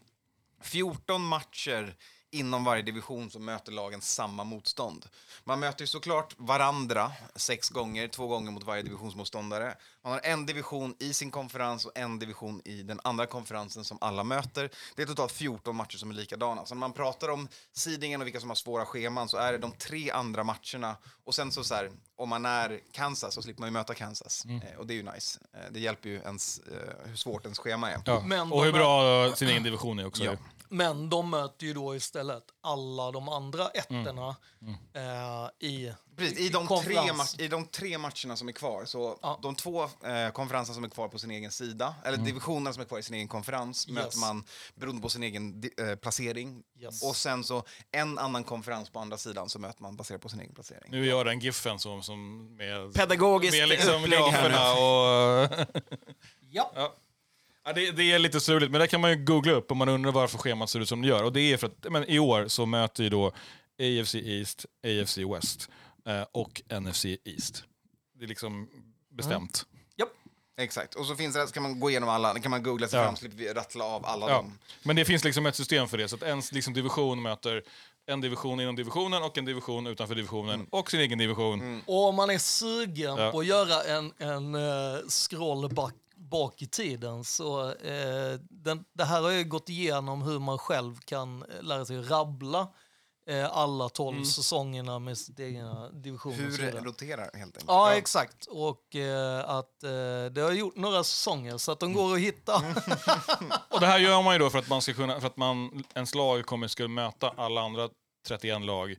[0.60, 1.96] 14 matcher
[2.32, 5.06] inom varje division så möter lagen samma motstånd.
[5.44, 9.74] Man möter ju såklart varandra sex gånger, två gånger mot varje divisionsmotståndare.
[10.02, 13.98] Man har en division i sin konferens och en division i den andra konferensen som
[14.00, 14.70] alla möter.
[14.96, 16.66] Det är totalt 14 matcher som är likadana.
[16.66, 19.58] Så när man pratar om seedingen och vilka som har svåra scheman så är det
[19.58, 20.96] de tre andra matcherna.
[21.24, 24.44] Och sen så, så här, om man är Kansas så slipper man ju möta Kansas.
[24.44, 25.40] Eh, och det är ju nice.
[25.54, 28.00] Eh, det hjälper ju ens, eh, hur svårt ens schema är.
[28.04, 28.20] Ja.
[28.20, 30.24] Men och hur bra sin egen division är också.
[30.24, 30.36] Ja.
[30.72, 34.36] Men de möter ju då istället alla de andra ettorna
[34.94, 37.10] eh, i Precis, i, de tre konferens.
[37.36, 39.38] ma- I de tre matcherna som är kvar, så Ja.
[39.42, 42.86] de två eh, konferenserna som är kvar på sin egen sida, eller divisionerna som är
[42.86, 44.44] kvar i sin egen konferens, möter man
[44.74, 46.62] beroende på sin egen eh, placering.
[46.80, 47.02] Yes.
[47.02, 50.40] Och sen så en annan konferens på andra sidan så möter man baserat på sin
[50.40, 50.90] egen placering.
[50.90, 55.48] Nu gör den giffen som, som med, Pedagogiskt med liksom upplägg här och...
[56.54, 56.72] Ja.
[56.74, 56.94] ja.
[57.64, 59.88] Ja, det, det är lite struligt, men det kan man ju googla upp om man
[59.88, 61.24] undrar varför schemat ser ut som det gör.
[61.24, 63.26] Och det är för att men, i år så möter ju då
[63.80, 65.68] AFC East, AFC West
[66.06, 67.64] eh, och NFC East.
[68.18, 68.68] Det är liksom
[69.10, 69.66] bestämt.
[69.96, 70.08] Japp.
[70.56, 73.04] Exakt, och så finns det, ska man gå igenom alla, kan man googla sig Ja.
[73.06, 74.34] fram, slipper vi rattla av alla Ja.
[74.36, 74.58] dem.
[74.82, 77.62] Men det finns liksom ett system för det, så att en liksom, division möter
[78.06, 81.82] en division inom divisionen och en division utanför divisionen och sin egen division.
[81.86, 83.30] Och om man är sugen Ja.
[83.32, 85.68] på att göra en, en uh, scroll
[86.32, 90.96] bak, i tiden så eh, den, det här har ju gått igenom hur man själv
[91.04, 92.68] kan eh, lära sig rabbla
[93.26, 96.32] eh, alla tolv säsongerna med sitt egna division.
[96.32, 97.64] Hur det roterar helt enkelt.
[97.66, 98.46] Ja, exakt.
[98.46, 99.90] Och eh, att eh,
[100.32, 102.56] det har gjort några säsonger så att de går att hitta.
[103.68, 105.84] Och det här gör man ju då för att man ska kunna, för att man,
[105.94, 107.88] ens lag kommer ska möta alla andra
[108.28, 108.96] 31 lag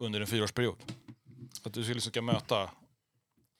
[0.00, 0.76] under en fyraårsperiod.
[1.62, 2.70] Så att du ska liksom ska möta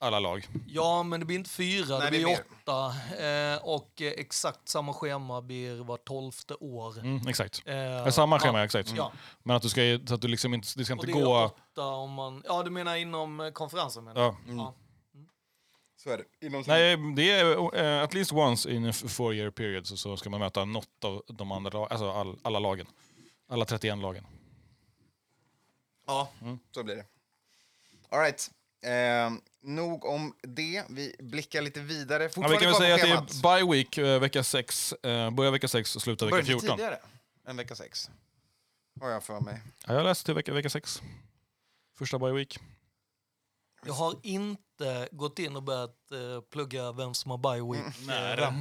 [0.02, 0.48] alla lag.
[0.66, 2.44] Ja, men det blir inte fyra, Nej, det det är blir mer.
[2.62, 3.56] åtta.
[3.56, 6.98] Eh, och eh, exakt samma schema blir var tolfte år.
[6.98, 7.62] Mm, exakt.
[7.66, 8.92] Eh, Det samma schema, ja, exakt.
[8.96, 11.22] Ja, Men att du ska, så att du liksom inte, det ska och inte det
[11.22, 11.44] är gå...
[11.44, 12.42] åtta om man...
[12.46, 14.04] Ja, du menar inom eh, konferensen?
[14.04, 14.20] Menar.
[14.22, 14.36] Ja.
[14.48, 14.74] Ja.
[15.96, 16.46] Så är det.
[16.46, 20.16] Inom Nej, det är eh, at least once in a four year period så, så
[20.16, 22.86] ska man möta något av de andra alltså all, alla lagen.
[23.48, 24.26] Alla 31 lagen.
[26.06, 26.28] Ja,
[26.74, 27.04] så blir det.
[28.10, 28.50] All right.
[28.82, 29.30] Eh,
[29.62, 30.84] nog om det.
[30.88, 32.22] Vi blickar lite vidare.
[32.36, 34.92] Ja, vi kan väl säga att det är bye week, eh, vecka 6.
[34.92, 36.76] Eh, börjar vecka 6 och slutar vecka Börjar inte 14.
[36.76, 36.98] tidigare
[37.48, 38.10] än vecka 6.
[39.00, 39.60] Har jag för mig.
[39.86, 41.02] Ja, jag läste till vecka, vecka 6.
[41.98, 42.58] Första bye week.
[43.86, 47.94] Jag har inte gått in och börjat eh, plugga vem som har bye week.
[48.06, 48.52] Nej, eh,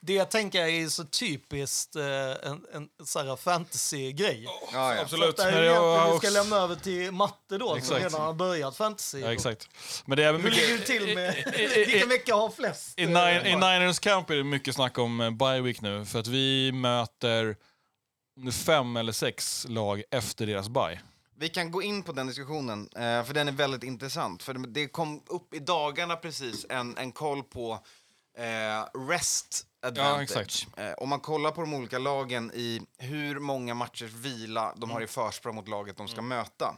[0.00, 2.04] det- jag tänker är så typiskt eh,
[2.50, 4.44] en, en så här fantasy-grej.
[4.72, 5.00] Ja, ja.
[5.02, 5.36] Absolut.
[5.36, 8.04] Det är jag vi ska lämna över till matte då, som Exakt.
[8.04, 9.20] redan har börjat fantasy.
[9.20, 9.68] Ja, exakt.
[10.04, 10.86] Men det är Hur ligger mycket...
[10.86, 11.54] det till med...
[11.86, 12.98] Vilken vecka har flest?
[12.98, 13.54] I, eh, Nine, I?
[13.56, 16.04] Niners camp är det mycket snack om eh, bye week nu.
[16.04, 17.56] För att vi möter
[18.52, 21.00] fem eller sex lag efter deras bye.
[21.40, 24.42] Vi kan gå in på den diskussionen, eh, för den är väldigt intressant.
[24.42, 27.72] För det- kom upp i dagarna precis en, en koll på
[28.38, 30.22] eh, rest advantage.
[30.22, 30.66] exakt.
[30.78, 35.00] Eh, om man kollar på de olika lagen i hur många matchers vila de har
[35.00, 36.76] i försprång mot laget de ska möta.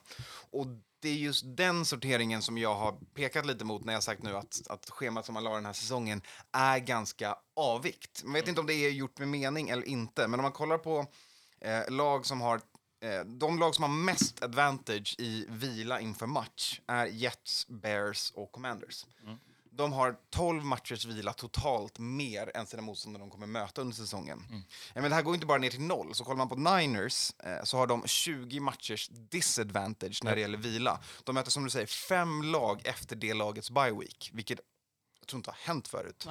[0.50, 0.66] Och
[1.02, 4.36] det är just den sorteringen som jag har pekat lite mot när jag sagt nu
[4.36, 8.22] att, att schemat som man la den här säsongen är ganska avvikt.
[8.24, 10.78] Man vet inte om det är gjort med mening eller inte, men om man kollar
[10.78, 11.06] på
[11.60, 12.60] eh, lag som har
[13.26, 19.06] de lag som har mest advantage i vila inför match är Jets, Bears och Commanders.
[19.72, 24.44] De har 12 matchers vila totalt mer än sina motståndare de kommer möta under säsongen.
[24.50, 26.14] Eh, Men det här går inte bara ner till noll.
[26.14, 30.58] Så kollar man på Niners eh, så har de 20 matchers disadvantage när det gäller
[30.58, 31.00] vila.
[31.24, 34.60] De möter som du säger fem lag efter det lagets bye week, vilket
[35.30, 36.26] tror inte har hänt förut.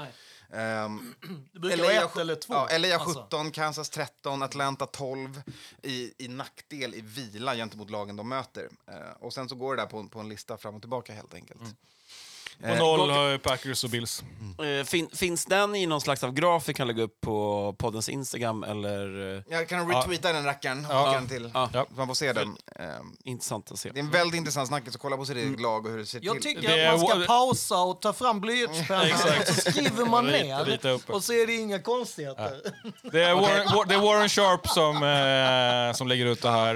[0.54, 1.16] Ehm,
[1.54, 2.54] Det brukar LA vara ett eller två.
[2.54, 3.24] Ja, LA alltså.
[3.24, 5.42] 17, Kansas 13, Atlanta 12
[5.82, 8.70] i, i nackdel i vila gentemot lagen de möter.
[8.88, 11.34] Eh, och sen så går det där på, på en lista fram och tillbaka helt
[11.34, 11.62] enkelt.
[12.64, 14.24] Och Eh, noll har ju Packers och Bills.
[14.80, 18.10] Eh, fin, finns den i någon slags av graf vi kan lägga upp på poddens
[18.10, 19.36] Instagram eller?
[19.38, 21.12] eh, Jag kan retweeta den rackaren, Ja.
[21.12, 21.52] den till.
[21.54, 21.70] Ja.
[21.74, 21.86] Ja.
[21.90, 22.58] Så man får se den.
[22.76, 23.90] Ehm, Intressant att se.
[23.90, 26.06] det är en väldigt intressant snackis, så kolla på sitt eget lag och hur det
[26.06, 26.44] ser Jag till.
[26.56, 30.80] tycker Det är att man ska pausa och ta fram blyertspennan så skriver man ner
[31.08, 32.62] och så är det inga konstigheter.
[33.12, 36.76] Det är, Warren, War- det är Warren Sharp som, eh, som lägger ut det här.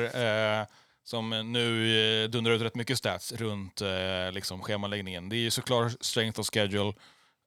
[0.61, 0.65] Eh,
[1.03, 5.29] som nu eh, dundrar ut rätt mycket stats runt eh, liksom schemaläggningen.
[5.29, 6.93] Det är ju såklart strength of schedule.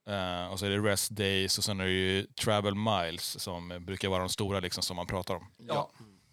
[0.07, 3.71] Eh, och så är det rest days och sen är det ju travel miles som
[3.71, 5.47] eh, brukar vara de stora liksom, som man pratar om.
[5.67, 5.89] Ja.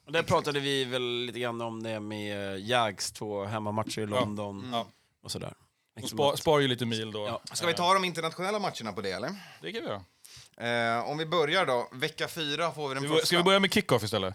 [0.07, 4.07] Och Där pratade vi väl lite grann om det med eh, Jags två hemmamatcher i
[4.07, 4.87] London Ja.
[5.23, 5.55] och sådär.
[5.95, 7.27] Och Liksom spar, spar ju lite mil då.
[7.27, 7.41] Ja.
[7.55, 9.31] Ska vi ta de internationella matcherna på det eller?
[9.63, 10.99] Det kan vi göra.
[10.99, 13.27] Eh, om vi börjar då, vecka fyra får vi den Ska vi, första.
[13.27, 14.35] ska vi börja med kickoff istället?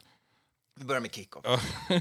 [0.80, 1.45] Vi börjar med kickoff.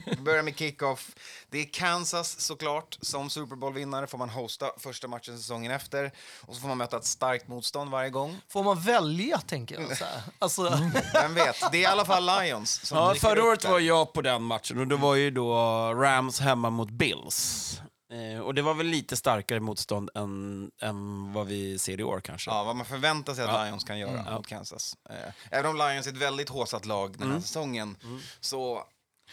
[0.06, 1.10] Vi börjar med kickoff.
[1.50, 2.98] Det är Kansas såklart.
[3.00, 6.12] Som Super Bowl-vinnare får man hosta första matchen säsongen efter.
[6.40, 8.40] Och så får man möta ett starkt motstånd varje gång.
[8.48, 9.98] Får man välja, tänker jag.
[9.98, 10.22] Så här.
[10.38, 11.56] Alltså, Vem vet?
[11.72, 14.78] Det är i alla fall Lions som Ja, förra året var jag på den matchen
[14.78, 15.54] och det var ju då
[15.94, 17.80] Rams hemma mot Bills.
[18.12, 22.20] Eh, och det var väl lite starkare motstånd än, än vad vi ser i år
[22.20, 22.50] kanske.
[22.50, 23.64] Ja, vad man förväntar sig att Ja.
[23.64, 24.34] Lions kan göra Mm.
[24.34, 24.96] mot Kansas.
[25.10, 25.16] Eh,
[25.50, 27.42] även om Lions är ett väldigt håsat lag den här Mm.
[27.42, 27.96] säsongen
[28.40, 28.84] så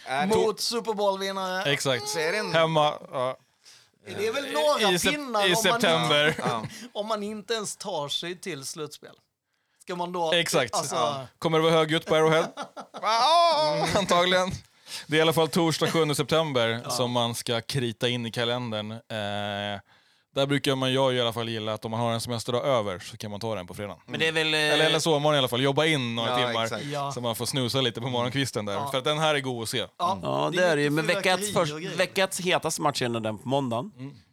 [0.06, 1.64] är det, mot Super Bowl-vinnare.
[1.72, 2.08] Exakt.
[2.08, 2.54] så är det en...
[2.54, 3.38] Hemma ja,
[4.06, 6.36] Det är väl några i, pinnar i om, man, september.
[6.38, 6.64] Ja.
[6.94, 9.16] om man inte ens tar sig till slutspel.
[9.82, 10.32] Ska man då...
[10.34, 10.74] Exakt.
[10.76, 11.28] Alltså, Ja.
[11.40, 12.48] Kommer det vara högljutt på Arrowhead?
[13.02, 13.88] Ah!
[13.98, 14.52] Antagligen.
[15.08, 18.92] Det är i alla fall torsdag 7 september som man ska krita in i kalendern.
[18.92, 19.80] Eh,
[20.36, 23.00] där brukar man, jag i alla fall gilla att om man har en semesterdag över
[23.00, 23.98] så kan man ta den på fredagen.
[24.06, 24.54] Men det är väl...
[24.54, 26.84] eh, Eller, eller sovmorgon i alla fall, jobba in några Ja, timmar exakt.
[26.86, 27.12] Ja.
[27.12, 28.74] så man får snusa lite på morgonkvisten där.
[28.74, 28.88] Ja.
[28.92, 29.78] För att den här är god att se.
[29.98, 30.90] Ja, Ja, det är det ju.
[30.90, 33.92] Men veckans, först, hetaste match är den på måndagen.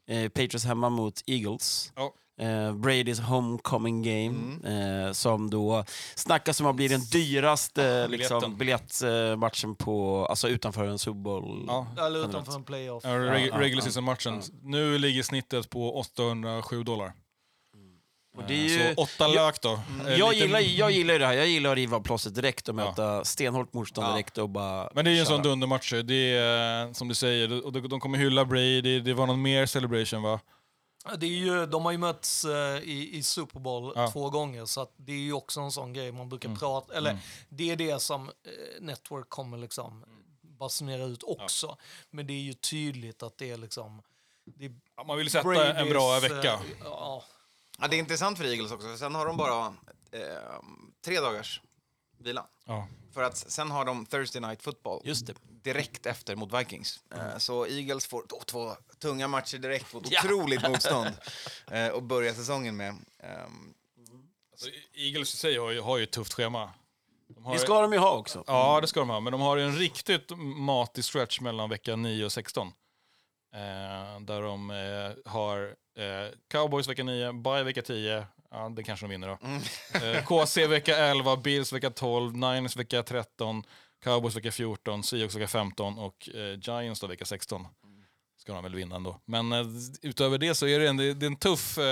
[0.09, 1.93] Eh, Patriots hemma mot Eagles.
[1.97, 2.13] Ja.
[2.43, 4.55] Eh, Bradys homecoming game,
[5.07, 5.85] eh, som då
[6.15, 11.65] snackas om att bli den dyraste liksom, biljettmatchen på, alltså utanför en Super Bowl.
[11.69, 11.87] Ja.
[12.07, 13.05] Eller utanför en playoff.
[13.05, 13.85] Ja, reg- ja, regular ja.
[13.85, 14.43] season-matchen.
[14.63, 17.13] Nu ligger snittet på 807 dollar.
[18.37, 19.73] Och det är ju, Så åtta lök då.
[19.73, 22.69] Eh, jag, lite- gillar, jag gillar ju det här, jag gillar att riva plåstret direkt
[22.69, 24.13] och möta stenhårt motstånd Ja.
[24.13, 25.93] direkt och bara Men det är ju en sån dundermatch.
[26.05, 29.01] Det är eh, som du säger, och de de kommer hylla Brady.
[29.01, 30.41] Det var någon mer celebration va?
[31.19, 34.11] Det är ju, de har ju mötts eh, i, i Super Bowl Ja.
[34.11, 36.59] två gånger, så att det är ju också en sån grej man brukar Mm.
[36.59, 36.95] prata...
[36.95, 37.19] Eller
[37.49, 38.33] det är det som eh,
[38.81, 40.05] Network kommer liksom
[40.43, 41.77] basunera ut också.
[42.11, 44.03] Men det är ju tydligt att det är liksom...
[44.45, 46.61] Det är Ja, man vill sätta Bradys, en bra eh, vecka.
[46.85, 47.25] ja,
[47.79, 49.67] Ja, det är intressant för Eagles också, för sen har de bara
[50.11, 50.21] eh,
[51.05, 51.61] tre dagars
[52.19, 52.47] vila.
[53.13, 55.35] För att sen har de Thursday Night Football Just det.
[55.63, 57.01] direkt efter mot Vikings.
[57.15, 60.21] Eh, Så Eagles får då två tunga matcher direkt mot Ja.
[60.25, 61.11] otroligt motstånd
[61.71, 62.95] eh, och börja säsongen med.
[64.53, 66.71] Alltså, Eagles i sig har ju, har ju ett tufft schema.
[67.29, 68.45] De har, Det ska de ju ha också.
[68.47, 69.21] Ja, det ska de ha.
[69.21, 72.67] Men de har ju en riktigt matig stretch mellan vecka 9 och 16.
[73.55, 78.27] Eh, där de eh, har eh, Cowboys vecka 9, Bye vecka 10.
[78.53, 79.39] Ja, det kanske de vinner då.
[80.07, 83.63] Eh, KC vecka 11, Bills vecka 12, Niners vecka 13,
[84.05, 87.67] Cowboys vecka 14, Seahawks vecka 15 och eh, Giants då vecka 16.
[88.41, 89.21] Ska de väl vinna ändå.
[89.25, 89.67] Men eh,
[90.03, 91.79] utöver det så är det en, det är en tuff...
[91.79, 91.85] Eh,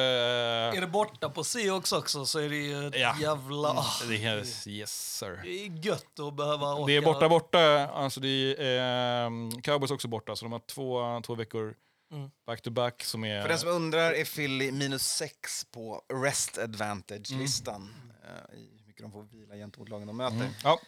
[0.76, 3.16] Är det borta på Seahawks också så är det ju ett Ja.
[3.20, 3.68] jävla...
[3.68, 5.40] ah, det är, yes sir.
[5.44, 6.86] Det är gött att behöva åka.
[6.86, 7.88] Det är borta, borta.
[7.88, 9.30] Alltså det är, eh,
[9.62, 11.74] Cowboys också borta, så de har två, två veckor
[12.12, 12.30] Mm.
[12.46, 13.42] back-to-back som är...
[13.42, 17.94] För den som undrar är Philly minus 6 på rest advantage-listan.
[18.24, 20.50] Eh, I hur mycket de får vila gentemot lagen de möter.
[20.64, 20.80] Ja,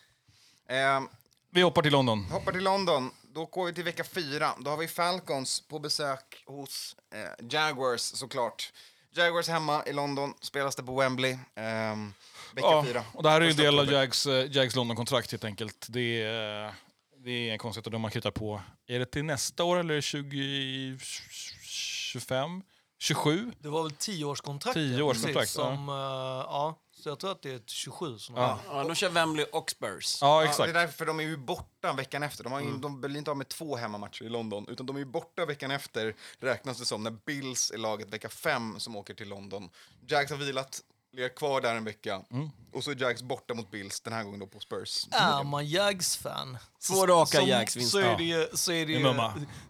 [0.69, 1.09] Ehm,
[1.51, 2.25] vi hoppar till London.
[2.25, 3.11] hoppar till London.
[3.23, 4.51] Då går vi till vecka fyra.
[4.61, 8.73] Då har vi Falcons på besök hos eh, Jaguars såklart.
[9.15, 11.39] Jaguars hemma i London, spelas det på Wembley.
[11.55, 12.15] Ehm,
[12.55, 13.05] vecka Ja, fyra.
[13.15, 13.93] och det här är ju en del av.
[13.93, 15.87] Jags, eh, Jags London-kontrakt helt enkelt.
[15.89, 16.73] Det är, eh,
[17.25, 18.63] det är en konstigt att de har hittat på.
[18.87, 20.99] Är det till nästa år eller 20...
[21.63, 22.63] 25?
[22.99, 23.53] 27?
[23.59, 24.75] Det var väl tioårskontrakt?
[24.75, 25.65] Tioårskontrakt, precis, ja.
[25.77, 26.79] Som, eh, ja.
[26.97, 28.59] Så jag tror att det är ett 27 som Ja.
[28.67, 30.19] Ja, de kör Wembley och Spurs.
[30.21, 30.75] Ja, Ja, det är exakt.
[30.75, 32.45] därför de är ju borta veckan efter.
[32.45, 35.01] De, har ju, de blir inte av med två hemmamatcher i London, utan de är
[35.01, 39.15] ju borta veckan efter, räknas det som, när Bills är laget vecka fem som åker
[39.15, 39.71] till London.
[40.07, 40.81] Jags har vilat,
[41.13, 42.23] ligger kvar där en vecka,
[42.73, 45.07] och så är Jags borta mot Bills, den här gången då på Spurs.
[45.11, 46.59] Är man Jags-fan
[46.89, 48.03] Två raka Jags-vinster.
[48.03, 49.15] så är det ju, så är det ju,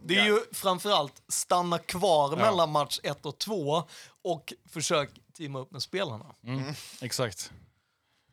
[0.02, 3.84] det är ju framförallt stanna kvar mellan match ett och två
[4.22, 6.26] och försök teama upp med spelarna.
[7.00, 7.52] Exakt.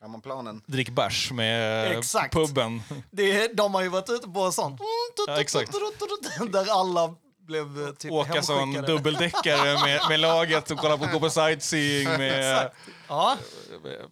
[0.02, 0.62] Hemmaplanen.
[0.66, 2.34] Drick bärs med Exakt.
[2.34, 2.82] puben.
[3.12, 4.82] Det, de har ju varit ute på sånt.
[5.28, 5.72] Ja, exakt.
[6.52, 7.16] Där alla
[7.50, 8.88] blev eh, typ Åka hemskickade.
[8.88, 12.72] dubbeldäckare med, med laget och kolla på, gå på sightseeing med...
[13.08, 13.38] Ja,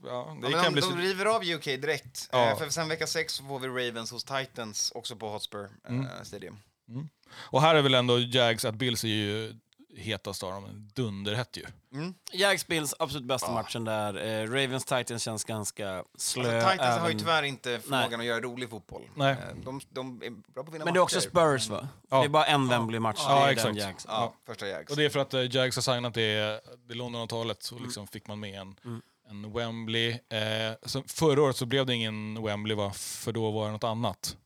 [0.06, 2.30] Ja, det Ja, kan men bli de, de river av UK direkt.
[2.32, 2.50] Ja.
[2.52, 6.58] Eh, för sen vecka sex får vi Ravens hos Titans, också på Hotspur eh, Stadium.
[7.36, 9.54] Och här är väl ändå Jags att Bills är ju
[9.98, 10.90] hetast av dem.
[10.94, 11.66] Dunderhett ju.
[12.34, 14.26] Jags Bills, absolut bästa matchen där.
[14.28, 16.56] Eh, Ravens Titans känns ganska slö.
[16.62, 19.02] Alltså, Titans har ju även- tyvärr inte förmågan att göra rolig fotboll.
[19.16, 19.32] Nej.
[19.32, 21.30] Eh, de, de är bra på att vinna Men det är också matcher.
[21.30, 21.88] Spurs va?
[22.10, 22.20] Ja.
[22.20, 23.20] Det är bara en Wembley-match.
[23.20, 23.68] Ja, det är exakt.
[23.68, 24.06] Den Jags.
[24.10, 24.92] Ja, första Jags.
[24.92, 28.28] Och det är för att eh, Jags har signat det, det London-avtalet och liksom fick
[28.28, 29.02] man med en, Mm.
[29.30, 30.10] en Wembley.
[30.12, 32.92] Eh, så förra året så blev det ingen Wembley va?
[32.94, 34.38] för då var det något annat.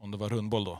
[0.00, 0.78] Om det var rundboll då.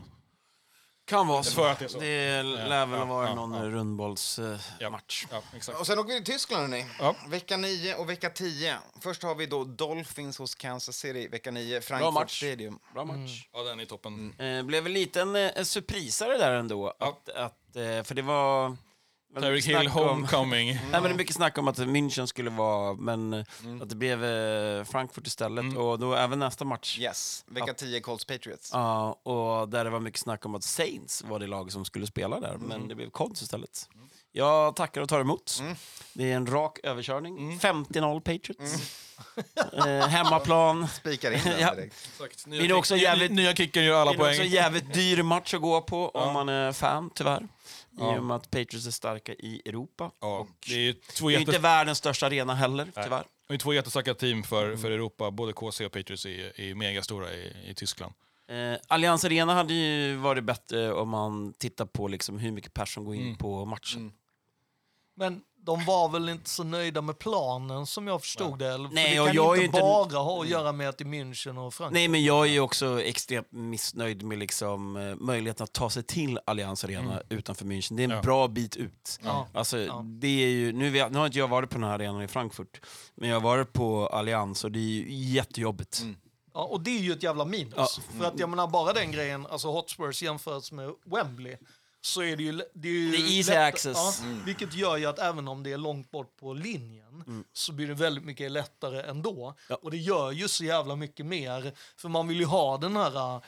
[1.08, 1.50] Kan vara så.
[1.54, 1.98] För att det är så.
[1.98, 3.62] Det lär väl Ja, varit ja, någon ja.
[3.62, 5.26] rundbollsmatch.
[5.30, 5.80] Ja, exakt.
[5.80, 6.86] Och sen åker vi till Tyskland, hörni.
[6.98, 7.14] Ja.
[7.28, 8.78] Vecka 9 och vecka 10.
[9.00, 12.38] Först har vi då Dolphins hos Kansas City, vecka 9, Frankfurt match.
[12.38, 12.78] Stadium.
[12.94, 13.48] Bra match.
[13.52, 14.34] Ja, den är toppen.
[14.38, 16.88] Eh, blev en liten eh, surprisare där ändå.
[16.98, 18.76] Att, att, eh, för det var...
[19.34, 20.66] Tyreek mycket Hill snack om- Homecoming.
[20.74, 23.44] Nej, men det är mycket snack om att München skulle vara, men eh,
[23.82, 25.76] att det blev eh, Frankfurt istället.
[25.76, 26.98] Och då även nästa match.
[26.98, 28.70] Yes, vecka 10, Colts Patriots.
[28.72, 32.06] Ja, och där det var mycket snack om att Saints var det lag som skulle
[32.06, 33.88] spela där, men det blev Colts istället.
[34.32, 35.62] Jag tackar och tar emot.
[36.12, 37.58] Det är en rak överkörning.
[37.58, 38.92] 50-0 Patriots.
[39.86, 40.88] eh, hemmaplan.
[40.92, 41.74] Spikar in den Ja.
[41.74, 42.08] direkt.
[42.14, 42.44] Exakt.
[42.46, 44.40] Det är också jävligt- Nya kicken gör alla Det är också poäng.
[44.40, 47.48] en jävligt dyr match att gå på om man är fan, tyvärr.
[47.98, 48.16] Ja.
[48.16, 50.10] I och med att Patriots är starka i Europa.
[50.20, 53.24] Ja, Och det är ju två, är inte jättes- världens största arena heller, tyvärr.
[53.48, 55.30] det är två jättestarka team för, för Europa.
[55.30, 58.12] Både KC och Patriots är, är megastora i, i Tyskland.
[58.48, 63.04] Eh, Allians Arena hade ju varit bättre om man tittar på liksom hur mycket personer
[63.06, 63.36] går in Mm.
[63.36, 64.12] på matchen.
[65.14, 68.66] men de var väl inte så nöjda med planen som jag förstod det.
[68.74, 68.88] Eller?
[68.88, 71.04] För Nej, det och kan jag inte inte- bara ha att göra med att det
[71.04, 71.92] är München och Frankfurt.
[71.94, 76.02] Nej, men jag är ju också extremt missnöjd med liksom, eh, möjligheten att ta sig
[76.02, 77.96] till Allians Arena utanför München.
[77.96, 78.22] Det är en Ja.
[78.22, 79.18] bra bit ut.
[79.24, 79.48] Ja.
[79.54, 80.02] Alltså, Ja.
[80.04, 82.28] det är ju, nu, vet, nu har inte jag varit på den här arenan i
[82.28, 82.80] Frankfurt,
[83.14, 86.02] men jag har varit på Allians och det är ju jättejobbigt.
[86.54, 87.74] Ja, och det är ju ett jävla minus.
[87.76, 87.86] Ja.
[88.18, 91.56] För att jag menar bara den grejen, alltså Hotspurs jämfört med Wembley,
[92.00, 92.52] så är det ju...
[92.74, 93.96] Det är, ju Det är easy lätt- access.
[93.96, 97.86] Ja, Vilket gör ju att även om det är långt bort på linjen så blir
[97.88, 99.54] det väldigt mycket lättare ändå.
[99.68, 99.78] Ja.
[99.82, 103.16] Och det gör ju så jävla mycket mer, för man vill ju ha den här
[103.34, 103.42] äh,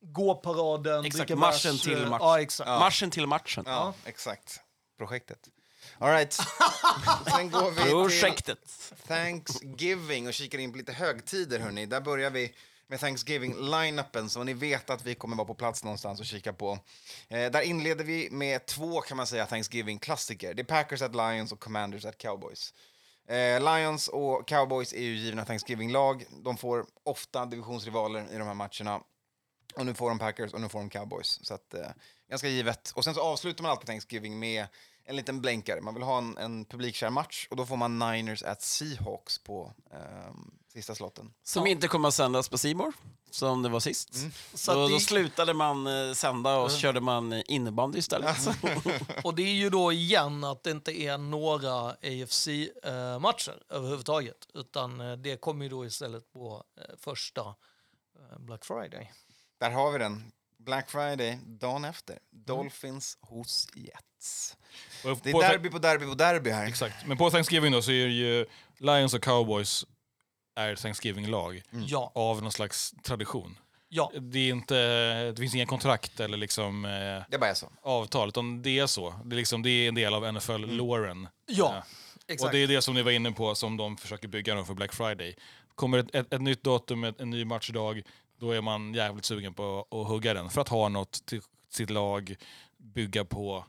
[0.00, 2.20] gåparaden, dricka marschen bärs, till äh, match.
[2.22, 2.68] Ja, exakt.
[2.68, 3.64] Marschen till matchen.
[3.66, 4.60] Ja, exakt.
[4.98, 5.38] Projektet.
[5.98, 6.32] All right.
[7.30, 8.92] Sen går vi till Projektet.
[9.06, 11.58] Thanksgiving och kikar in på lite högtider.
[11.58, 11.86] Hörni.
[11.86, 12.54] Där börjar vi
[12.88, 14.30] med Thanksgiving-lineupen.
[14.30, 16.78] så ni vet att vi kommer vara på plats någonstans och kika på.
[17.28, 20.54] Eh, där inleder vi med två kan man säga Thanksgiving-klassiker.
[20.54, 22.74] Det är Packers at Lions och Commanders at Cowboys.
[23.28, 26.24] Eh, Lions och Cowboys är ju givna Thanksgiving-lag.
[26.44, 29.00] De får ofta divisionsrivaler i de här matcherna.
[29.76, 31.40] Och nu får de Packers och nu får de Cowboys.
[31.42, 31.90] Så att, eh,
[32.30, 32.92] ganska givet.
[32.94, 34.66] Och sen så avslutar man alltid Thanksgiving med
[35.06, 35.80] en liten blänkare.
[35.80, 39.72] Man vill ha en, en publikkär match och då får man Niners at Seahawks på
[39.92, 41.32] ehm, sista slotten.
[41.42, 42.92] Som inte kommer att sändas på Simor
[43.30, 44.14] som det var sist.
[44.54, 47.98] Så då, att då det- slutade man eh, sända och så körde man eh, innebandy
[47.98, 48.36] istället.
[49.24, 54.46] Och det är ju då igen att det inte är några AFC-matcher överhuvudtaget.
[54.54, 59.12] Utan eh, det kommer ju då istället på eh, första eh, Black Friday.
[59.58, 60.32] Där har vi den.
[60.58, 62.18] Black Friday, dagen efter.
[62.30, 64.56] Dolphins hos Jets.
[65.04, 66.66] Och Det är på- derby på derby på derby här.
[66.66, 67.06] Exakt.
[67.06, 68.46] Men på Thanksgiving då så är ju
[68.78, 69.84] Lions och Cowboys
[70.56, 73.58] är Thanksgiving-lag Ja, av någon slags tradition.
[73.88, 74.12] ja.
[74.20, 74.76] Det, är inte,
[75.32, 76.90] det finns inga kontrakt eller liksom, eh,
[77.30, 77.72] Det bara är så.
[77.82, 79.14] avtal, utan det är så.
[79.24, 81.28] Det är, liksom, det är en del av NFL-låren.
[81.46, 81.82] Ja, Eh,
[82.34, 82.46] exakt.
[82.48, 84.92] och det är det som ni var inne på som de försöker bygga för Black
[84.94, 85.36] Friday.
[85.74, 88.02] Kommer ett, ett, ett nytt datum, ett, en ny matchdag,
[88.38, 90.50] då är man jävligt sugen på att hugga den.
[90.50, 92.36] För att ha något till sitt lag,
[92.76, 93.64] bygga på.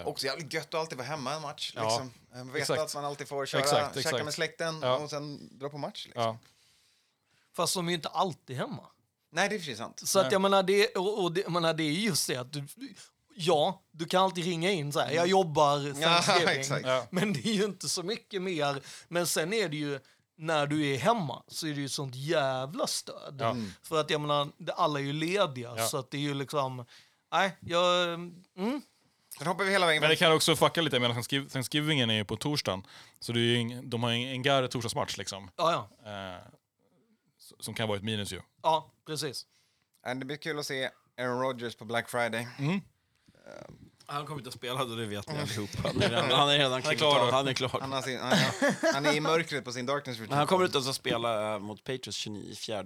[0.00, 1.72] Eh, Också jävligt gött att alltid vara hemma en match.
[1.76, 2.12] Ja, Liksom.
[2.40, 2.80] Eh, Veta exakt.
[2.80, 4.24] att man alltid får köra, Exakt, käka exakt.
[4.24, 4.96] med släkten Ja.
[4.98, 6.04] och sen dra på match.
[6.06, 6.22] Liksom.
[6.22, 6.38] ja.
[7.56, 8.86] Fast de är ju inte alltid hemma.
[9.32, 10.00] Nej, det är precis sant.
[10.08, 12.52] Så att jag menar, det, och, och det, jag menar, det är just det att
[12.52, 12.66] du,
[13.36, 17.12] ja, du kan alltid ringa in så här, jag jobbar Ja, exakt.
[17.12, 18.82] Men det är ju inte så mycket mer.
[19.08, 20.00] Men sen är det ju,
[20.38, 23.36] när du är hemma så är det ju sånt jävla stöd.
[23.40, 23.56] Ja.
[23.82, 25.86] För att jag menar, alla är ju lediga Ja.
[25.86, 26.84] så att det är ju liksom,
[27.32, 28.42] nej, jag, mm,
[29.38, 30.00] Sen hoppar vi hela vägen.
[30.00, 32.86] Men det kan också fucka lite, Thanksgiv- Thanksgivingen är ju på torsdagen.
[33.20, 35.50] Så det är ju ing, de har ju en gar torsdagsmatch liksom.
[35.56, 36.42] ja, ja, Eh,
[37.60, 38.40] som kan vara ett minus ju.
[38.62, 39.46] ja, precis.
[40.04, 42.48] Ja, Det blir kul att se Aaron Rodgers på Black Friday.
[44.10, 45.78] Han kommer inte att spela, det vet ni allihopa.
[45.88, 47.30] Han är redan, han är redan klivit klar då.
[47.32, 47.78] Han är klar.
[47.80, 50.30] Han, har sin, han, är- han är i mörkret på sin Darkness Retreat.
[50.30, 52.84] Men han kommer inte ens att spela mot Patriots 24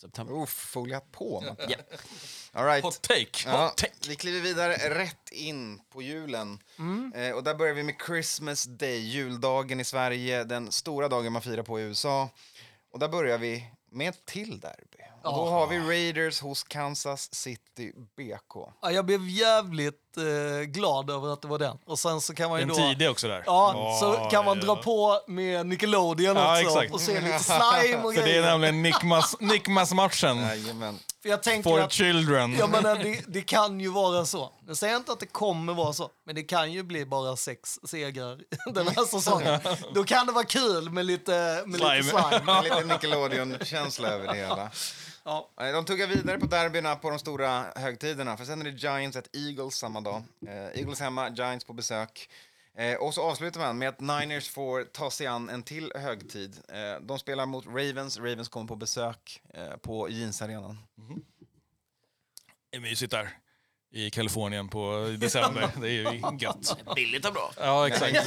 [0.00, 0.42] september.
[0.42, 1.40] Uff, foliat på.
[1.40, 1.66] Matte.
[1.68, 1.76] Ja.
[2.52, 2.84] All right.
[2.84, 3.26] Hot take!
[3.46, 3.92] Ja, Hot take!
[4.08, 6.58] vi kliver vidare rätt in på julen.
[6.78, 7.12] Mm.
[7.16, 11.42] Eh, och där börjar vi med Christmas Day, juldagen i Sverige, den stora dagen man
[11.42, 12.28] firar på i USA.
[12.92, 14.96] Och där börjar vi med ett till derby.
[15.24, 18.54] Och då har vi Raiders hos Kansas City BK.
[18.82, 19.99] Ja, jag blev jävligt
[20.66, 21.76] glad över att det var den.
[21.86, 22.82] Och sen så kan man ju Den då...
[22.82, 23.42] tidiga också där.
[23.46, 24.64] Ja, så Ja, kan man ja.
[24.64, 26.92] dra på med Nickelodeon Ja, också exakt.
[26.94, 28.42] och se lite slime och För det är grejer.
[28.42, 30.36] nämligen Nickmas, Nickmas-matchen.
[30.36, 30.98] Jajamän.
[31.22, 32.56] För jag tänker For att, children.
[32.58, 34.52] jag menar, det, det kan ju vara så.
[34.66, 37.78] Jag säger inte att det kommer vara så, men det kan ju bli bara sex
[37.84, 38.38] segrar
[38.74, 39.60] den här säsongen.
[39.94, 42.02] Då kan det vara kul med lite, med lite Slime.
[42.02, 42.52] slime.
[42.58, 44.70] En liten Nickelodeon-känsla över det hela.
[45.24, 45.50] Ja.
[45.60, 48.36] Eh, De tuggar vidare på derbyna på de stora högtiderna.
[48.36, 50.22] För sen är det Giants at Eagles samma dag.
[50.46, 52.30] Eh, Eagles hemma, Giants på besök.
[52.74, 56.56] Eh, och så avslutar man med att Niners får ta sig an en till högtid.
[56.68, 58.18] Eh, de spelar mot Ravens.
[58.18, 59.42] Ravens kommer på besök
[59.82, 60.78] på Jeansarenan.
[62.70, 63.30] Det är mysigt där.
[63.92, 65.68] I Kalifornien på i december.
[65.80, 66.76] Det är ju gött.
[66.96, 67.52] Billigt och bra.
[67.60, 68.26] Ja, exakt.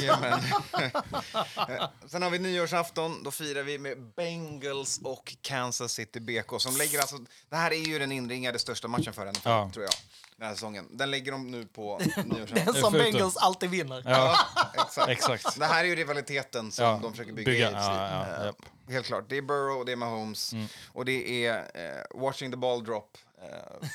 [2.06, 3.22] Sen har vi nyårsafton.
[3.22, 6.60] Då firar vi med Bengals och Kansas City BK.
[6.60, 7.16] Som lägger alltså,
[7.50, 9.70] det här är ju den inringade största matchen för NFL, Ja.
[9.74, 9.92] tror jag.
[10.36, 10.86] Den här säsongen.
[10.90, 12.74] Den lägger de nu på Den nyårsafton.
[12.74, 14.02] som förutom- Bengals alltid vinner.
[14.06, 14.38] Ja,
[14.84, 15.08] Exakt.
[15.08, 15.58] exakt.
[15.58, 18.52] Det här är ju rivaliteten som Ja, de försöker bygga, bygga, i ja, ja.
[18.92, 19.24] Helt klart.
[19.28, 20.52] Det är Burrow och det är Mahomes.
[20.52, 20.66] Mm.
[20.92, 23.18] Och det är eh, watching the ball drop.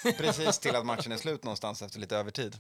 [0.06, 2.58] Eh, precis till att matchen är slut någonstans efter lite övertid.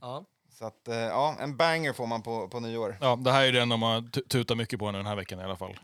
[0.00, 0.24] Ja.
[0.58, 2.98] Så att, eh, ja, en banger får man på, på nyår.
[3.00, 5.40] Ja, det här är den de har tu- tutat mycket på nu den här veckan
[5.40, 5.78] i alla fall.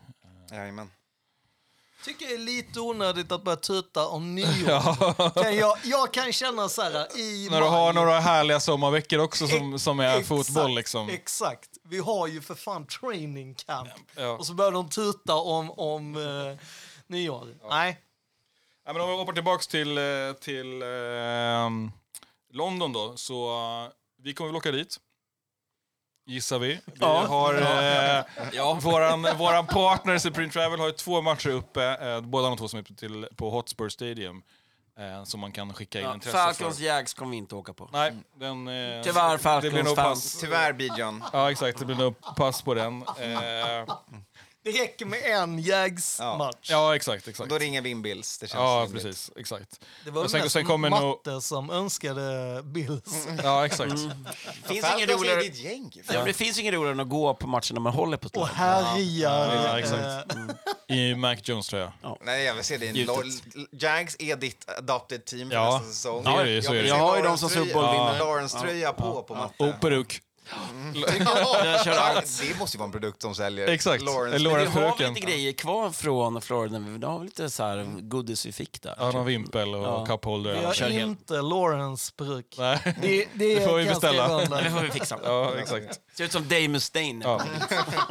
[0.50, 0.90] Jajamän.
[2.04, 5.42] Tycker det är lite onödigt att börja tuta om nyår.
[5.42, 9.18] Kan jag, jag kan känna så här i När du maj- har några härliga sommarveckor
[9.18, 11.08] också som, som är exakt, fotboll liksom.
[11.08, 11.68] Exakt.
[11.84, 13.88] Vi har ju för fan training camp.
[14.16, 14.28] Ja.
[14.30, 16.58] Och så börjar de tuta om, om eh,
[17.06, 17.54] nyår.
[17.70, 18.00] Nej.
[18.84, 20.04] Ja, men om vi hoppar tillbaks till, eh,
[20.40, 21.90] till ehm,
[22.52, 23.48] London då, så
[23.84, 23.90] eh,
[24.22, 24.96] vi kommer väl åka dit.
[26.26, 26.68] Gissar vi.
[26.68, 27.26] Vi Ja.
[27.26, 32.48] har, eh, ja, våran, våran partner Supreme Travel har ju två matcher uppe, eh, båda
[32.48, 34.42] de två som är till, på Hotspur Stadium.
[34.98, 36.84] Eh, som man kan skicka in Ja, intresse Falcons för.
[36.84, 37.88] Jags kommer vi inte åka på.
[37.92, 38.68] Nej, den...
[38.68, 40.40] Eh, Tyvärr, det blir nog pass.
[40.40, 41.24] Tyvärr, Bijan.
[41.32, 41.78] Ja, exakt.
[41.78, 43.02] Det blir nog pass på den.
[43.02, 43.08] Eh,
[44.64, 46.68] Det räcker med en Jags-match.
[46.70, 47.50] ja, exakt, exakt.
[47.50, 48.38] Då ringer vi in Bills.
[48.38, 49.02] Det känns Ja, rimligt.
[49.04, 49.30] precis.
[49.36, 49.80] Exakt.
[50.04, 53.26] Det var Och sen- mest sen kommer nog- Matte som önskade Bills.
[53.42, 53.92] Ja, exakt.
[54.64, 55.40] finns ingen roligare...
[55.40, 55.92] ditt gäng.
[56.12, 59.54] Ja, det finns ingen roligare än att gå på matcherna man håller på Och härjar.
[59.64, 60.32] Ja, exakt.
[60.88, 62.18] eh, I Mac Jones tror jag.
[62.24, 63.08] Nej, jag vill se din
[63.72, 65.78] Jags är ditt adopted team för Ja.
[65.78, 66.22] nästa säsong.
[66.24, 66.88] Ja, det är- så är det.
[66.88, 68.18] Jag har ju Lawrence dem som tröja- Super Bowl-vinnare.
[68.18, 69.68] Lawrence-tröja på, på matten.
[69.68, 70.20] Och peruk.
[70.94, 72.40] Jag kör allt.
[72.42, 73.68] Det måste ju vara en produkt som säljer.
[73.68, 74.02] Exakt.
[74.02, 74.38] Lawrence.
[74.38, 76.78] Vi har lite grejer kvar från Florida.
[76.78, 78.94] Vi har lite så här godis vi fick där.
[78.98, 80.06] Ja, någon vimpel och Ja.
[80.06, 80.54] cupholder.
[80.54, 82.54] Vi har inte Lawrence peruk.
[82.58, 82.78] Nej.
[83.02, 84.38] Det, det, Det får vi jag beställa.
[84.38, 85.18] Det får vi fixa.
[85.24, 86.00] Ja, exakt.
[86.16, 87.20] Ser ut som Dave Mustaine.
[87.24, 87.40] Ja.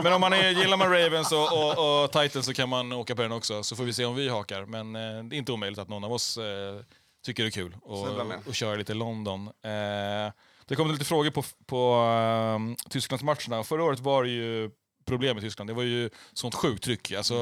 [0.04, 3.16] Men om man är, gillar man Ravens och, och, och Titans så kan man åka
[3.16, 4.66] på den också, så får vi se om vi hakar.
[4.66, 6.44] Men eh, det är inte omöjligt att någon av oss eh,
[7.26, 8.08] tycker det är kul och,
[8.48, 9.48] och köra lite London.
[9.48, 10.32] Eh,
[10.66, 11.96] det kom lite frågor på, på
[12.56, 13.64] um, Tysklandsmatcherna.
[13.64, 14.70] Förra året var det ju
[15.06, 15.70] problem i Tyskland.
[15.70, 17.12] Det var ju sånt sjukt tryck.
[17.12, 17.34] Alltså,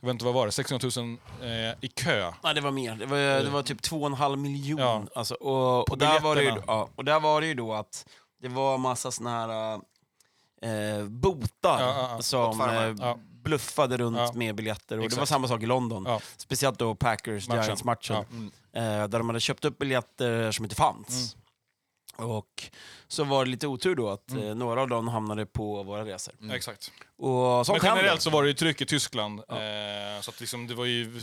[0.00, 2.32] jag vet inte vad var det, 600 000 eh, i kö.
[2.42, 2.94] Nej, det var mer.
[2.94, 4.78] Det var, det var typ 2,5 miljon.
[4.80, 5.04] Ja.
[5.14, 6.72] Alltså, och, och, där var det ju, biljetterna.
[6.72, 8.06] ja, och där var det ju då att
[8.42, 9.74] det var massa såna här
[10.62, 12.22] eh, botar Ja, ja, ja.
[12.22, 13.18] som eh, Ja.
[13.42, 14.32] bluffade runt Ja.
[14.34, 14.98] med biljetter.
[15.00, 16.04] Och det var samma sak i London.
[16.08, 16.20] Ja.
[16.36, 18.24] Speciellt då Packers-Giants-matchen.
[18.72, 18.80] Ja.
[18.80, 21.36] Eh, där de hade köpt upp biljetter som inte fanns.
[22.18, 22.70] Och
[23.08, 26.34] så var det lite otur då att eh, några av dem hamnade på våra resor.
[26.52, 26.92] Exakt.
[27.18, 29.40] Och sånt Men generellt så var det ju tryck i Tyskland.
[29.40, 31.20] Eh, så att liksom, det var ju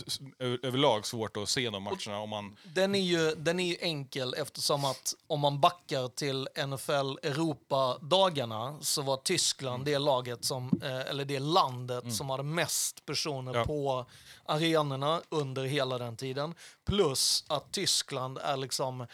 [0.62, 2.56] överlag svårt att se de matcherna om man...
[2.74, 8.78] Den är, ju, den är ju enkel eftersom att om man backar till NFL Europa-dagarna
[8.80, 13.64] så var Tyskland det laget som, eh, eller det landet som hade mest personer Ja.
[13.64, 14.06] på
[14.44, 16.54] arenorna under hela den tiden.
[16.86, 19.06] Plus att Tyskland är liksom,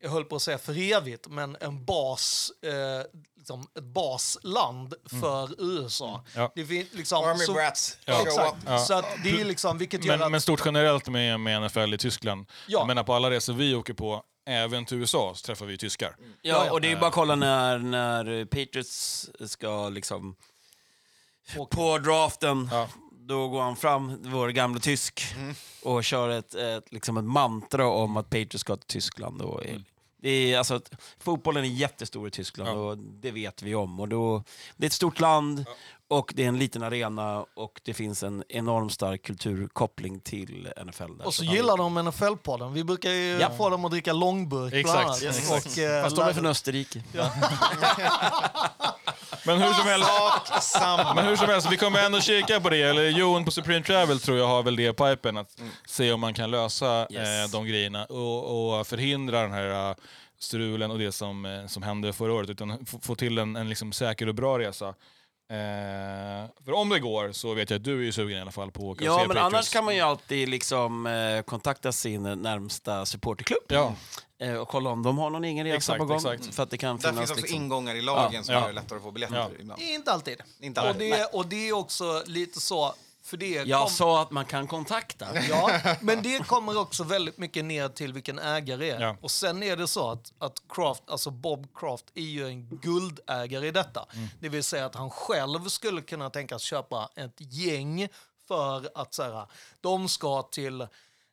[0.00, 2.72] jag höll på att säga för evigt, men en bas, eh,
[3.36, 6.24] liksom ett basland för USA.
[6.34, 6.52] Ja.
[6.54, 8.56] Det fin- liksom, Army så- Brats, Ja, exakt.
[8.66, 8.78] Ja.
[8.78, 10.30] Så att det är liksom, vilket gör Men, att...
[10.30, 12.46] men stort generellt med, med NFL i Tyskland.
[12.66, 12.78] Ja.
[12.78, 16.16] Jag menar på alla resor vi åker på, även till USA, så träffar vi tyskar.
[16.42, 20.36] Ja, och det är ju bara att kolla när, när Patriots ska liksom...
[21.70, 22.88] På draften, Ja.
[23.28, 25.34] Då går han fram, vår gamla tysk,
[25.82, 29.42] och kör ett, ett, liksom ett mantra om att Patriots ska till Tyskland.
[29.42, 29.62] Och,
[30.22, 30.80] det är, alltså,
[31.18, 32.72] fotbollen är jättestor i Tyskland Ja.
[32.74, 34.00] och det vet vi om.
[34.00, 34.44] Och då,
[34.76, 35.64] det är ett stort land
[36.08, 41.16] och det är en liten arena och det finns en enormt stark kulturkoppling till NFL.
[41.18, 41.26] Där.
[41.26, 42.72] Och så gillar de NFL-podden.
[42.72, 43.50] Vi brukar ju Ja.
[43.56, 45.66] få dem att dricka långburk Exakt, exakt.
[45.66, 47.02] Och, eh, Fast de är från Österrike.
[49.46, 50.08] Men hur som helst,
[51.14, 52.82] men hur som helst vi kommer ändå kika på det.
[52.82, 55.56] Eller Jon på Supreme Travel tror jag har väl det i pipen, att
[55.86, 57.28] se om man kan lösa Yes.
[57.28, 59.96] eh, de grejerna och, och förhindra den här eh,
[60.38, 63.68] strulen och det som, eh, som hände förra året, utan få, få till en, en
[63.68, 64.94] liksom säker och bra resa.
[65.50, 68.70] Eh, för om det går så vet jag att du är sugen i alla fall
[68.70, 69.54] på att åka och Ja, se men Patriots.
[69.54, 73.94] annars kan man ju alltid liksom, eh, kontakta sin närmsta supporterklubb Ja,
[74.40, 76.16] eh, och kolla om de har någon egen resa Exakt, på gång.
[76.16, 76.54] exakt.
[76.54, 77.62] För att det kan Där finnas finns också liksom...
[77.62, 78.60] ingångar i lagen som Ja.
[78.60, 79.50] gör det lättare att få biljetter Ja.
[79.60, 79.82] ibland.
[79.82, 80.40] Inte alltid.
[80.60, 81.12] Inte Och alltid.
[81.12, 82.94] det, och det är också lite så,
[83.28, 85.26] för det Jag kom- sa att man kan kontakta.
[85.48, 89.00] Ja, men det kommer också väldigt mycket ner till vilken ägare är.
[89.00, 89.16] Ja.
[89.22, 93.66] Och sen är det så att, att Kraft, alltså Bob Kraft är ju en guldägare
[93.66, 94.06] i detta.
[94.14, 94.28] Mm.
[94.40, 98.08] Det vill säga att han själv skulle kunna tänkas köpa ett gäng
[98.48, 99.46] för att så här,
[99.80, 100.86] de ska till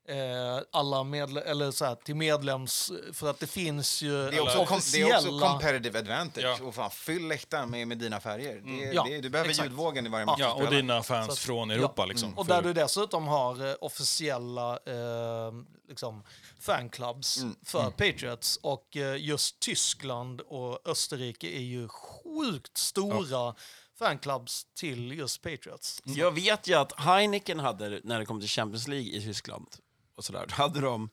[0.08, 2.92] eh, alla medle- eller så här, till medlems...
[3.14, 5.48] För att det finns ju Det är, också, kom, det är också officiella...
[5.50, 6.44] competitive advantage.
[6.44, 6.58] Ja.
[6.64, 8.62] Och fan, fyll läktaren med, med dina färger.
[8.66, 9.66] Det, Ja, det, du behöver exakt.
[9.70, 11.76] ljudvågen i varje match ja och dina fans Så att- från ja.
[11.76, 12.06] Europa.
[12.06, 15.52] Liksom, Och för- där du dessutom har eh, officiella eh,
[15.90, 16.24] liksom,
[16.60, 17.56] fanclubs Mm.
[17.66, 18.60] för Patriots.
[18.62, 23.56] Och eh, just Tyskland och Österrike är ju sjukt stora
[24.00, 26.02] fanclubs till just Patriots.
[26.06, 29.68] Jag vet ju att Heineken hade, när det kom till Champions League i Tyskland,
[30.16, 31.10] och sådär, hade de,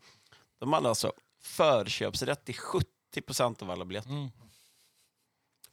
[0.58, 1.12] de hade alltså
[1.42, 2.56] förköpsrätt till
[3.14, 4.10] 70% av alla biljetter.
[4.10, 4.30] Mm.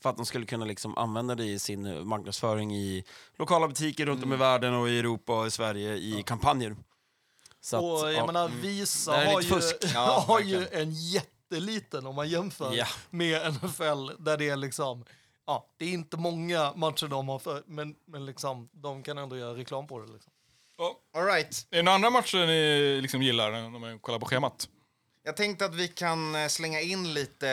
[0.01, 3.03] För att de skulle kunna liksom använda det i sin marknadsföring i
[3.37, 6.75] lokala butiker runt om i världen och i Europa och i Sverige i kampanjer.
[7.61, 8.25] Så att, och jag ja.
[8.25, 9.61] menar, Visa här är har, ju.
[9.93, 12.85] Ja, har ju en jätteliten, om man jämför Ja.
[13.09, 15.05] med NFL, där det är liksom...
[15.45, 19.37] Ja, det är inte många matcher de har, för, men, men liksom, de kan ändå
[19.37, 20.11] göra reklam på det.
[20.13, 20.31] Liksom.
[21.13, 21.67] All right.
[21.71, 24.69] Är det några andra matcher ni liksom gillar när man kollar på schemat?
[25.23, 27.49] Jag tänkte att vi kan eh, slänga in lite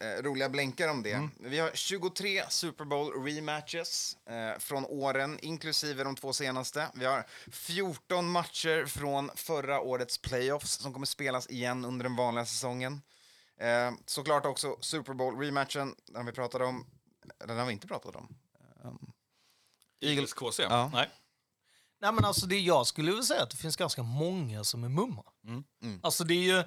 [0.00, 1.28] eh, roliga blänkar om det.
[1.40, 6.86] Vi har 23 Super Bowl rematches eh, från åren, inklusive de två senaste.
[6.94, 12.46] Vi har 14 matcher från förra årets playoffs som kommer spelas igen under den vanliga
[12.46, 13.02] säsongen.
[13.60, 16.86] Eh, såklart också Super Bowl rematchen, den vi pratade om.
[17.46, 18.36] Den har vi inte pratat om.
[20.00, 20.62] Eagles KC?
[20.62, 20.90] Ja.
[20.92, 21.10] Nej.
[22.04, 24.88] Nej men alltså det jag skulle vilja säga att det finns ganska många som är
[24.88, 25.24] mumma.
[25.44, 26.00] Mm.
[26.02, 26.64] Alltså det är ju,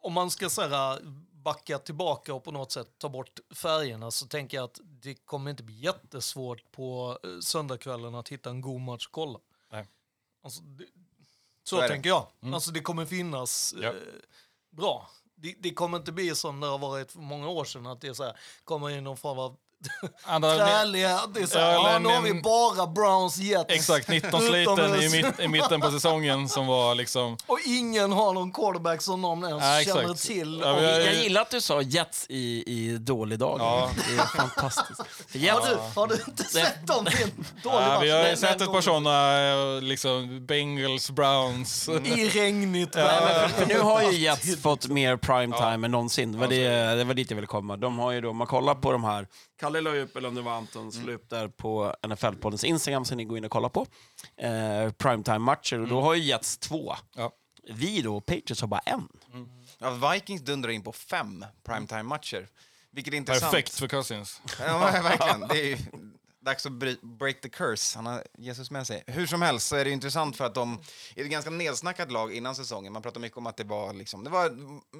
[0.00, 1.00] om man ska så här,
[1.32, 5.50] backa tillbaka och på något sätt ta bort färgerna så tänker jag att det kommer
[5.50, 9.38] inte bli jättesvårt på eh, söndagskvällen att hitta en god match att kolla.
[9.72, 9.86] Nej.
[10.42, 10.84] Alltså, det,
[11.64, 12.26] Så så tänker jag.
[12.54, 13.88] Alltså det kommer finnas Ja.
[13.88, 13.94] eh,
[14.70, 18.00] bra det, det kommer inte bli som det har varit för många år sedan, att
[18.00, 19.56] det är så här, kommer in någon form av
[20.24, 20.40] Här,
[21.54, 23.64] Ja, nu har vi bara Browns Jets.
[23.68, 25.12] exakt, 19-sliten i, Utomhus.
[25.12, 27.36] mitt, i mitten på säsongen som var liksom...
[27.46, 30.00] Och ingen har någon quarterback som någon ens Ja, exakt.
[30.00, 30.60] känner till.
[30.64, 33.56] Ja, har- Jag gillar att du sa Jets i, i dålig dag.
[33.60, 33.90] Ja.
[34.08, 35.00] Det är fantastiskt.
[35.28, 37.30] För har, Jets, du, har du inte sett dem i en
[37.62, 38.02] dålig Ja, match?
[38.02, 41.88] vi har sett ett par sådana, liksom Bengals, Browns.
[41.88, 43.40] I regnigt Nej, väder.
[43.40, 46.32] men för, för nu har ju Jets fått mer primetime än någonsin.
[46.32, 47.76] Det var, det, det var dit jag ville komma.
[47.76, 50.34] De har ju då, om man kollar på de här, Kalle la upp, eller om
[50.34, 53.68] det var Antons, la upp där på NFL-poddens Instagram, så ni går in och kollar
[53.68, 53.86] på.
[54.36, 56.94] Eh, primetime-matcher, och då har ju Jets två.
[57.14, 57.32] Ja.
[57.68, 59.08] Vi då, Patriots, har bara en.
[59.78, 62.48] Ja, Vikings dundrar in på fem primetime-matcher.
[62.90, 63.52] Vilket är intressant.
[63.52, 64.42] Perfekt för Cousins.
[64.60, 65.48] Ja, verkligen.
[65.48, 65.78] Det är ju
[66.44, 66.72] dags att
[67.02, 67.98] break the curse.
[67.98, 69.04] Han har Jesus med sig.
[69.06, 70.80] Hur som helst så är det intressant för att de
[71.16, 72.92] är ett ganska nedsnackat lag innan säsongen.
[72.92, 74.50] Man pratar mycket om att det var, liksom, det var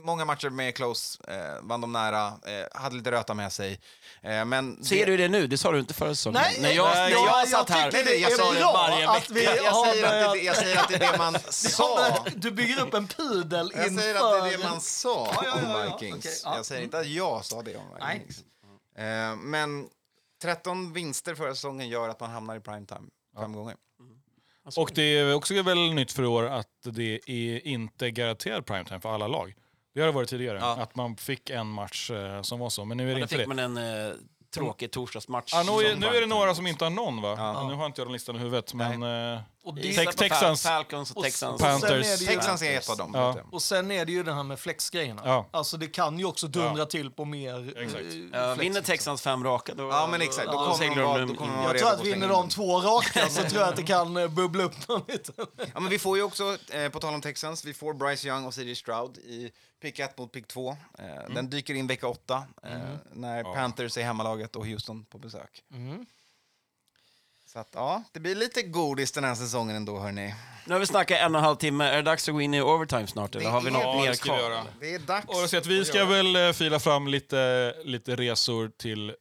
[0.04, 3.80] många matcher med close, eh, vann de nära, eh, hade lite röta med sig.
[4.22, 5.46] Eh, men Ser du det nu?
[5.46, 6.40] Det sa du inte förra säsongen.
[6.42, 8.60] Nej, när jag, nej, när jag, jag- satt jag här, det är jag sa det
[8.60, 9.62] varje att vi vecka.
[9.62, 12.24] jag, säger att det, jag säger att det är det man sa.
[12.36, 14.02] Du bygger upp en pudel Jag inför...
[14.02, 16.16] säger att det är det man sa om Vikings.
[16.24, 16.56] Okej, ja.
[16.56, 18.18] Jag säger inte att jag sa det om Nej.
[18.18, 18.38] Vikings.
[18.98, 19.88] Eh, men
[20.44, 23.76] 13 vinster förra säsongen gör att man hamnar i primetime fem gånger.
[24.76, 29.00] Och det är också väl nytt för i år att det är inte garanterad primetime
[29.00, 29.54] för alla lag.
[29.94, 30.76] Det har det varit tidigare, Ja.
[30.82, 33.28] att man fick en match eh, som var så, men nu är det Då inte
[33.36, 33.54] fick det.
[33.54, 34.12] man en eh,
[34.54, 35.52] tråkig torsdagsmatch.
[35.54, 37.34] Ja, nu, nu är det några som inte har någon va?
[37.38, 37.68] Ja.
[37.68, 39.02] Nu har inte jag den listan i huvudet, men...
[39.02, 40.62] Eh, Och, Tex- på Texans.
[40.62, 41.54] Falcons och Och- Texans.
[41.54, 41.90] och Panthers.
[41.90, 43.10] är det ju- Texans är ett av dem.
[43.14, 43.36] Ja.
[43.52, 45.22] och sen är det ju det här med flexgrejerna.
[45.24, 45.46] Ja.
[45.50, 47.78] Alltså det kan ju också dundra till på mer...
[47.78, 48.04] Exakt.
[48.04, 48.80] eh, Ja, flex, vinner.
[48.80, 50.46] Texans fem raka, då, Ja, men exakt.
[50.46, 51.56] Då då kommer de de då kommer in.
[51.58, 54.16] de vara Jag tror att vinner de två raka så tror jag att det kan
[54.16, 55.34] eh, bubbla upp någon liten.
[55.74, 58.44] Ja, men vi får ju också, eh, på tal om Texans, vi får Bryce Young
[58.44, 59.50] och CJ Stroud i
[59.82, 60.76] pick 1 mot pick 2.
[60.98, 61.34] Eh, Mm.
[61.34, 62.70] Den dyker in vecka 8 eh,
[63.12, 65.62] när Panthers är hemmalaget och Houston på besök.
[65.72, 66.06] Mm.
[67.54, 70.34] Så att, ja, det blir lite godis den här säsongen ändå, hörni.
[70.66, 71.84] Nu har vi snackat en och en halv timme.
[71.84, 73.34] Är det dags att gå in i overtime snart?
[73.34, 74.38] Eller Det har vi något mer kvar?
[74.38, 74.66] göra.
[74.80, 75.26] Det är dags.
[75.28, 79.14] och att vi ska väl eh, fila fram lite, lite resor till eh,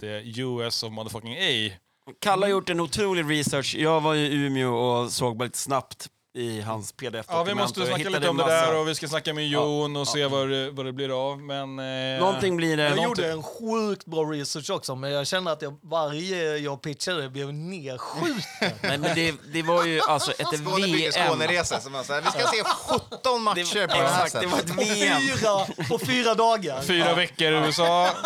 [0.00, 1.72] the US of motherfucking A.
[2.20, 3.74] Kalle har gjort en otrolig research.
[3.78, 6.08] Jag var i Umeå och såg bara lite snabbt
[6.40, 7.26] i hans pdf-dokument.
[7.38, 9.96] Ja, vi måste snacka lite om det massa- där och vi ska snacka med Jon
[9.96, 11.38] och se vad det, vad det blir av.
[11.42, 12.82] Men, eh, Någonting blir det.
[12.82, 13.24] Jag Någonting.
[13.24, 17.54] gjorde en sjukt bra research också, men jag kände att jag, varje jag pitchade blev
[17.54, 18.42] nedskjuten.
[18.82, 21.12] Nej, men det, det var ju alltså ett Skåne VM.
[21.12, 21.80] Skåneresa.
[21.80, 22.62] som så här, Vi ska se
[23.10, 24.70] 17 matcher på det här Exakt, det var sättet.
[24.70, 25.20] ett På VM.
[25.20, 26.82] fyra, på fyra dagar.
[26.82, 28.08] Fyra veckor i USA.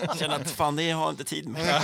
[0.00, 1.82] Jag känner att fan, det har jag inte tid med.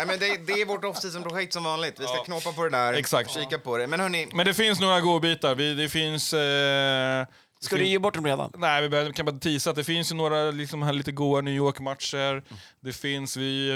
[0.00, 2.00] Nej, men det, det är vårt off-season-projekt som vanligt.
[2.00, 3.30] Vi ska knåpa på det där, Exakt.
[3.30, 3.86] kika på det.
[3.86, 5.54] Men hörni, Men det finns några godbitar.
[5.54, 6.32] Vi, det finns...
[6.34, 7.26] Eh,
[7.62, 8.52] Ska du ge bort dem redan?
[8.56, 11.40] Nej, vi behöver- kan bara tisa att det finns ju några liksom, här lite goa
[11.40, 12.42] New York-matcher.
[12.80, 13.70] Det finns vi,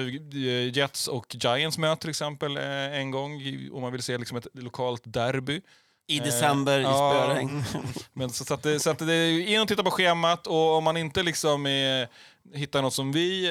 [0.73, 2.65] eh, Jets och Giants möter till exempel eh,
[2.99, 5.61] en gång i- om man vill se liksom, ett lokalt derby.
[6.07, 7.23] I december, i ja.
[7.25, 7.65] spöregn.
[8.13, 10.77] Men så, så, att det, så att det är in och titta på schemat och
[10.77, 12.09] om man inte liksom är,
[12.55, 13.45] hittar något som vi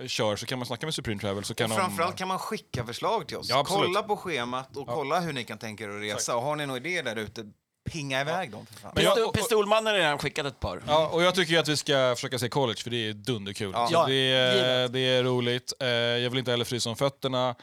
[0.00, 1.44] eh, kör så kan man snacka med Supreme Travel.
[1.44, 3.48] Så kan och de, framförallt kan man skicka förslag till oss.
[3.50, 6.36] Ja, kolla på schemat och kolla hur ni kan tänka er att resa.
[6.36, 7.44] Och har ni några idéer där ute,
[7.90, 8.92] pinga iväg dem för fan.
[8.94, 10.82] Men jag- Pistol, Pistolmannen har redan skickat ett par.
[10.86, 13.70] Ja, och jag tycker ju att vi ska försöka se college för det är dunderkul.
[13.74, 13.88] Ja.
[13.92, 15.72] Ja, det, är, det är roligt.
[15.80, 17.54] Eh, jag vill inte heller frysa om fötterna.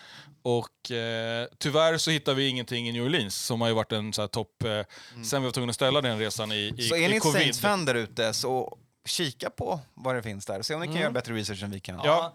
[0.45, 4.13] Och eh, tyvärr så hittar vi ingenting i New Orleans som har ju varit en
[4.13, 4.63] så här topp...
[4.63, 6.81] Eh, Sen vi var tvungna att ställa den resan i, i, Mm.
[6.89, 7.41] Så är i ni ett covid.
[7.41, 10.61] Saints-fan där ute, så kika på vad det finns där.
[10.61, 12.01] Se om ni kan göra bättre research än vi kan.
[12.03, 12.33] Ja.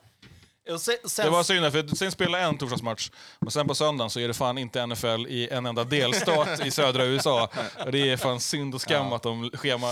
[0.68, 4.20] Sen, sen, Det var synd, för sen spelar en torsdagsmatch, men sen på söndagen så
[4.20, 7.48] är det fan inte NFL i en enda delstat i södra USA.
[7.92, 9.86] Det är fan synd och skam att de schema...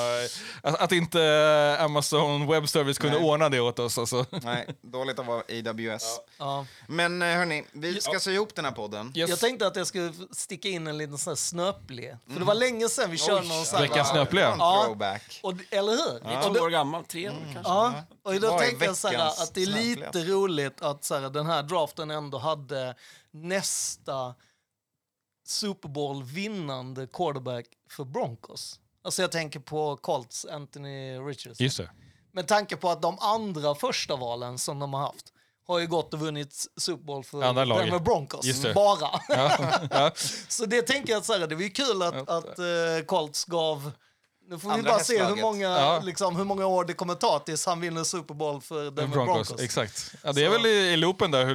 [0.63, 3.29] Att, att inte Amazon Web Service kunde Nej.
[3.29, 3.99] ordna det åt oss.
[3.99, 4.27] Alltså.
[4.31, 5.41] Nej, dåligt att vara
[5.71, 6.05] AWS.
[6.39, 6.67] ja.
[6.87, 9.13] Men eh, hörni, vi ska sy ihop den här podden.
[9.17, 9.31] Yes.
[9.31, 12.19] Jag tänkte att jag skulle sticka in en liten sån här snöple.
[12.33, 13.89] För det var länge sedan vi körde någon sån här...
[13.89, 14.11] Veckans.
[14.11, 15.41] En throwback.
[15.43, 16.21] Och, eller hur?
[16.29, 17.73] Det är Och två då- år gammal, tre år kanske.
[17.73, 17.93] Ja,
[18.23, 20.27] och då tänkte jag så här, att det är lite snöpliga?
[20.67, 22.95] Roligt att så här, den här draften ändå hade
[23.31, 24.35] nästa
[25.47, 28.81] Super Bowl-vinnande quarterback för Broncos.
[29.05, 31.65] Alltså jag tänker på Colts, Anthony Richardson.
[31.65, 31.91] Just det.
[32.33, 35.33] Med tanke på att de andra första valen som de har haft
[35.67, 37.65] har ju gått och vunnit Super Bowl för Andra.
[37.65, 38.63] Denver Broncos.
[38.75, 39.21] Bara.
[39.29, 40.13] Ja, ja.
[40.49, 43.45] Så det tänker jag att så här, det var ju kul att, att eh, Colts
[43.45, 43.93] gav
[44.49, 46.01] Nu får vi bara se hur många, Ja.
[46.05, 49.49] liksom, hur många år det kommer ta tills han vinner Super Bowl för Denver Broncos.
[49.49, 49.65] Broncos.
[49.65, 50.15] Exakt.
[50.25, 51.55] Ja, det är Så- väl i, i loopen där hur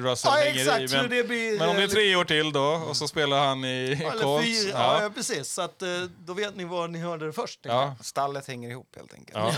[0.00, 0.82] Russell Ja, hänger exakt i.
[0.96, 1.58] hur Men, det blir.
[1.58, 4.22] men om det är eh, tre år till då och så spelar han i Eller
[4.22, 4.64] Colts.
[4.64, 4.70] ja.
[4.72, 5.02] Ja.
[5.02, 5.48] ja, precis.
[5.52, 5.88] Så att, eh,
[6.18, 7.60] då vet ni var ni hörde det först.
[7.62, 7.94] Ja.
[8.00, 9.38] Stallet hänger ihop helt enkelt.
[9.38, 9.52] Ja.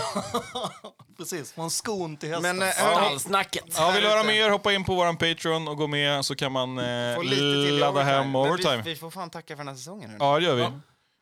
[1.17, 2.57] Precis, från skon till hästen.
[2.57, 3.63] Men Stallsnacket.
[3.77, 6.51] Ja, vill du höra mer, hoppa in på vår Patreon och gå med så kan
[6.51, 8.77] man eh, Få lite till i ladda hem overtime.
[8.77, 10.17] Vi, vi får fan tacka för den här säsongen nu.
[10.19, 10.67] Ja, det gör vi.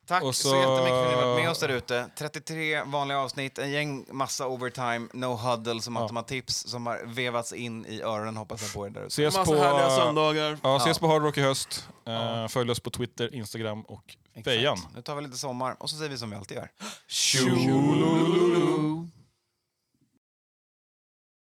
[0.09, 0.49] Tack och så...
[0.49, 2.09] så- jättemycket för att ni har varit med oss där ute.
[2.17, 7.85] 33 vanliga avsnitt, en gäng massa overtime, no huddle som automatips som har vevats in
[7.85, 9.07] i öronen hoppas jag på er där ute.
[9.07, 10.57] Ses Massa på, härliga söndagar.
[10.63, 11.07] ja, ses Ja.
[11.07, 11.87] på Hard Rock i höst.
[12.07, 14.15] Eh, Följ oss på Twitter, Instagram och.
[14.43, 14.77] Fejan.
[14.95, 16.69] Nu tar vi lite sommar och så säger vi som vi alltid gör.
[17.07, 19.07] Tjolololo.